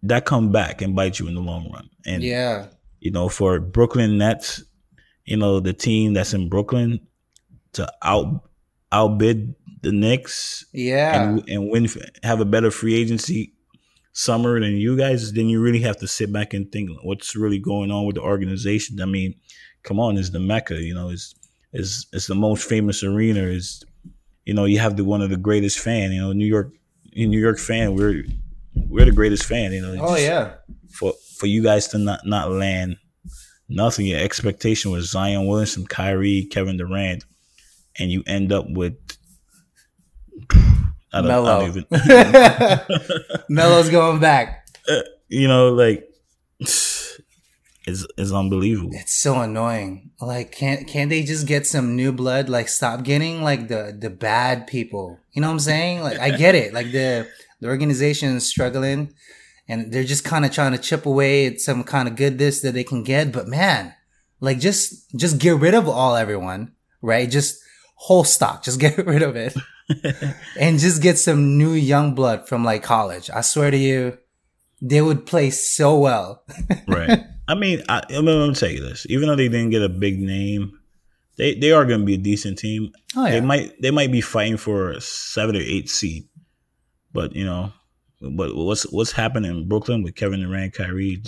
that 0.04 0.26
come 0.26 0.52
back 0.52 0.82
and 0.82 0.96
bite 0.96 1.20
you 1.20 1.28
in 1.28 1.36
the 1.36 1.42
long 1.42 1.72
run. 1.72 1.90
And 2.06 2.24
yeah, 2.24 2.68
you 3.00 3.12
know, 3.12 3.30
for 3.30 3.60
Brooklyn 3.60 4.18
Nets, 4.18 4.64
you 5.26 5.38
know, 5.38 5.60
the 5.60 5.74
team 5.74 6.14
that's 6.14 6.34
in 6.34 6.50
Brooklyn 6.50 7.00
to 7.74 7.92
out 8.02 8.50
outbid 8.92 9.56
the 9.82 9.92
Knicks, 9.92 10.66
yeah, 10.74 11.22
and, 11.22 11.50
and 11.50 11.70
win, 11.70 11.88
have 12.24 12.42
a 12.42 12.46
better 12.46 12.72
free 12.72 12.96
agency 12.96 13.54
summer 14.14 14.60
than 14.60 14.76
you 14.76 14.98
guys, 14.98 15.32
then 15.34 15.48
you 15.48 15.62
really 15.62 15.80
have 15.80 15.98
to 15.98 16.08
sit 16.08 16.34
back 16.34 16.54
and 16.54 16.72
think 16.72 16.90
what's 17.04 17.36
really 17.36 17.60
going 17.60 17.92
on 17.92 18.06
with 18.06 18.16
the 18.16 18.22
organization. 18.22 19.02
I 19.02 19.06
mean, 19.06 19.36
come 19.84 20.00
on, 20.00 20.18
it's 20.18 20.32
the 20.32 20.40
mecca, 20.40 20.76
you 20.76 20.94
know, 20.94 21.10
it's 21.10 21.34
it's 21.72 22.08
it's 22.12 22.28
the 22.28 22.36
most 22.36 22.68
famous 22.68 23.04
arena. 23.04 23.42
Is 23.42 23.84
you 24.46 24.54
know, 24.54 24.66
you 24.66 24.80
have 24.80 24.98
the 24.98 25.04
one 25.04 25.22
of 25.22 25.30
the 25.30 25.38
greatest 25.38 25.80
fan, 25.80 26.12
you 26.12 26.20
know, 26.20 26.34
New 26.34 26.46
York, 26.46 26.74
New 27.14 27.40
York 27.40 27.60
fan. 27.60 27.96
We're 27.96 28.24
we're 28.88 29.06
the 29.06 29.12
greatest 29.12 29.46
fan. 29.46 29.72
You 29.72 29.82
know. 29.82 29.98
Oh 30.00 30.16
yeah. 30.16 30.54
For 30.92 31.14
for 31.38 31.48
you 31.48 31.64
guys 31.64 31.88
to 31.90 31.98
not 31.98 32.26
not 32.26 32.52
land 32.52 32.98
nothing, 33.68 34.06
your 34.06 34.20
expectation 34.20 34.92
was 34.92 35.10
Zion 35.10 35.48
Williamson, 35.48 35.86
Kyrie, 35.86 36.48
Kevin 36.52 36.78
Durant, 36.78 37.24
and 37.98 38.12
you 38.12 38.24
end 38.28 38.52
up 38.52 38.66
with. 38.70 38.96
I 41.12 41.22
don't, 41.22 41.28
Melo. 41.28 41.50
I 41.50 41.60
don't 41.60 41.70
even. 41.70 43.46
Melo's 43.50 43.90
going 43.90 44.20
back. 44.20 44.68
Uh, 44.88 45.02
you 45.28 45.48
know, 45.48 45.70
like 45.70 46.10
is 47.90 48.08
is 48.18 48.32
unbelievable. 48.32 48.92
It's 48.94 49.16
so 49.16 49.40
annoying. 49.42 50.12
Like, 50.22 50.52
can't 50.52 50.88
can't 50.88 51.10
they 51.10 51.24
just 51.24 51.48
get 51.48 51.68
some 51.68 51.96
new 51.96 52.12
blood? 52.12 52.50
Like, 52.50 52.70
stop 52.70 53.04
getting 53.04 53.42
like 53.42 53.68
the 53.68 53.96
the 53.98 54.10
bad 54.10 54.68
people. 54.68 55.20
You 55.32 55.42
know 55.42 55.48
what 55.48 55.54
I'm 55.54 55.60
saying? 55.60 56.02
Like, 56.02 56.20
I 56.20 56.32
get 56.32 56.56
it. 56.56 56.74
Like 56.74 56.92
the 56.92 57.28
the 57.60 57.68
organization 57.68 58.36
is 58.36 58.48
struggling, 58.48 59.14
and 59.68 59.92
they're 59.92 60.04
just 60.04 60.24
kind 60.24 60.46
of 60.46 60.52
trying 60.52 60.72
to 60.72 60.78
chip 60.78 61.06
away 61.06 61.46
at 61.46 61.62
some 61.62 61.84
kind 61.84 62.08
of 62.08 62.16
goodness 62.16 62.62
that 62.62 62.74
they 62.74 62.84
can 62.84 63.04
get. 63.04 63.32
But 63.32 63.48
man, 63.48 63.94
like 64.40 64.60
just 64.60 65.10
just 65.16 65.40
get 65.40 65.56
rid 65.58 65.74
of 65.74 65.88
all 65.88 66.16
everyone, 66.16 66.74
right? 67.02 67.30
Just 67.30 67.62
whole 67.96 68.24
stock, 68.24 68.64
just 68.64 68.80
get 68.82 68.98
rid 69.06 69.22
of 69.22 69.36
it, 69.36 69.56
and 70.60 70.80
just 70.80 71.02
get 71.02 71.18
some 71.18 71.58
new 71.58 71.74
young 71.74 72.16
blood 72.16 72.48
from 72.48 72.64
like 72.64 72.84
college. 72.84 73.30
I 73.30 73.42
swear 73.42 73.72
to 73.72 73.78
you, 73.78 74.18
they 74.82 75.02
would 75.02 75.26
play 75.26 75.50
so 75.50 75.98
well. 75.98 76.44
right. 76.88 77.24
I 77.48 77.56
mean, 77.56 77.82
I, 77.90 78.02
I'm 78.10 78.26
gonna 78.26 78.54
tell 78.54 78.70
you 78.70 78.82
this. 78.82 79.06
Even 79.10 79.28
though 79.28 79.36
they 79.36 79.50
didn't 79.50 79.72
get 79.72 79.82
a 79.82 79.90
big 79.90 80.20
name, 80.20 80.80
they 81.40 81.56
they 81.56 81.72
are 81.72 81.86
going 81.86 82.02
to 82.02 82.06
be 82.06 82.14
a 82.14 82.18
decent 82.18 82.60
team. 82.60 82.92
Oh, 83.16 83.26
yeah. 83.26 83.32
They 83.32 83.42
might 83.42 83.82
they 83.82 83.92
might 83.92 84.12
be 84.12 84.22
fighting 84.22 84.58
for 84.58 84.92
a 84.92 85.02
seven 85.02 85.56
or 85.56 85.60
eight 85.60 85.90
seed, 85.90 86.28
but 87.14 87.36
you 87.36 87.46
know, 87.46 87.72
but 88.22 88.56
what's 88.56 88.84
what's 88.92 89.12
happening 89.12 89.52
in 89.52 89.68
Brooklyn 89.68 90.04
with 90.04 90.16
Kevin 90.16 90.42
Durant, 90.42 90.74
Kyrie? 90.74 91.22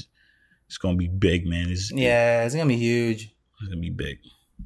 It's 0.68 0.78
going 0.78 0.96
to 0.96 0.98
be 0.98 1.10
big, 1.10 1.46
man. 1.46 1.70
It's, 1.70 1.92
yeah, 1.92 2.46
it's 2.46 2.56
going 2.56 2.68
to 2.68 2.74
be 2.74 2.80
huge. 2.80 3.34
It's 3.60 3.68
going 3.68 3.82
to 3.84 3.90
be 3.90 3.90
big. 3.90 4.20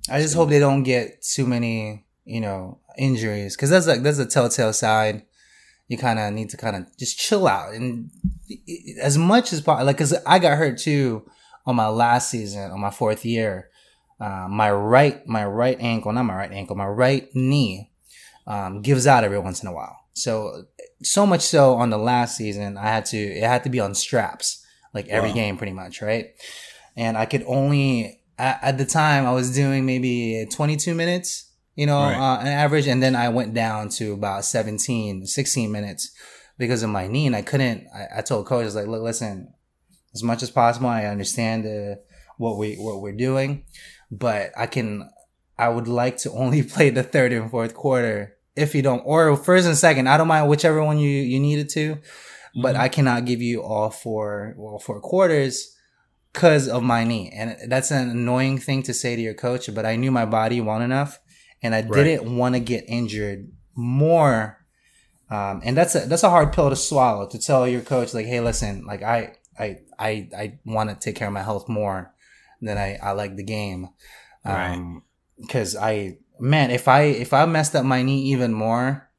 I 0.09 0.21
just 0.21 0.35
hope 0.35 0.49
they 0.49 0.59
don't 0.59 0.83
get 0.83 1.23
too 1.23 1.47
many, 1.47 2.05
you 2.25 2.41
know, 2.41 2.79
injuries 2.97 3.55
because 3.55 3.69
that's 3.69 3.87
like 3.87 4.03
that's 4.03 4.19
a 4.19 4.25
telltale 4.25 4.73
side 4.73 5.23
you 5.87 5.97
kind 5.97 6.19
of 6.19 6.33
need 6.33 6.49
to 6.49 6.57
kind 6.57 6.75
of 6.75 6.97
just 6.97 7.17
chill 7.17 7.47
out 7.47 7.73
and 7.73 8.09
as 9.01 9.17
much 9.17 9.53
as 9.53 9.61
possible. 9.61 9.85
Like, 9.85 9.97
cause 9.97 10.15
I 10.25 10.39
got 10.39 10.57
hurt 10.57 10.77
too 10.79 11.29
on 11.65 11.75
my 11.75 11.87
last 11.87 12.29
season, 12.29 12.71
on 12.71 12.79
my 12.79 12.89
fourth 12.89 13.25
year, 13.25 13.69
uh, 14.19 14.47
my 14.49 14.71
right, 14.71 15.25
my 15.27 15.45
right 15.45 15.77
ankle, 15.79 16.11
not 16.11 16.23
my 16.23 16.35
right 16.35 16.51
ankle, 16.51 16.75
my 16.75 16.87
right 16.87 17.29
knee, 17.35 17.91
um, 18.47 18.81
gives 18.81 19.05
out 19.05 19.23
every 19.23 19.39
once 19.39 19.61
in 19.61 19.69
a 19.69 19.73
while. 19.73 19.97
So, 20.13 20.65
so 21.03 21.25
much 21.25 21.41
so 21.41 21.73
on 21.73 21.89
the 21.89 21.97
last 21.97 22.37
season, 22.37 22.77
I 22.77 22.87
had 22.87 23.05
to, 23.07 23.17
it 23.17 23.43
had 23.43 23.63
to 23.63 23.69
be 23.69 23.79
on 23.79 23.93
straps, 23.93 24.65
like 24.93 25.07
every 25.07 25.29
wow. 25.29 25.35
game 25.35 25.57
pretty 25.57 25.73
much, 25.73 26.01
right? 26.01 26.27
And 26.95 27.17
I 27.17 27.25
could 27.25 27.43
only, 27.47 28.21
at, 28.37 28.59
at, 28.61 28.77
the 28.77 28.85
time, 28.85 29.25
I 29.25 29.33
was 29.33 29.53
doing 29.53 29.85
maybe 29.85 30.47
22 30.51 30.95
minutes, 30.95 31.51
you 31.75 31.85
know, 31.85 31.99
right. 31.99 32.15
uh, 32.15 32.39
an 32.39 32.47
average. 32.47 32.87
And 32.87 33.03
then 33.03 33.15
I 33.15 33.29
went 33.29 33.53
down 33.53 33.89
to 33.89 34.13
about 34.13 34.45
17, 34.45 35.25
16 35.25 35.71
minutes 35.71 36.11
because 36.57 36.83
of 36.83 36.89
my 36.89 37.07
knee. 37.07 37.27
And 37.27 37.35
I 37.35 37.41
couldn't, 37.41 37.87
I, 37.93 38.19
I 38.19 38.21
told 38.21 38.45
coach, 38.45 38.61
I 38.61 38.65
was 38.65 38.75
like, 38.75 38.87
look, 38.87 39.03
listen, 39.03 39.53
as 40.15 40.23
much 40.23 40.41
as 40.41 40.49
possible. 40.49 40.87
I 40.87 41.05
understand 41.05 41.67
uh, 41.67 41.99
what 42.37 42.57
we 42.57 42.75
what 42.75 43.01
we're 43.01 43.11
doing, 43.11 43.65
but 44.09 44.51
I 44.57 44.65
can 44.65 45.09
I 45.59 45.69
would 45.69 45.87
like 45.87 46.17
to 46.19 46.31
only 46.31 46.63
play 46.73 46.89
the 46.89 47.03
third 47.03 47.33
and 47.33 47.51
fourth 47.51 47.75
quarter 47.75 48.34
if 48.55 48.73
you 48.73 48.81
don't, 48.81 49.01
or 49.05 49.35
first 49.35 49.67
and 49.67 49.77
second. 49.77 50.07
I 50.07 50.17
don't 50.17 50.27
mind 50.27 50.49
whichever 50.49 50.83
one 50.83 50.97
you 50.97 51.09
you 51.09 51.39
needed 51.39 51.69
to, 51.69 51.97
but 52.61 52.73
mm-hmm. 52.73 52.81
I 52.81 52.89
cannot 52.89 53.25
give 53.25 53.41
you 53.41 53.61
all 53.63 53.89
four 53.89 54.55
all 54.57 54.79
four 54.79 54.99
quarters 55.01 55.75
because 56.33 56.67
of 56.67 56.83
my 56.83 57.03
knee, 57.03 57.31
and 57.35 57.57
that's 57.69 57.91
an 57.91 58.09
annoying 58.09 58.57
thing 58.57 58.83
to 58.83 58.93
say 58.93 59.15
to 59.15 59.21
your 59.21 59.33
coach. 59.33 59.73
But 59.73 59.85
I 59.85 59.95
knew 59.95 60.11
my 60.11 60.25
body 60.25 60.61
well 60.61 60.81
enough, 60.81 61.19
and 61.61 61.75
I 61.75 61.81
right. 61.81 62.03
didn't 62.03 62.37
want 62.37 62.55
to 62.55 62.59
get 62.59 62.85
injured 62.87 63.51
more. 63.75 64.61
Um, 65.29 65.61
and 65.63 65.75
that's 65.75 65.95
a 65.95 66.01
that's 66.01 66.23
a 66.23 66.29
hard 66.29 66.53
pill 66.53 66.69
to 66.69 66.75
swallow 66.75 67.27
to 67.29 67.39
tell 67.39 67.67
your 67.67 67.81
coach 67.81 68.13
like, 68.13 68.27
hey, 68.27 68.39
listen, 68.39 68.85
like 68.85 69.01
I 69.01 69.35
I 69.57 69.79
I 69.97 70.29
I 70.37 70.59
want 70.65 70.89
to 70.89 70.95
take 70.95 71.15
care 71.15 71.27
of 71.27 71.33
my 71.33 71.41
health 71.41 71.67
more 71.67 72.13
than 72.61 72.77
I 72.77 72.97
I 73.01 73.11
like 73.11 73.35
the 73.35 73.43
game. 73.43 73.89
Um, 74.45 75.01
because 75.39 75.75
I 75.75 76.17
man, 76.39 76.71
if 76.71 76.87
I 76.87 77.01
if 77.03 77.33
I 77.33 77.45
messed 77.45 77.75
up 77.75 77.85
my 77.85 78.01
knee 78.01 78.23
even 78.31 78.53
more, 78.53 79.09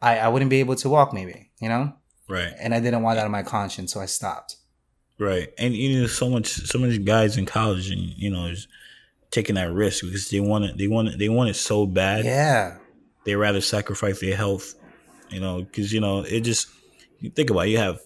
I 0.00 0.18
I 0.18 0.28
wouldn't 0.28 0.50
be 0.50 0.60
able 0.60 0.76
to 0.76 0.88
walk. 0.88 1.12
Maybe 1.12 1.50
you 1.60 1.68
know. 1.68 1.94
Right. 2.28 2.52
And 2.58 2.74
I 2.74 2.80
didn't 2.80 3.02
want 3.02 3.16
that 3.16 3.24
on 3.24 3.30
my 3.30 3.42
conscience, 3.42 3.92
so 3.92 4.00
I 4.00 4.06
stopped. 4.06 4.56
Right. 5.18 5.52
And 5.58 5.74
you 5.74 6.00
know, 6.00 6.06
so 6.06 6.28
much 6.28 6.48
so 6.48 6.78
many 6.78 6.98
guys 6.98 7.36
in 7.36 7.46
college, 7.46 7.90
and 7.90 8.00
you 8.00 8.30
know, 8.30 8.46
is 8.46 8.68
taking 9.30 9.54
that 9.56 9.72
risk 9.72 10.04
because 10.04 10.28
they 10.30 10.40
want 10.40 10.64
it. 10.64 10.78
They 10.78 10.88
want 10.88 11.08
it. 11.08 11.18
They 11.18 11.28
want 11.28 11.50
it 11.50 11.54
so 11.54 11.86
bad. 11.86 12.24
Yeah. 12.24 12.78
They 13.24 13.36
rather 13.36 13.60
sacrifice 13.60 14.20
their 14.20 14.36
health. 14.36 14.74
You 15.30 15.40
know, 15.40 15.62
because 15.62 15.92
you 15.92 16.00
know 16.00 16.20
it 16.20 16.40
just. 16.40 16.68
You 17.20 17.30
think 17.30 17.50
about 17.50 17.66
it, 17.66 17.70
you 17.70 17.78
have 17.78 18.00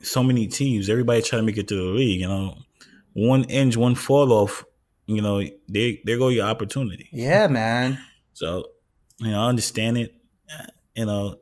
so 0.00 0.22
many 0.22 0.46
teams. 0.46 0.88
Everybody 0.88 1.22
trying 1.22 1.42
to 1.42 1.46
make 1.46 1.58
it 1.58 1.66
to 1.68 1.74
the 1.74 1.82
league. 1.82 2.20
You 2.20 2.28
know, 2.28 2.56
one 3.14 3.44
inch, 3.44 3.76
one 3.76 3.96
fall 3.96 4.32
off. 4.32 4.64
You 5.06 5.20
know, 5.20 5.42
they 5.68 6.00
there 6.04 6.18
go 6.18 6.28
your 6.28 6.46
opportunity. 6.46 7.08
Yeah, 7.12 7.46
man. 7.48 7.98
So, 8.34 8.64
you 9.18 9.30
know, 9.30 9.42
I 9.42 9.48
understand 9.50 9.98
it. 9.98 10.14
You 10.96 11.04
know, 11.04 11.36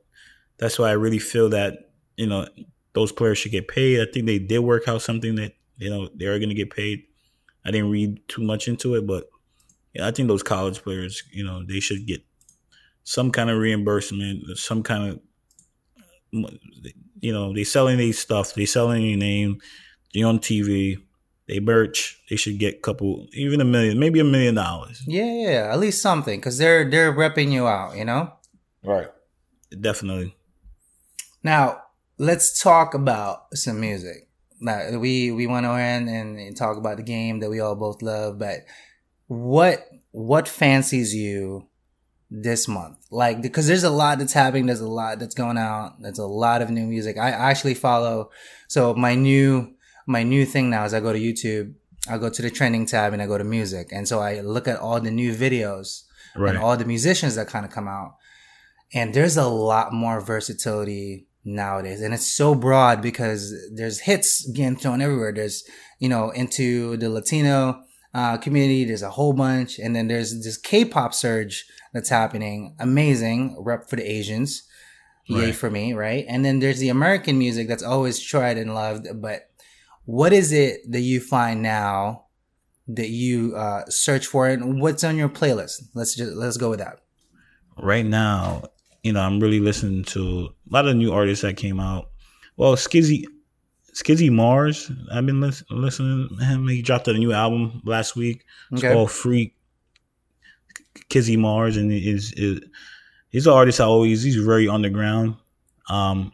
that's 0.59 0.77
why 0.77 0.89
I 0.89 0.95
really 0.95 1.21
feel 1.21 1.49
that 1.51 1.93
you 2.17 2.27
know 2.27 2.49
those 2.95 3.13
players 3.13 3.39
should 3.39 3.53
get 3.53 3.69
paid. 3.69 4.01
I 4.01 4.11
think 4.11 4.27
they 4.27 4.41
did 4.41 4.59
work 4.59 4.89
out 4.89 5.01
something 5.01 5.37
that 5.37 5.53
you 5.77 5.89
know 5.89 6.09
they 6.15 6.27
are 6.27 6.39
going 6.41 6.49
to 6.49 6.55
get 6.55 6.71
paid. 6.75 7.05
I 7.65 7.71
didn't 7.71 7.91
read 7.91 8.27
too 8.27 8.43
much 8.43 8.67
into 8.67 8.97
it, 8.97 9.07
but 9.07 9.31
yeah, 9.95 10.07
I 10.07 10.11
think 10.11 10.27
those 10.27 10.43
college 10.43 10.83
players, 10.83 11.23
you 11.33 11.45
know, 11.45 11.65
they 11.65 11.79
should 11.79 12.07
get 12.07 12.23
some 13.05 13.31
kind 13.31 13.51
of 13.51 13.59
reimbursement, 13.59 14.59
some 14.59 14.83
kind 14.83 15.11
of 15.11 15.21
you 16.33 17.33
know, 17.33 17.53
they 17.53 17.65
selling 17.65 17.99
these 17.99 18.19
stuff, 18.19 18.55
they 18.55 18.65
selling 18.65 19.03
their 19.03 19.17
name, 19.17 19.61
they 20.15 20.23
on 20.23 20.39
TV, 20.39 20.97
they 21.51 21.59
merch, 21.59 22.23
they 22.31 22.37
should 22.37 22.59
get 22.61 22.77
a 22.77 22.79
couple, 22.79 23.27
even 23.33 23.61
a 23.61 23.65
million, 23.65 23.99
maybe 23.99 24.21
a 24.21 24.25
million 24.25 24.55
dollars. 24.55 25.03
Yeah, 25.05 25.25
yeah, 25.25 25.73
at 25.73 25.81
least 25.81 26.01
something, 26.01 26.39
because 26.39 26.59
they're 26.59 26.89
they're 26.89 27.13
repping 27.13 27.51
you 27.51 27.67
out, 27.67 27.97
you 27.97 28.05
know. 28.05 28.33
Right. 28.85 29.09
Definitely. 29.79 30.37
Now 31.43 31.83
let's 32.19 32.63
talk 32.63 32.95
about 32.95 33.57
some 33.57 33.81
music. 33.81 34.29
Now 34.61 34.97
we 34.99 35.33
we 35.33 35.49
went 35.49 35.67
in 35.67 36.09
and, 36.09 36.39
and 36.39 36.57
talk 36.57 36.77
about 36.77 36.99
the 36.99 37.03
game 37.03 37.41
that 37.41 37.51
we 37.51 37.59
all 37.59 37.75
both 37.75 38.01
love, 38.01 38.39
but 38.39 38.61
what 39.27 39.89
what 40.13 40.47
fancies 40.47 41.13
you 41.15 41.67
this 42.31 42.69
month? 42.69 42.99
Like, 43.11 43.43
because 43.43 43.67
there's 43.67 43.83
a 43.83 43.91
lot 43.91 44.21
that's 44.21 44.33
happening. 44.33 44.67
There's 44.67 44.81
a 44.81 44.89
lot 44.89 45.19
that's 45.19 45.35
going 45.35 45.59
out. 45.59 46.01
There's 46.01 46.21
a 46.21 46.27
lot 46.27 46.63
of 46.63 46.71
new 46.71 46.87
music. 46.87 47.19
I 47.19 47.31
actually 47.31 47.75
follow. 47.75 48.31
So 48.69 48.95
my 48.95 49.17
new, 49.17 49.75
my 50.07 50.23
new 50.23 50.45
thing 50.45 50.71
now 50.71 50.85
is 50.85 50.95
I 50.95 51.01
go 51.01 51.13
to 51.13 51.19
YouTube, 51.19 51.75
I 52.09 52.19
go 52.19 52.31
to 52.31 52.43
the 52.43 52.51
trending 52.51 52.87
tab 52.87 53.13
and 53.13 53.21
I 53.21 53.27
go 53.27 53.39
to 53.39 53.45
music. 53.45 53.89
And 53.93 54.09
so 54.09 54.21
I 54.21 54.41
look 54.41 54.67
at 54.67 54.79
all 54.79 55.01
the 55.01 55.11
new 55.11 55.35
videos 55.35 56.03
right. 56.37 56.51
and 56.51 56.59
all 56.59 56.77
the 56.77 56.85
musicians 56.85 57.35
that 57.35 57.49
kind 57.49 57.65
of 57.65 57.71
come 57.71 57.89
out. 57.89 58.17
And 58.93 59.15
there's 59.15 59.37
a 59.37 59.47
lot 59.47 59.93
more 59.93 60.21
versatility 60.21 61.27
nowadays. 61.45 62.01
And 62.01 62.13
it's 62.13 62.27
so 62.27 62.55
broad 62.55 63.01
because 63.03 63.55
there's 63.73 64.01
hits 64.01 64.49
getting 64.51 64.77
thrown 64.77 65.01
everywhere. 65.01 65.33
There's, 65.33 65.65
you 65.99 66.09
know, 66.09 66.31
into 66.31 66.97
the 66.97 67.09
Latino, 67.09 67.83
uh, 68.15 68.37
community. 68.39 68.85
There's 68.85 69.03
a 69.03 69.11
whole 69.11 69.33
bunch. 69.33 69.79
And 69.79 69.95
then 69.95 70.09
there's 70.09 70.43
this 70.43 70.57
K-pop 70.57 71.15
surge 71.15 71.67
that's 71.93 72.09
happening. 72.09 72.75
Amazing 72.79 73.57
rep 73.61 73.89
for 73.89 73.97
the 73.97 74.11
Asians. 74.11 74.65
Yay 75.27 75.47
right. 75.47 75.55
for 75.55 75.71
me, 75.71 75.93
right? 75.93 76.25
And 76.29 76.45
then 76.45 76.59
there's 76.59 76.81
the 76.81 76.89
American 76.89 77.39
music 77.39 77.69
that's 77.69 77.85
always 77.85 78.19
tried 78.19 78.59
and 78.59 78.75
loved. 78.75 79.07
But 79.21 79.50
what 80.11 80.33
is 80.33 80.51
it 80.51 80.91
that 80.91 81.03
you 81.03 81.21
find 81.21 81.63
now 81.63 82.25
that 82.89 83.11
you 83.11 83.55
uh, 83.55 83.85
search 83.89 84.27
for, 84.27 84.49
and 84.49 84.81
what's 84.81 85.05
on 85.05 85.17
your 85.17 85.29
playlist? 85.29 85.83
Let's 85.95 86.17
just 86.17 86.33
let's 86.33 86.57
go 86.57 86.71
with 86.71 86.81
that. 86.81 86.99
Right 87.79 88.05
now, 88.05 88.65
you 89.05 89.13
know, 89.13 89.21
I'm 89.21 89.39
really 89.39 89.61
listening 89.61 90.03
to 90.07 90.49
a 90.49 90.75
lot 90.75 90.89
of 90.89 90.97
new 90.97 91.13
artists 91.13 91.43
that 91.43 91.57
came 91.57 91.79
out. 91.79 92.11
Well, 92.57 92.75
Skizzy, 92.75 93.25
Skizzy 93.95 94.33
Mars. 94.33 94.91
I've 95.13 95.27
been 95.27 95.41
listen, 95.41 95.67
listening 95.71 96.29
to 96.37 96.45
him. 96.45 96.67
He 96.67 96.83
dropped 96.83 97.07
a 97.07 97.13
new 97.13 97.33
album 97.33 97.81
last 97.85 98.17
week. 98.17 98.45
It's 98.73 98.83
okay. 98.83 98.93
called 98.93 99.13
Free 99.13 99.55
Skizzy 101.09 101.39
Mars, 101.39 101.77
and 101.77 101.93
is 101.93 102.33
is 102.33 102.61
he's 103.29 103.47
an 103.47 103.53
artist 103.53 103.81
I 103.81 103.85
always. 103.85 104.25
He's 104.25 104.35
very 104.35 104.69
underground. 104.69 105.37
Um, 105.89 106.33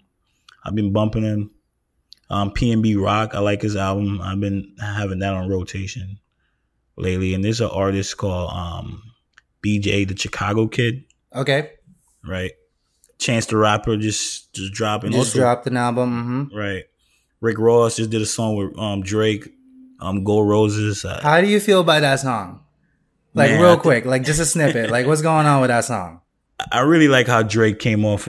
I've 0.64 0.74
been 0.74 0.94
bumping 0.94 1.24
him. 1.24 1.50
Um, 2.28 2.50
PNB 2.50 3.00
Rock. 3.02 3.34
I 3.34 3.38
like 3.40 3.62
his 3.62 3.76
album. 3.76 4.20
I've 4.20 4.40
been 4.40 4.74
having 4.80 5.20
that 5.20 5.34
on 5.34 5.48
rotation 5.48 6.18
lately. 6.96 7.34
And 7.34 7.44
there's 7.44 7.60
an 7.60 7.70
artist 7.70 8.16
called 8.16 8.50
um, 8.52 9.02
BJ, 9.64 10.08
the 10.08 10.16
Chicago 10.16 10.66
Kid. 10.66 11.04
Okay. 11.34 11.72
Right. 12.24 12.52
Chance 13.18 13.46
the 13.46 13.56
Rapper 13.56 13.96
just 13.96 14.52
just 14.52 14.72
dropping. 14.72 15.12
Just 15.12 15.30
also, 15.34 15.38
dropped 15.38 15.66
an 15.66 15.76
album. 15.76 16.50
Mm-hmm. 16.50 16.56
Right. 16.56 16.84
Rick 17.40 17.58
Ross 17.58 17.96
just 17.96 18.10
did 18.10 18.20
a 18.20 18.26
song 18.26 18.56
with 18.56 18.78
um, 18.78 19.02
Drake. 19.02 19.48
Um, 19.98 20.24
Gold 20.24 20.46
Roses. 20.46 21.06
How 21.22 21.40
do 21.40 21.46
you 21.46 21.58
feel 21.58 21.80
about 21.80 22.02
that 22.02 22.16
song? 22.16 22.60
Like 23.32 23.50
Man, 23.50 23.62
real 23.62 23.76
quick, 23.78 24.04
like 24.04 24.24
just 24.24 24.40
a 24.40 24.44
snippet. 24.44 24.90
like 24.90 25.06
what's 25.06 25.22
going 25.22 25.46
on 25.46 25.60
with 25.60 25.68
that 25.68 25.84
song? 25.84 26.20
I 26.72 26.80
really 26.80 27.08
like 27.08 27.26
how 27.26 27.42
Drake 27.42 27.78
came 27.78 28.04
off 28.04 28.28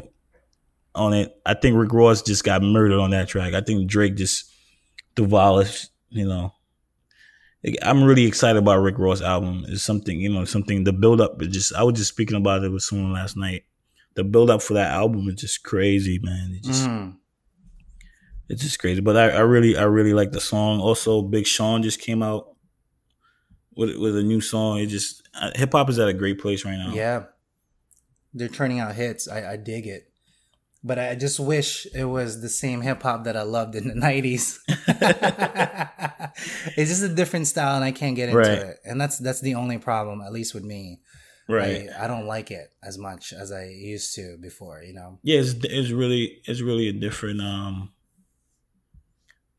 on 0.98 1.14
it. 1.14 1.34
I 1.46 1.54
think 1.54 1.78
Rick 1.78 1.94
Ross 1.94 2.22
just 2.22 2.44
got 2.44 2.62
murdered 2.62 3.00
on 3.00 3.12
that 3.12 3.28
track. 3.28 3.54
I 3.54 3.62
think 3.62 3.90
Drake 3.90 4.16
just 4.16 4.52
demolished, 5.16 5.90
you 6.10 6.28
know. 6.28 6.54
I'm 7.82 8.04
really 8.04 8.26
excited 8.26 8.60
about 8.60 8.82
Rick 8.82 8.98
Ross 8.98 9.22
album. 9.22 9.66
It's 9.68 9.84
something, 9.84 10.20
you 10.20 10.30
know, 10.30 10.46
something 10.46 10.84
the 10.84 10.94
build 10.94 11.20
up 11.20 11.42
is 11.42 11.50
just 11.50 11.74
I 11.74 11.84
was 11.84 11.98
just 11.98 12.10
speaking 12.10 12.38
about 12.38 12.64
it 12.64 12.72
with 12.72 12.84
someone 12.84 13.14
last 13.14 13.36
night. 13.36 13.64
The 14.16 14.24
build 14.24 14.50
up 14.50 14.62
for 14.62 14.74
that 14.76 14.92
album 14.92 15.28
is 15.28 15.36
just 15.36 15.64
crazy, 15.64 16.20
man. 16.22 16.54
It 16.56 16.64
just 16.64 16.88
mm. 16.88 17.16
it's 18.48 18.62
just 18.62 18.80
crazy. 18.80 19.02
But 19.02 19.18
I, 19.18 19.30
I 19.30 19.40
really 19.40 19.76
I 19.76 19.84
really 19.84 20.14
like 20.14 20.32
the 20.32 20.40
song. 20.40 20.80
Also, 20.80 21.22
Big 21.22 21.46
Sean 21.46 21.84
just 21.84 22.00
came 22.00 22.24
out 22.24 22.56
with 23.76 23.96
with 23.98 24.18
a 24.18 24.24
new 24.24 24.40
song. 24.40 24.80
It 24.80 24.88
just 24.88 25.28
uh, 25.40 25.52
hip 25.56 25.72
hop 25.74 25.90
is 25.90 26.00
at 26.00 26.08
a 26.08 26.14
great 26.14 26.40
place 26.40 26.64
right 26.64 26.78
now. 26.78 26.94
Yeah, 26.94 27.26
they're 28.34 28.48
turning 28.48 28.80
out 28.80 28.96
hits. 28.96 29.28
I, 29.28 29.54
I 29.54 29.58
dig 29.58 29.88
it, 29.88 30.07
but 30.84 31.00
I 31.00 31.16
just 31.16 31.40
wish 31.40 31.88
it 31.94 32.06
was 32.06 32.42
the 32.42 32.50
same 32.50 32.82
hip 32.82 33.04
hop 33.04 33.24
that 33.26 33.36
I 33.36 33.44
loved 33.44 33.76
in 33.76 33.88
the 33.88 33.96
nineties. 33.96 34.60
it's 36.78 36.90
just 36.90 37.04
a 37.04 37.14
different 37.14 37.48
style, 37.48 37.76
and 37.76 37.84
I 37.84 37.92
can't 37.92 38.16
get 38.16 38.30
into 38.30 38.40
right. 38.40 38.60
it. 38.60 38.78
And 38.86 39.00
that's 39.00 39.18
that's 39.18 39.42
the 39.42 39.56
only 39.56 39.78
problem, 39.78 40.22
at 40.22 40.32
least 40.32 40.54
with 40.54 40.64
me. 40.64 41.02
Right. 41.50 41.88
I, 41.98 42.04
I, 42.04 42.08
don't 42.08 42.26
like 42.26 42.52
it 42.52 42.74
as 42.84 42.98
much 42.98 43.32
as 43.32 43.54
I 43.54 43.68
used 43.68 44.14
to 44.16 44.38
before. 44.38 44.84
You 44.84 44.94
know. 44.94 45.20
Yeah, 45.24 45.40
it's, 45.40 45.54
it's 45.64 45.92
really 45.92 46.42
it's 46.46 46.62
really 46.62 46.90
a 46.90 46.94
different 46.94 47.42
um. 47.42 47.94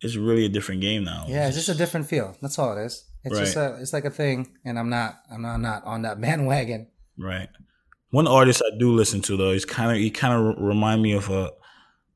It's 0.00 0.14
really 0.14 0.44
a 0.44 0.48
different 0.48 0.80
game 0.80 1.02
now. 1.04 1.24
Yeah, 1.26 1.48
it's 1.48 1.56
just 1.56 1.68
a 1.68 1.74
different 1.74 2.06
feel. 2.06 2.36
That's 2.40 2.58
all 2.58 2.76
it 2.78 2.84
is. 2.84 3.04
It's 3.24 3.34
right. 3.34 3.44
just 3.44 3.56
a, 3.56 3.78
it's 3.80 3.92
like 3.92 4.04
a 4.04 4.10
thing, 4.10 4.56
and 4.64 4.78
I'm 4.78 4.88
not, 4.88 5.20
I'm 5.28 5.42
not, 5.42 5.56
not 5.56 5.84
on 5.84 6.02
that 6.02 6.20
bandwagon. 6.20 6.86
Right. 7.18 7.48
One 8.10 8.26
artist 8.26 8.62
I 8.64 8.76
do 8.78 8.92
listen 8.92 9.20
to 9.22 9.36
though, 9.36 9.52
he's 9.52 9.64
kind 9.64 9.90
of, 9.90 9.98
he 9.98 10.10
kind 10.10 10.34
of 10.34 10.56
remind 10.62 11.02
me 11.02 11.12
of 11.12 11.28
a, 11.30 11.50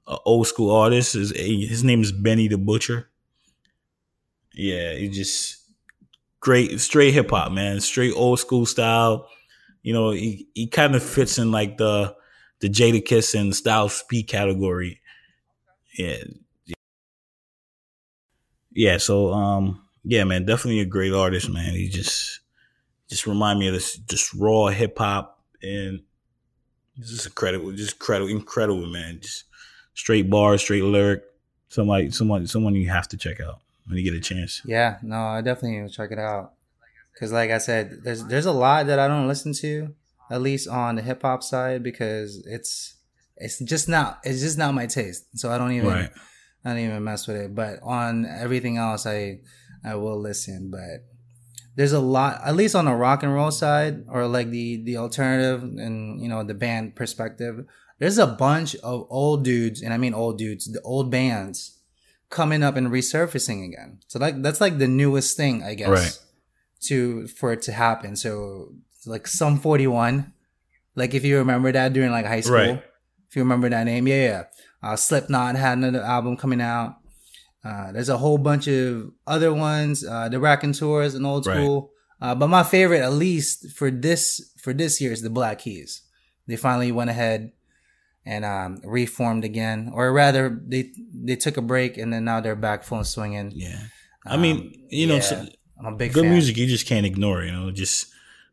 a, 0.07 0.16
old 0.24 0.46
school 0.46 0.74
artist. 0.74 1.14
His, 1.14 1.33
his 1.37 1.85
name 1.85 2.02
is 2.02 2.12
Benny 2.12 2.48
the 2.48 2.59
Butcher. 2.59 3.11
Yeah, 4.55 4.94
he 4.94 5.09
just 5.09 5.62
great, 6.40 6.81
straight 6.81 7.14
hip 7.14 7.31
hop, 7.31 7.52
man, 7.52 7.81
straight 7.81 8.12
old 8.14 8.40
school 8.40 8.66
style. 8.66 9.28
You 9.83 9.92
know, 9.92 10.11
he 10.11 10.48
he 10.55 10.66
kind 10.68 10.94
of 10.94 11.02
fits 11.02 11.38
in 11.38 11.50
like 11.52 11.78
the 11.78 12.14
the 12.61 12.68
Jadakiss 12.68 13.38
and 13.38 13.55
Styles 13.55 14.05
P 14.09 14.22
category. 14.22 15.00
Yeah. 15.98 16.18
Yeah, 18.72 18.96
so 18.98 19.33
um 19.33 19.83
yeah, 20.05 20.24
man, 20.24 20.44
definitely 20.44 20.81
a 20.81 20.87
great 20.87 21.12
artist, 21.12 21.50
man. 21.50 21.74
He 21.74 21.88
just 21.88 22.40
just 23.09 23.26
remind 23.26 23.59
me 23.59 23.68
of 23.68 23.74
this 23.74 23.96
just 23.96 24.33
raw 24.35 24.66
hip 24.68 24.98
hop 24.98 25.41
and 25.62 26.01
just 26.98 27.27
incredible, 27.27 27.72
just 27.72 27.94
incredible, 27.94 28.31
incredible, 28.31 28.87
man. 28.87 29.20
Just 29.20 29.44
straight 29.94 30.29
bars, 30.29 30.62
straight 30.62 30.85
lyric. 30.85 31.22
Somebody, 31.68 32.11
someone, 32.11 32.46
someone 32.46 32.75
you 32.75 32.90
have 32.90 33.09
to 33.09 33.16
check 33.16 33.40
out 33.40 33.61
when 33.87 33.96
you 33.96 34.05
get 34.05 34.14
a 34.14 34.20
chance. 34.20 34.61
Yeah, 34.64 34.98
no, 35.03 35.16
I 35.16 35.40
definitely 35.40 35.81
will 35.81 35.88
check 35.88 36.11
it 36.11 36.18
out. 36.18 36.53
Cause 37.18 37.33
like 37.33 37.51
I 37.51 37.59
said, 37.59 38.01
there's 38.05 38.25
there's 38.25 38.46
a 38.46 38.53
lot 38.53 38.87
that 38.87 38.98
I 38.98 39.07
don't 39.07 39.29
listen 39.29 39.53
to, 39.55 39.94
at 40.31 40.40
least 40.40 40.66
on 40.66 40.96
the 40.96 41.03
hip 41.03 41.22
hop 41.22 41.42
side, 41.42 41.83
because 41.83 42.42
it's 42.46 42.96
it's 43.37 43.59
just 43.59 43.88
not 43.88 44.19
it's 44.25 44.40
just 44.40 44.58
not 44.58 44.75
my 44.75 44.87
taste. 44.87 45.27
So 45.38 45.50
I 45.50 45.58
don't 45.58 45.73
even 45.73 45.88
right. 45.88 46.10
I 46.65 46.71
don't 46.71 46.79
even 46.79 47.04
mess 47.04 47.27
with 47.27 47.37
it. 47.37 47.54
But 47.54 47.81
on 47.83 48.25
everything 48.25 48.77
else, 48.77 49.06
I 49.06 49.40
I 49.85 49.94
will 49.96 50.19
listen, 50.19 50.71
but 50.71 51.04
there's 51.75 51.92
a 51.92 52.00
lot, 52.00 52.40
at 52.44 52.54
least 52.54 52.75
on 52.75 52.85
the 52.85 52.94
rock 52.94 53.23
and 53.23 53.33
roll 53.33 53.50
side, 53.50 54.04
or 54.08 54.27
like 54.27 54.50
the 54.50 54.83
the 54.83 54.96
alternative 54.96 55.62
and 55.62 56.20
you 56.20 56.29
know 56.29 56.42
the 56.42 56.54
band 56.54 56.96
perspective. 56.96 57.64
There's 57.98 58.18
a 58.18 58.27
bunch 58.27 58.75
of 58.77 59.06
old 59.10 59.44
dudes, 59.44 59.81
and 59.81 59.92
I 59.92 59.96
mean 59.96 60.14
old 60.14 60.38
dudes, 60.38 60.70
the 60.70 60.81
old 60.83 61.10
bands 61.10 61.79
coming 62.33 62.62
up 62.62 62.77
and 62.77 62.88
resurfacing 62.88 63.64
again. 63.64 64.00
So 64.08 64.18
like 64.18 64.42
that's 64.42 64.60
like 64.60 64.79
the 64.79 64.88
newest 64.88 65.37
thing, 65.37 65.62
I 65.62 65.75
guess, 65.75 65.88
right. 65.88 66.18
to 66.88 67.27
for 67.29 67.52
it 67.52 67.62
to 67.62 67.73
happen. 67.73 68.16
So 68.16 68.75
like 69.06 69.27
Sum 69.27 69.58
41, 69.58 70.33
like 70.96 71.14
if 71.14 71.25
you 71.25 71.38
remember 71.38 71.70
that 71.70 71.92
during 71.92 72.10
like 72.10 72.27
high 72.27 72.40
school, 72.40 72.56
right. 72.56 72.83
if 73.29 73.37
you 73.37 73.42
remember 73.42 73.68
that 73.68 73.85
name, 73.85 74.08
yeah, 74.08 74.25
yeah. 74.25 74.44
Uh, 74.83 74.96
Slipknot 74.96 75.54
had 75.54 75.79
another 75.79 76.02
album 76.02 76.37
coming 76.37 76.60
out. 76.60 76.96
Uh, 77.65 77.92
there's 77.92 78.08
a 78.08 78.19
whole 78.19 78.38
bunch 78.38 78.67
of 78.69 79.13
other 79.27 79.52
ones. 79.54 80.04
Uh, 80.04 80.29
the 80.29 80.40
Raconteurs, 80.40 81.15
an 81.15 81.25
old 81.25 81.44
school 81.44 81.90
Uh, 82.21 82.35
but 82.37 82.46
my 82.48 82.63
favorite, 82.63 83.00
at 83.02 83.13
least 83.13 83.71
for 83.77 83.90
this 83.90 84.52
for 84.63 84.73
this 84.73 85.00
year, 85.00 85.10
is 85.13 85.23
the 85.23 85.31
Black 85.31 85.58
Keys. 85.58 86.02
They 86.46 86.56
finally 86.56 86.92
went 86.92 87.10
ahead 87.10 87.50
and 88.25 88.44
um, 88.44 88.79
reformed 88.85 89.44
again, 89.44 89.90
or 89.92 90.13
rather, 90.13 90.48
they 90.69 90.92
they 91.13 91.35
took 91.37 91.56
a 91.56 91.63
break 91.63 91.98
and 91.98 92.13
then 92.13 92.25
now 92.25 92.40
they're 92.40 92.54
back 92.54 92.85
full 92.85 93.02
swinging. 93.04 93.50
Yeah, 93.54 93.81
I 94.25 94.37
mean, 94.37 94.56
Um, 94.56 94.73
you 94.90 95.06
know, 95.08 95.15
yeah, 95.17 95.21
so- 95.21 95.46
I'm 95.79 95.94
a 95.94 95.96
big 95.96 96.13
good 96.13 96.23
fan. 96.25 96.33
music 96.33 96.56
you 96.56 96.67
just 96.67 96.87
can't 96.87 97.06
ignore. 97.06 97.42
You 97.42 97.50
know, 97.52 97.71
just 97.73 98.06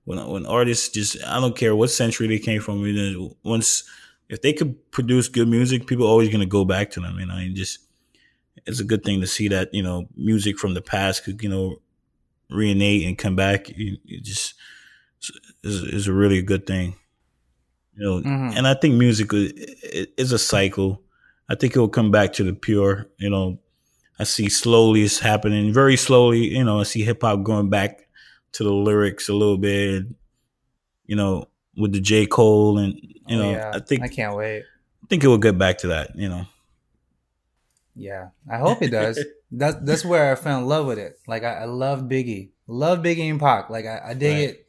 when 0.06 0.18
when 0.34 0.46
artists 0.48 0.90
just 0.90 1.18
I 1.24 1.40
don't 1.40 1.56
care 1.56 1.76
what 1.76 1.92
century 1.92 2.28
they 2.28 2.40
came 2.40 2.62
from. 2.62 2.82
You 2.86 2.94
know, 2.94 3.38
once 3.44 3.84
if 4.30 4.42
they 4.42 4.54
could 4.54 4.74
produce 4.92 5.30
good 5.30 5.48
music, 5.48 5.86
people 5.86 6.06
are 6.06 6.10
always 6.10 6.30
gonna 6.30 6.48
go 6.50 6.66
back 6.66 6.90
to 6.92 7.00
them. 7.00 7.20
You 7.20 7.28
know, 7.28 7.38
and 7.38 7.56
just 7.56 7.80
it's 8.66 8.80
a 8.80 8.84
good 8.86 9.04
thing 9.04 9.22
to 9.22 9.28
see 9.28 9.48
that 9.50 9.74
you 9.74 9.84
know 9.84 10.08
music 10.16 10.58
from 10.60 10.74
the 10.74 10.82
past 10.82 11.24
could 11.24 11.42
you 11.44 11.50
know 11.50 11.78
reinate 12.52 13.08
and 13.08 13.18
come 13.18 13.36
back. 13.36 13.70
You, 13.70 13.98
you 14.04 14.22
just 14.22 14.54
is 15.64 15.82
is 15.84 16.08
a 16.08 16.14
really 16.14 16.42
good 16.42 16.66
thing. 16.66 16.96
You 17.96 18.06
know, 18.06 18.22
Mhm. 18.22 18.56
and 18.58 18.68
I 18.68 18.74
think 18.74 18.96
music 18.96 19.30
is 19.34 20.32
a 20.32 20.40
cycle. 20.40 21.02
I 21.50 21.56
think 21.56 21.76
it 21.76 21.80
will 21.80 21.90
come 21.90 22.12
back 22.12 22.34
to 22.34 22.44
the 22.44 22.54
pure. 22.54 23.10
You 23.18 23.30
know, 23.30 23.60
I 24.18 24.24
see 24.24 24.50
slowly 24.50 25.04
it's 25.04 25.20
happening, 25.20 25.74
very 25.74 25.98
slowly. 25.98 26.56
You 26.56 26.64
know, 26.64 26.80
I 26.80 26.84
see 26.84 27.04
hip 27.04 27.22
hop 27.22 27.44
going 27.44 27.70
back 27.70 28.08
to 28.54 28.64
the 28.64 28.72
lyrics 28.72 29.28
a 29.30 29.34
little 29.34 29.58
bit. 29.58 30.06
You 31.06 31.16
know, 31.16 31.46
with 31.76 31.92
the 31.94 32.00
J 32.00 32.26
Cole 32.26 32.78
and 32.78 32.94
you 33.28 33.38
Oh, 33.38 33.42
know, 33.44 33.52
yeah. 33.52 33.72
I 33.74 33.80
think 33.80 34.04
I 34.04 34.08
can't 34.08 34.36
wait. 34.36 34.64
I 35.04 35.08
think 35.10 35.24
it 35.24 35.28
will 35.28 35.38
get 35.38 35.58
back 35.58 35.80
to 35.80 35.88
that. 35.88 36.16
You 36.16 36.30
know, 36.30 36.46
Yeah, 38.00 38.30
I 38.50 38.58
hope 38.58 38.82
it 38.82 38.90
does. 38.92 39.24
that's 39.52 39.78
that's 39.84 40.06
where 40.06 40.32
I 40.32 40.36
fell 40.36 40.60
in 40.60 40.66
love 40.66 40.86
with 40.86 41.00
it. 41.00 41.20
Like 41.28 41.44
I, 41.44 41.62
I 41.62 41.66
love 41.66 42.04
Biggie, 42.04 42.52
love 42.68 43.00
Biggie 43.00 43.30
and 43.30 43.40
Pac. 43.40 43.70
Like 43.70 43.86
I, 43.86 44.02
I 44.10 44.14
dig 44.14 44.34
Right. 44.36 44.50
it. 44.56 44.66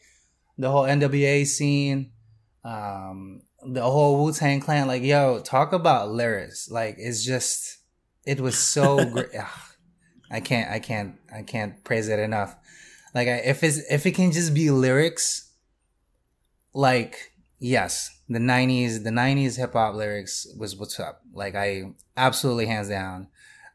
The 0.58 0.70
whole 0.70 0.82
NWA 0.84 1.46
scene, 1.46 2.10
um, 2.64 3.42
the 3.66 3.82
whole 3.82 4.22
Wu 4.24 4.32
Tang 4.32 4.60
Clan. 4.60 4.86
Like 4.88 5.02
yo, 5.02 5.40
talk 5.40 5.72
about 5.72 6.10
lyrics. 6.10 6.68
Like 6.70 6.96
it's 6.98 7.24
just, 7.24 7.78
it 8.26 8.40
was 8.40 8.58
so 8.58 9.04
great. 9.12 9.30
I 10.30 10.40
can't, 10.40 10.70
I 10.70 10.78
can't, 10.78 11.14
I 11.34 11.42
can't 11.42 11.82
praise 11.84 12.08
it 12.08 12.18
enough. 12.18 12.56
Like 13.14 13.28
I, 13.28 13.36
if 13.44 13.62
it's 13.64 13.78
if 13.90 14.06
it 14.06 14.12
can 14.12 14.32
just 14.32 14.52
be 14.54 14.70
lyrics, 14.70 15.50
like 16.74 17.29
yes, 17.60 18.18
the 18.28 18.38
'90s, 18.38 19.04
the 19.04 19.10
'90s 19.10 19.56
hip 19.56 19.74
hop 19.74 19.94
lyrics 19.94 20.46
was 20.58 20.76
what's 20.76 20.98
up. 20.98 21.22
Like 21.32 21.54
I 21.54 21.92
absolutely 22.16 22.66
hands 22.66 22.88
down, 22.88 23.28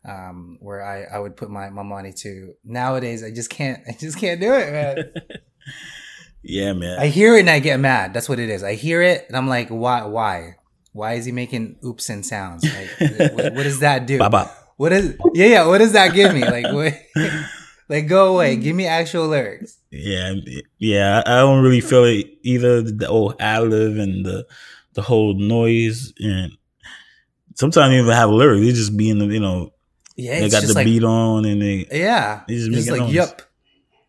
um, 0.07 0.57
where 0.59 0.83
I 0.83 1.03
I 1.03 1.19
would 1.19 1.37
put 1.37 1.49
my 1.49 1.69
my 1.69 1.83
money 1.83 2.11
to. 2.13 2.55
Nowadays, 2.63 3.23
I 3.23 3.31
just 3.31 3.49
can't, 3.49 3.81
I 3.87 3.93
just 3.93 4.17
can't 4.17 4.41
do 4.41 4.53
it, 4.53 4.71
man. 4.71 5.13
yeah, 6.43 6.73
man. 6.73 6.99
I 6.99 7.07
hear 7.07 7.37
it 7.37 7.41
and 7.41 7.49
I 7.49 7.59
get 7.59 7.79
mad. 7.79 8.13
That's 8.13 8.27
what 8.27 8.39
it 8.39 8.49
is. 8.49 8.63
I 8.63 8.73
hear 8.73 9.01
it 9.01 9.25
and 9.27 9.37
I'm 9.37 9.47
like, 9.47 9.69
why, 9.69 10.03
why, 10.03 10.55
why 10.91 11.13
is 11.13 11.25
he 11.25 11.31
making 11.31 11.77
oops 11.83 12.09
and 12.09 12.25
sounds? 12.25 12.63
Like, 12.63 12.89
what, 13.33 13.53
what 13.53 13.63
does 13.63 13.79
that 13.79 14.05
do? 14.05 14.19
Baba. 14.19 14.51
What 14.77 14.91
is? 14.91 15.15
Yeah, 15.33 15.47
yeah. 15.47 15.67
What 15.67 15.77
does 15.77 15.93
that 15.93 16.13
give 16.13 16.33
me? 16.33 16.41
Like, 16.41 16.65
what? 16.73 16.93
Like, 17.89 18.07
go 18.07 18.33
away. 18.33 18.55
Give 18.55 18.75
me 18.75 18.85
actual 18.85 19.27
lyrics. 19.27 19.77
Yeah, 19.91 20.33
yeah. 20.77 21.23
I 21.25 21.37
don't 21.39 21.63
really 21.63 21.81
feel 21.81 22.03
it 22.05 22.27
either. 22.41 22.81
The 22.81 23.07
old 23.07 23.35
ad 23.39 23.63
lib 23.69 23.97
and 23.97 24.25
the 24.25 24.45
the 24.93 25.01
whole 25.01 25.33
noise 25.33 26.13
and 26.19 26.53
sometimes 27.55 27.91
they 27.91 27.99
even 27.99 28.11
have 28.11 28.29
lyrics. 28.29 28.65
They 28.65 28.71
just 28.71 28.95
be 28.97 29.09
in 29.09 29.19
the 29.19 29.25
you 29.25 29.39
know 29.39 29.73
Yeah, 30.15 30.39
they 30.39 30.49
got 30.49 30.63
the 30.63 30.73
like, 30.73 30.85
beat 30.85 31.03
on 31.03 31.45
and 31.45 31.61
they 31.61 31.87
yeah, 31.91 32.43
They 32.47 32.55
just 32.55 32.71
just 32.71 32.89
like, 32.89 33.01
noise. 33.01 33.13
yup. 33.13 33.41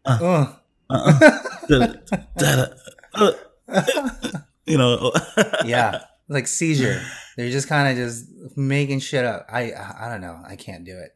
Uh. 0.05 0.47
Uh. 0.89 1.33
uh-uh. 1.69 2.67
uh, 3.15 3.33
you 4.67 4.79
know. 4.79 5.13
yeah, 5.65 6.03
like 6.29 6.47
seizure. 6.47 7.03
They're 7.37 7.51
just 7.51 7.69
kind 7.69 7.89
of 7.91 7.97
just 7.97 8.27
making 8.57 9.01
shit 9.01 9.25
up. 9.25 9.47
I 9.51 9.73
I 9.73 10.09
don't 10.09 10.21
know. 10.21 10.41
I 10.47 10.55
can't 10.55 10.85
do 10.85 10.97
it. 10.97 11.16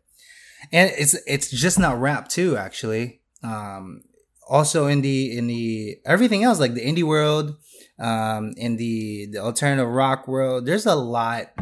And 0.72 0.92
it's 0.96 1.14
it's 1.26 1.50
just 1.50 1.78
not 1.78 2.00
rap 2.00 2.28
too. 2.28 2.56
Actually, 2.56 3.20
um, 3.42 4.02
also 4.48 4.86
in 4.86 5.00
the 5.02 5.36
in 5.36 5.46
the 5.46 5.98
everything 6.04 6.44
else 6.44 6.61
like 6.61 6.74
the 6.74 6.84
indie 6.84 7.02
world, 7.02 7.56
um, 7.98 8.52
in 8.56 8.76
the 8.76 9.26
the 9.32 9.38
alternative 9.38 9.88
rock 9.88 10.28
world, 10.28 10.66
there's 10.66 10.86
a 10.86 10.94
lot 10.94 11.52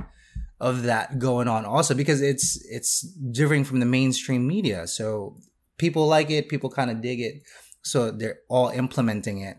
of 0.61 0.82
that 0.84 1.18
going 1.18 1.46
on 1.46 1.64
also 1.64 1.94
because 1.94 2.20
it's 2.20 2.61
it's 2.66 3.03
differing 3.30 3.64
from 3.64 3.80
the 3.80 3.86
mainstream 3.86 4.46
media. 4.46 4.86
So 4.86 5.36
people 5.78 6.07
like 6.07 6.30
it, 6.30 6.49
people 6.49 6.70
kind 6.70 6.90
of 6.90 7.01
dig 7.01 7.20
it. 7.20 7.42
So 7.82 8.11
they're 8.11 8.40
all 8.49 8.68
implementing 8.68 9.40
it 9.40 9.57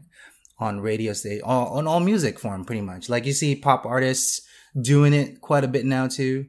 on 0.60 0.82
radio 0.82 1.14
all, 1.44 1.78
on 1.78 1.88
all 1.88 2.02
music 2.02 2.38
form, 2.38 2.66
pretty 2.66 2.82
much. 2.82 3.10
Like 3.10 3.26
you 3.26 3.34
see 3.34 3.56
pop 3.56 3.86
artists 3.86 4.42
doing 4.80 5.14
it 5.14 5.42
quite 5.42 5.64
a 5.64 5.70
bit 5.70 5.86
now 5.86 6.08
too. 6.08 6.48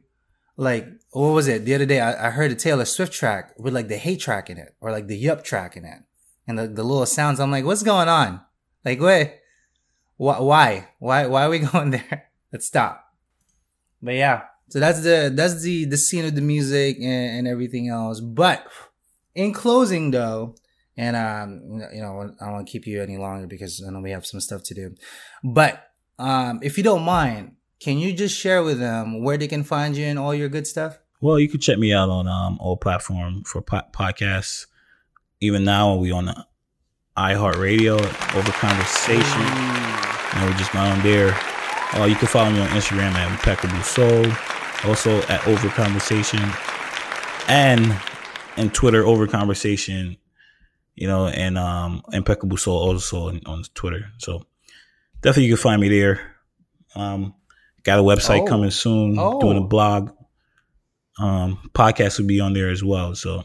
Like 0.61 0.87
what 1.09 1.29
was 1.29 1.47
it 1.47 1.65
the 1.65 1.73
other 1.73 1.87
day? 1.87 1.99
I, 1.99 2.27
I 2.27 2.29
heard 2.29 2.51
a 2.51 2.55
Taylor 2.55 2.85
Swift 2.85 3.11
track 3.11 3.55
with 3.57 3.73
like 3.73 3.87
the 3.87 3.97
hate 3.97 4.19
track 4.19 4.47
in 4.47 4.59
it, 4.59 4.75
or 4.79 4.91
like 4.91 5.07
the 5.07 5.17
yup 5.17 5.43
track 5.43 5.75
in 5.75 5.85
it, 5.85 6.03
and 6.47 6.59
the, 6.59 6.67
the 6.67 6.83
little 6.83 7.07
sounds. 7.07 7.39
I'm 7.39 7.49
like, 7.49 7.65
what's 7.65 7.81
going 7.81 8.07
on? 8.07 8.41
Like, 8.85 9.01
wait, 9.01 9.39
why, 10.17 10.39
why, 10.39 10.87
why, 10.99 11.25
why 11.25 11.45
are 11.45 11.49
we 11.49 11.59
going 11.71 11.89
there? 11.89 12.29
Let's 12.53 12.67
stop. 12.67 13.03
But 14.03 14.13
yeah, 14.13 14.43
so 14.69 14.79
that's 14.79 15.01
the 15.01 15.31
that's 15.33 15.63
the 15.63 15.85
the 15.85 15.97
scene 15.97 16.25
of 16.25 16.35
the 16.35 16.41
music 16.41 16.97
and, 16.97 17.39
and 17.39 17.47
everything 17.47 17.87
else. 17.87 18.19
But 18.19 18.63
in 19.33 19.53
closing, 19.53 20.11
though, 20.11 20.53
and 20.95 21.15
um, 21.15 21.81
you 21.91 22.03
know, 22.03 22.21
I 22.39 22.45
don't 22.45 22.53
want 22.53 22.67
to 22.67 22.71
keep 22.71 22.85
you 22.85 23.01
any 23.01 23.17
longer 23.17 23.47
because 23.47 23.83
I 23.83 23.89
know 23.89 23.99
we 23.99 24.11
have 24.11 24.27
some 24.27 24.39
stuff 24.39 24.61
to 24.65 24.75
do. 24.75 24.93
But 25.43 25.87
um, 26.19 26.59
if 26.61 26.77
you 26.77 26.83
don't 26.83 27.01
mind, 27.01 27.55
can 27.81 27.97
you 27.97 28.13
just 28.13 28.37
share 28.37 28.63
with 28.63 28.79
them 28.79 29.23
where 29.23 29.37
they 29.37 29.47
can 29.47 29.63
find 29.63 29.97
you 29.97 30.05
and 30.05 30.19
all 30.19 30.35
your 30.35 30.49
good 30.49 30.67
stuff? 30.67 30.99
Well, 31.19 31.39
you 31.39 31.49
can 31.49 31.59
check 31.59 31.77
me 31.77 31.91
out 31.93 32.09
on 32.09 32.27
um 32.27 32.57
all 32.61 32.77
platform 32.77 33.43
for 33.43 33.61
po- 33.61 33.81
podcasts. 33.91 34.67
Even 35.41 35.63
now, 35.63 35.95
we 35.95 36.11
on 36.11 36.25
the 36.25 36.45
iHeartRadio 37.17 37.93
over 38.35 38.51
conversation. 38.51 39.41
And 40.33 40.49
we 40.49 40.57
just 40.57 40.71
got 40.71 40.87
on 40.95 41.03
there. 41.03 41.37
Uh, 41.93 42.05
you 42.05 42.15
can 42.15 42.27
follow 42.27 42.51
me 42.51 42.61
on 42.61 42.69
Instagram 42.69 43.11
at 43.13 43.29
Impeccable 43.29 43.83
Soul, 43.83 44.25
also 44.85 45.21
at 45.23 45.45
Over 45.45 45.67
Conversation, 45.69 46.39
and 47.47 47.99
and 48.57 48.73
Twitter 48.73 49.05
Over 49.05 49.27
Conversation. 49.27 50.17
You 50.95 51.07
know, 51.07 51.27
and 51.27 51.57
um 51.57 52.03
Impeccable 52.13 52.57
Soul 52.57 52.77
also 52.77 53.29
on, 53.29 53.41
on 53.47 53.63
Twitter. 53.73 54.11
So 54.19 54.45
definitely 55.21 55.45
you 55.45 55.55
can 55.55 55.63
find 55.63 55.81
me 55.81 55.89
there. 55.89 56.35
Um, 56.95 57.33
got 57.83 57.99
a 57.99 58.03
website 58.03 58.41
Oh. 58.41 58.45
coming 58.45 58.71
soon. 58.71 59.17
Oh. 59.19 59.39
Doing 59.41 59.57
a 59.57 59.61
blog. 59.67 60.11
Um, 61.19 61.69
podcast 61.73 62.19
will 62.19 62.25
be 62.27 62.39
on 62.39 62.53
there 62.53 62.69
as 62.69 62.83
well. 62.83 63.13
So, 63.15 63.43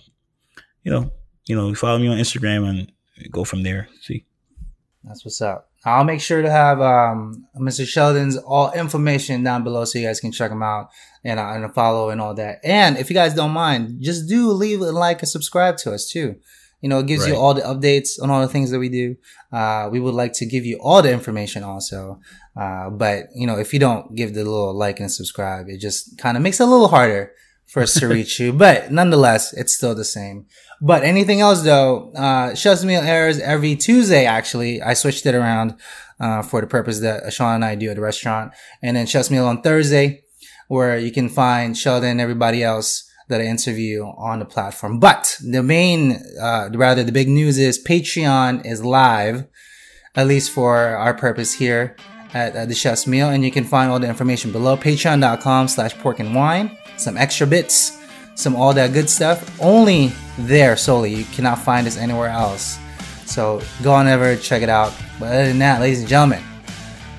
you 0.82 0.90
know, 0.92 1.10
you 1.46 1.56
know, 1.56 1.74
follow 1.74 1.98
me 1.98 2.08
on 2.08 2.16
Instagram 2.18 2.68
and 2.68 2.92
go 3.30 3.44
from 3.44 3.62
there. 3.62 3.88
See. 4.02 4.24
That's 5.04 5.24
what's 5.24 5.40
up. 5.40 5.70
I'll 5.84 6.02
make 6.04 6.20
sure 6.20 6.42
to 6.42 6.50
have 6.50 6.80
um, 6.80 7.46
Mr. 7.56 7.86
Sheldon's 7.86 8.36
all 8.36 8.72
information 8.72 9.44
down 9.44 9.62
below 9.62 9.84
so 9.84 10.00
you 10.00 10.06
guys 10.06 10.18
can 10.18 10.32
check 10.32 10.50
him 10.50 10.62
out 10.62 10.88
and, 11.22 11.38
uh, 11.38 11.44
and 11.52 11.72
follow 11.74 12.10
and 12.10 12.20
all 12.20 12.34
that. 12.34 12.58
And 12.64 12.96
if 12.98 13.08
you 13.08 13.14
guys 13.14 13.34
don't 13.34 13.52
mind, 13.52 13.98
just 14.02 14.28
do 14.28 14.50
leave 14.50 14.80
a 14.80 14.90
like 14.90 15.20
and 15.22 15.28
subscribe 15.28 15.76
to 15.78 15.92
us 15.92 16.08
too. 16.10 16.36
You 16.80 16.90
know, 16.90 16.98
it 16.98 17.06
gives 17.06 17.26
you 17.26 17.34
all 17.34 17.54
the 17.54 17.62
updates 17.62 18.22
on 18.22 18.30
all 18.30 18.40
the 18.40 18.48
things 18.48 18.70
that 18.70 18.78
we 18.78 18.88
do. 18.88 19.16
Uh, 19.50 19.88
we 19.90 19.98
would 19.98 20.14
like 20.14 20.34
to 20.34 20.46
give 20.46 20.66
you 20.66 20.78
all 20.80 21.00
the 21.02 21.10
information 21.10 21.64
also. 21.64 22.20
Uh, 22.54 22.90
but 22.90 23.26
you 23.34 23.46
know, 23.46 23.58
if 23.58 23.72
you 23.72 23.80
don't 23.80 24.14
give 24.14 24.34
the 24.34 24.44
little 24.44 24.74
like 24.74 25.00
and 25.00 25.10
subscribe, 25.10 25.68
it 25.68 25.78
just 25.78 26.18
kind 26.18 26.36
of 26.36 26.42
makes 26.42 26.60
it 26.60 26.64
a 26.64 26.70
little 26.70 26.88
harder 26.88 27.32
for 27.66 27.82
us 27.82 27.94
to 27.94 28.08
reach 28.16 28.38
you. 28.38 28.52
But 28.52 28.92
nonetheless, 28.92 29.52
it's 29.52 29.74
still 29.74 29.94
the 29.94 30.04
same. 30.04 30.46
But 30.80 31.02
anything 31.02 31.40
else 31.40 31.62
though, 31.62 32.12
uh, 32.12 32.54
Chef's 32.54 32.84
Meal 32.84 33.00
airs 33.00 33.38
every 33.38 33.74
Tuesday. 33.76 34.26
Actually, 34.26 34.82
I 34.82 34.94
switched 34.94 35.24
it 35.24 35.34
around 35.34 35.76
uh, 36.20 36.42
for 36.42 36.60
the 36.60 36.66
purpose 36.66 37.00
that 37.00 37.32
Sean 37.32 37.56
and 37.56 37.64
I 37.64 37.74
do 37.74 37.88
at 37.90 37.96
the 37.96 38.02
restaurant, 38.02 38.52
and 38.82 38.96
then 38.96 39.06
Chef's 39.06 39.30
Meal 39.30 39.46
on 39.46 39.62
Thursday, 39.62 40.24
where 40.68 40.98
you 40.98 41.10
can 41.10 41.28
find 41.28 41.76
Sheldon 41.76 42.10
and 42.10 42.20
everybody 42.20 42.62
else 42.62 43.05
that 43.28 43.40
I 43.40 43.44
interview 43.44 44.04
on 44.04 44.38
the 44.38 44.44
platform. 44.44 45.00
But 45.00 45.36
the 45.42 45.62
main, 45.62 46.22
uh, 46.40 46.70
rather 46.72 47.02
the 47.02 47.12
big 47.12 47.28
news 47.28 47.58
is 47.58 47.82
Patreon 47.82 48.64
is 48.64 48.84
live, 48.84 49.46
at 50.14 50.26
least 50.26 50.50
for 50.50 50.76
our 50.76 51.14
purpose 51.14 51.54
here 51.54 51.96
at, 52.32 52.68
the 52.68 52.74
Chef's 52.74 53.06
Meal, 53.06 53.30
and 53.30 53.44
you 53.44 53.50
can 53.50 53.64
find 53.64 53.90
all 53.90 53.98
the 53.98 54.08
information 54.08 54.52
below. 54.52 54.76
Patreon.com 54.76 55.68
slash 55.68 55.96
pork 55.98 56.20
and 56.20 56.34
wine. 56.34 56.76
Some 56.96 57.16
extra 57.16 57.46
bits 57.46 57.96
some 58.36 58.54
all 58.54 58.74
that 58.74 58.92
good 58.92 59.08
stuff 59.10 59.58
only 59.60 60.12
there 60.38 60.76
solely. 60.76 61.14
You 61.14 61.24
cannot 61.24 61.58
find 61.58 61.86
us 61.86 61.96
anywhere 61.96 62.28
else. 62.28 62.78
So 63.24 63.62
go 63.82 63.92
on 63.92 64.06
over, 64.06 64.36
check 64.36 64.62
it 64.62 64.68
out. 64.68 64.94
But 65.18 65.26
other 65.26 65.48
than 65.48 65.58
that, 65.58 65.80
ladies 65.80 66.00
and 66.00 66.08
gentlemen, 66.08 66.42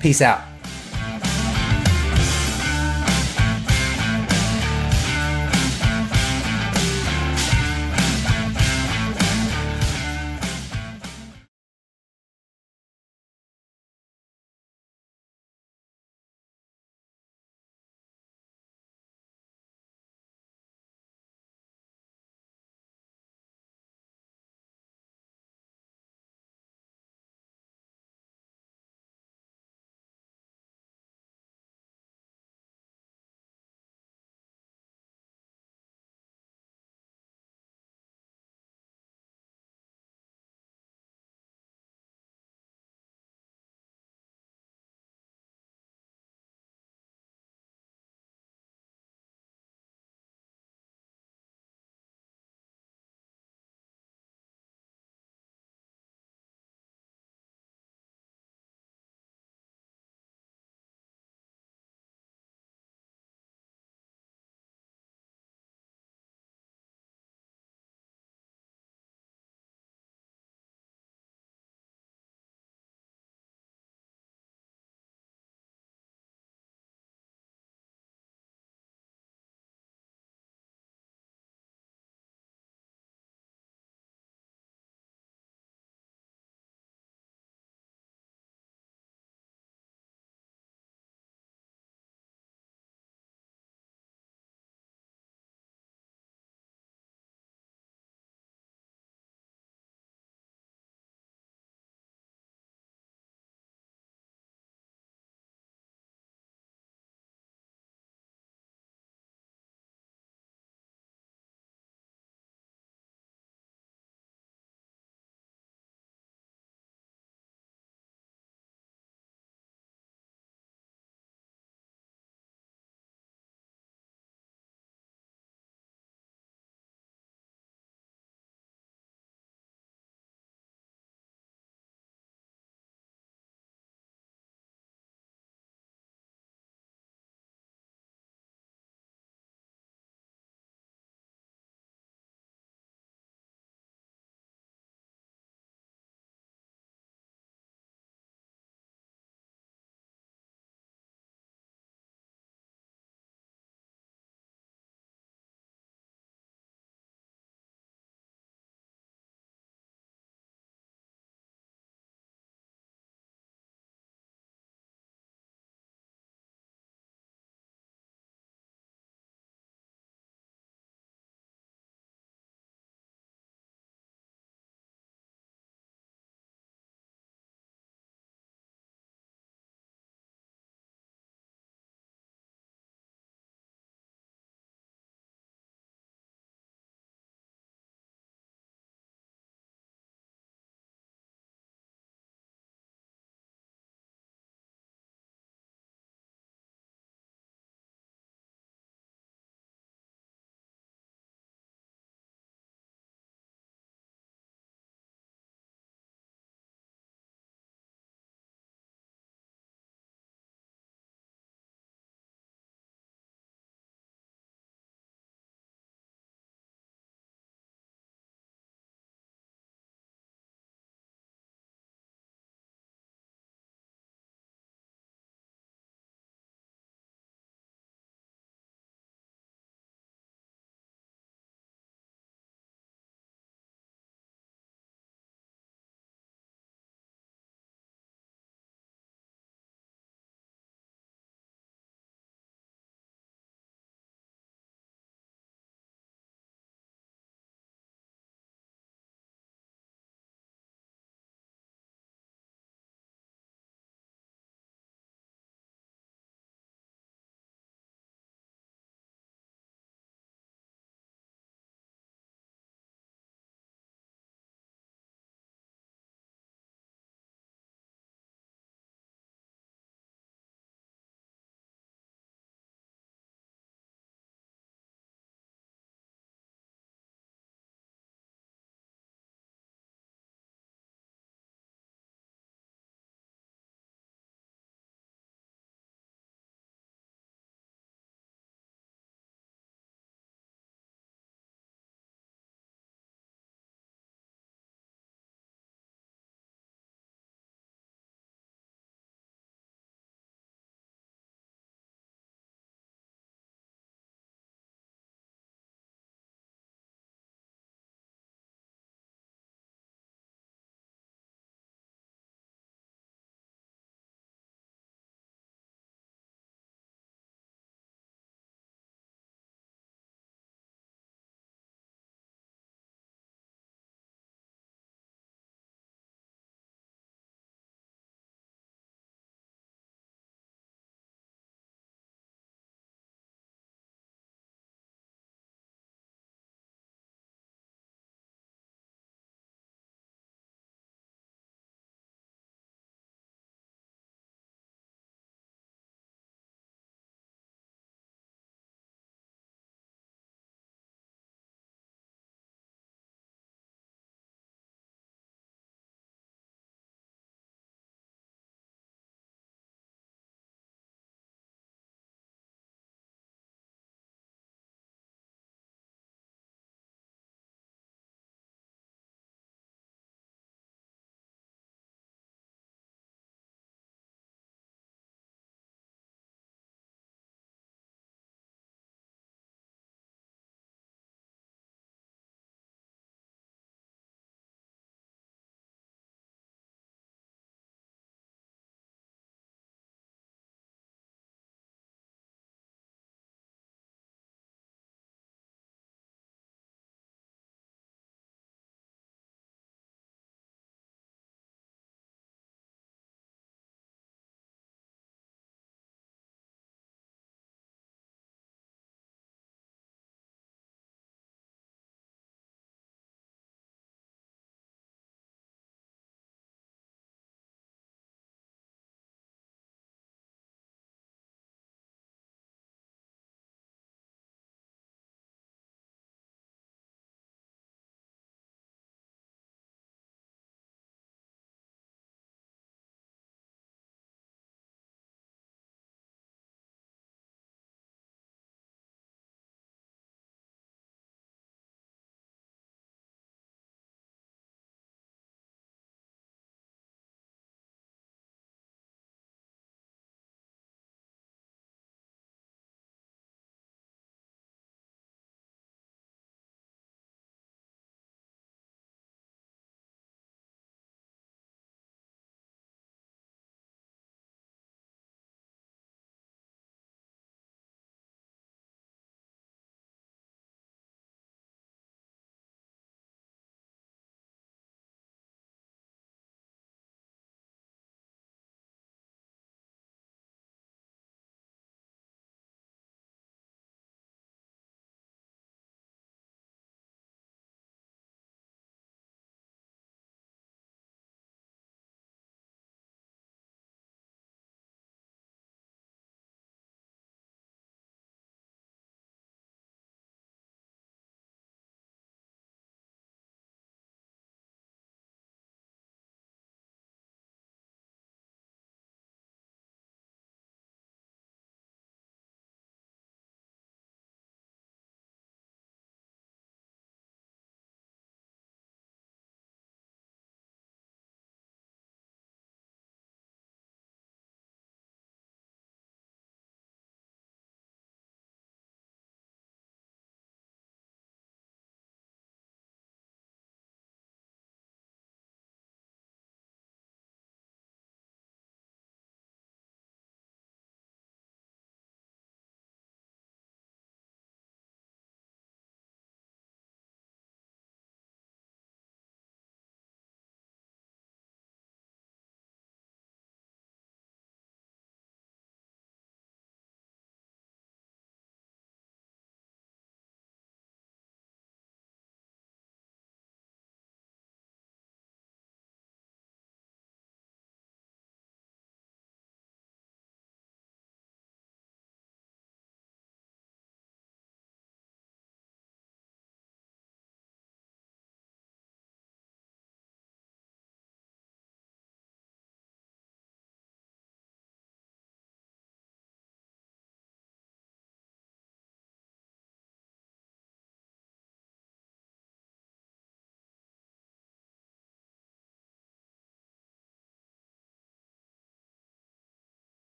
peace 0.00 0.22
out. 0.22 0.49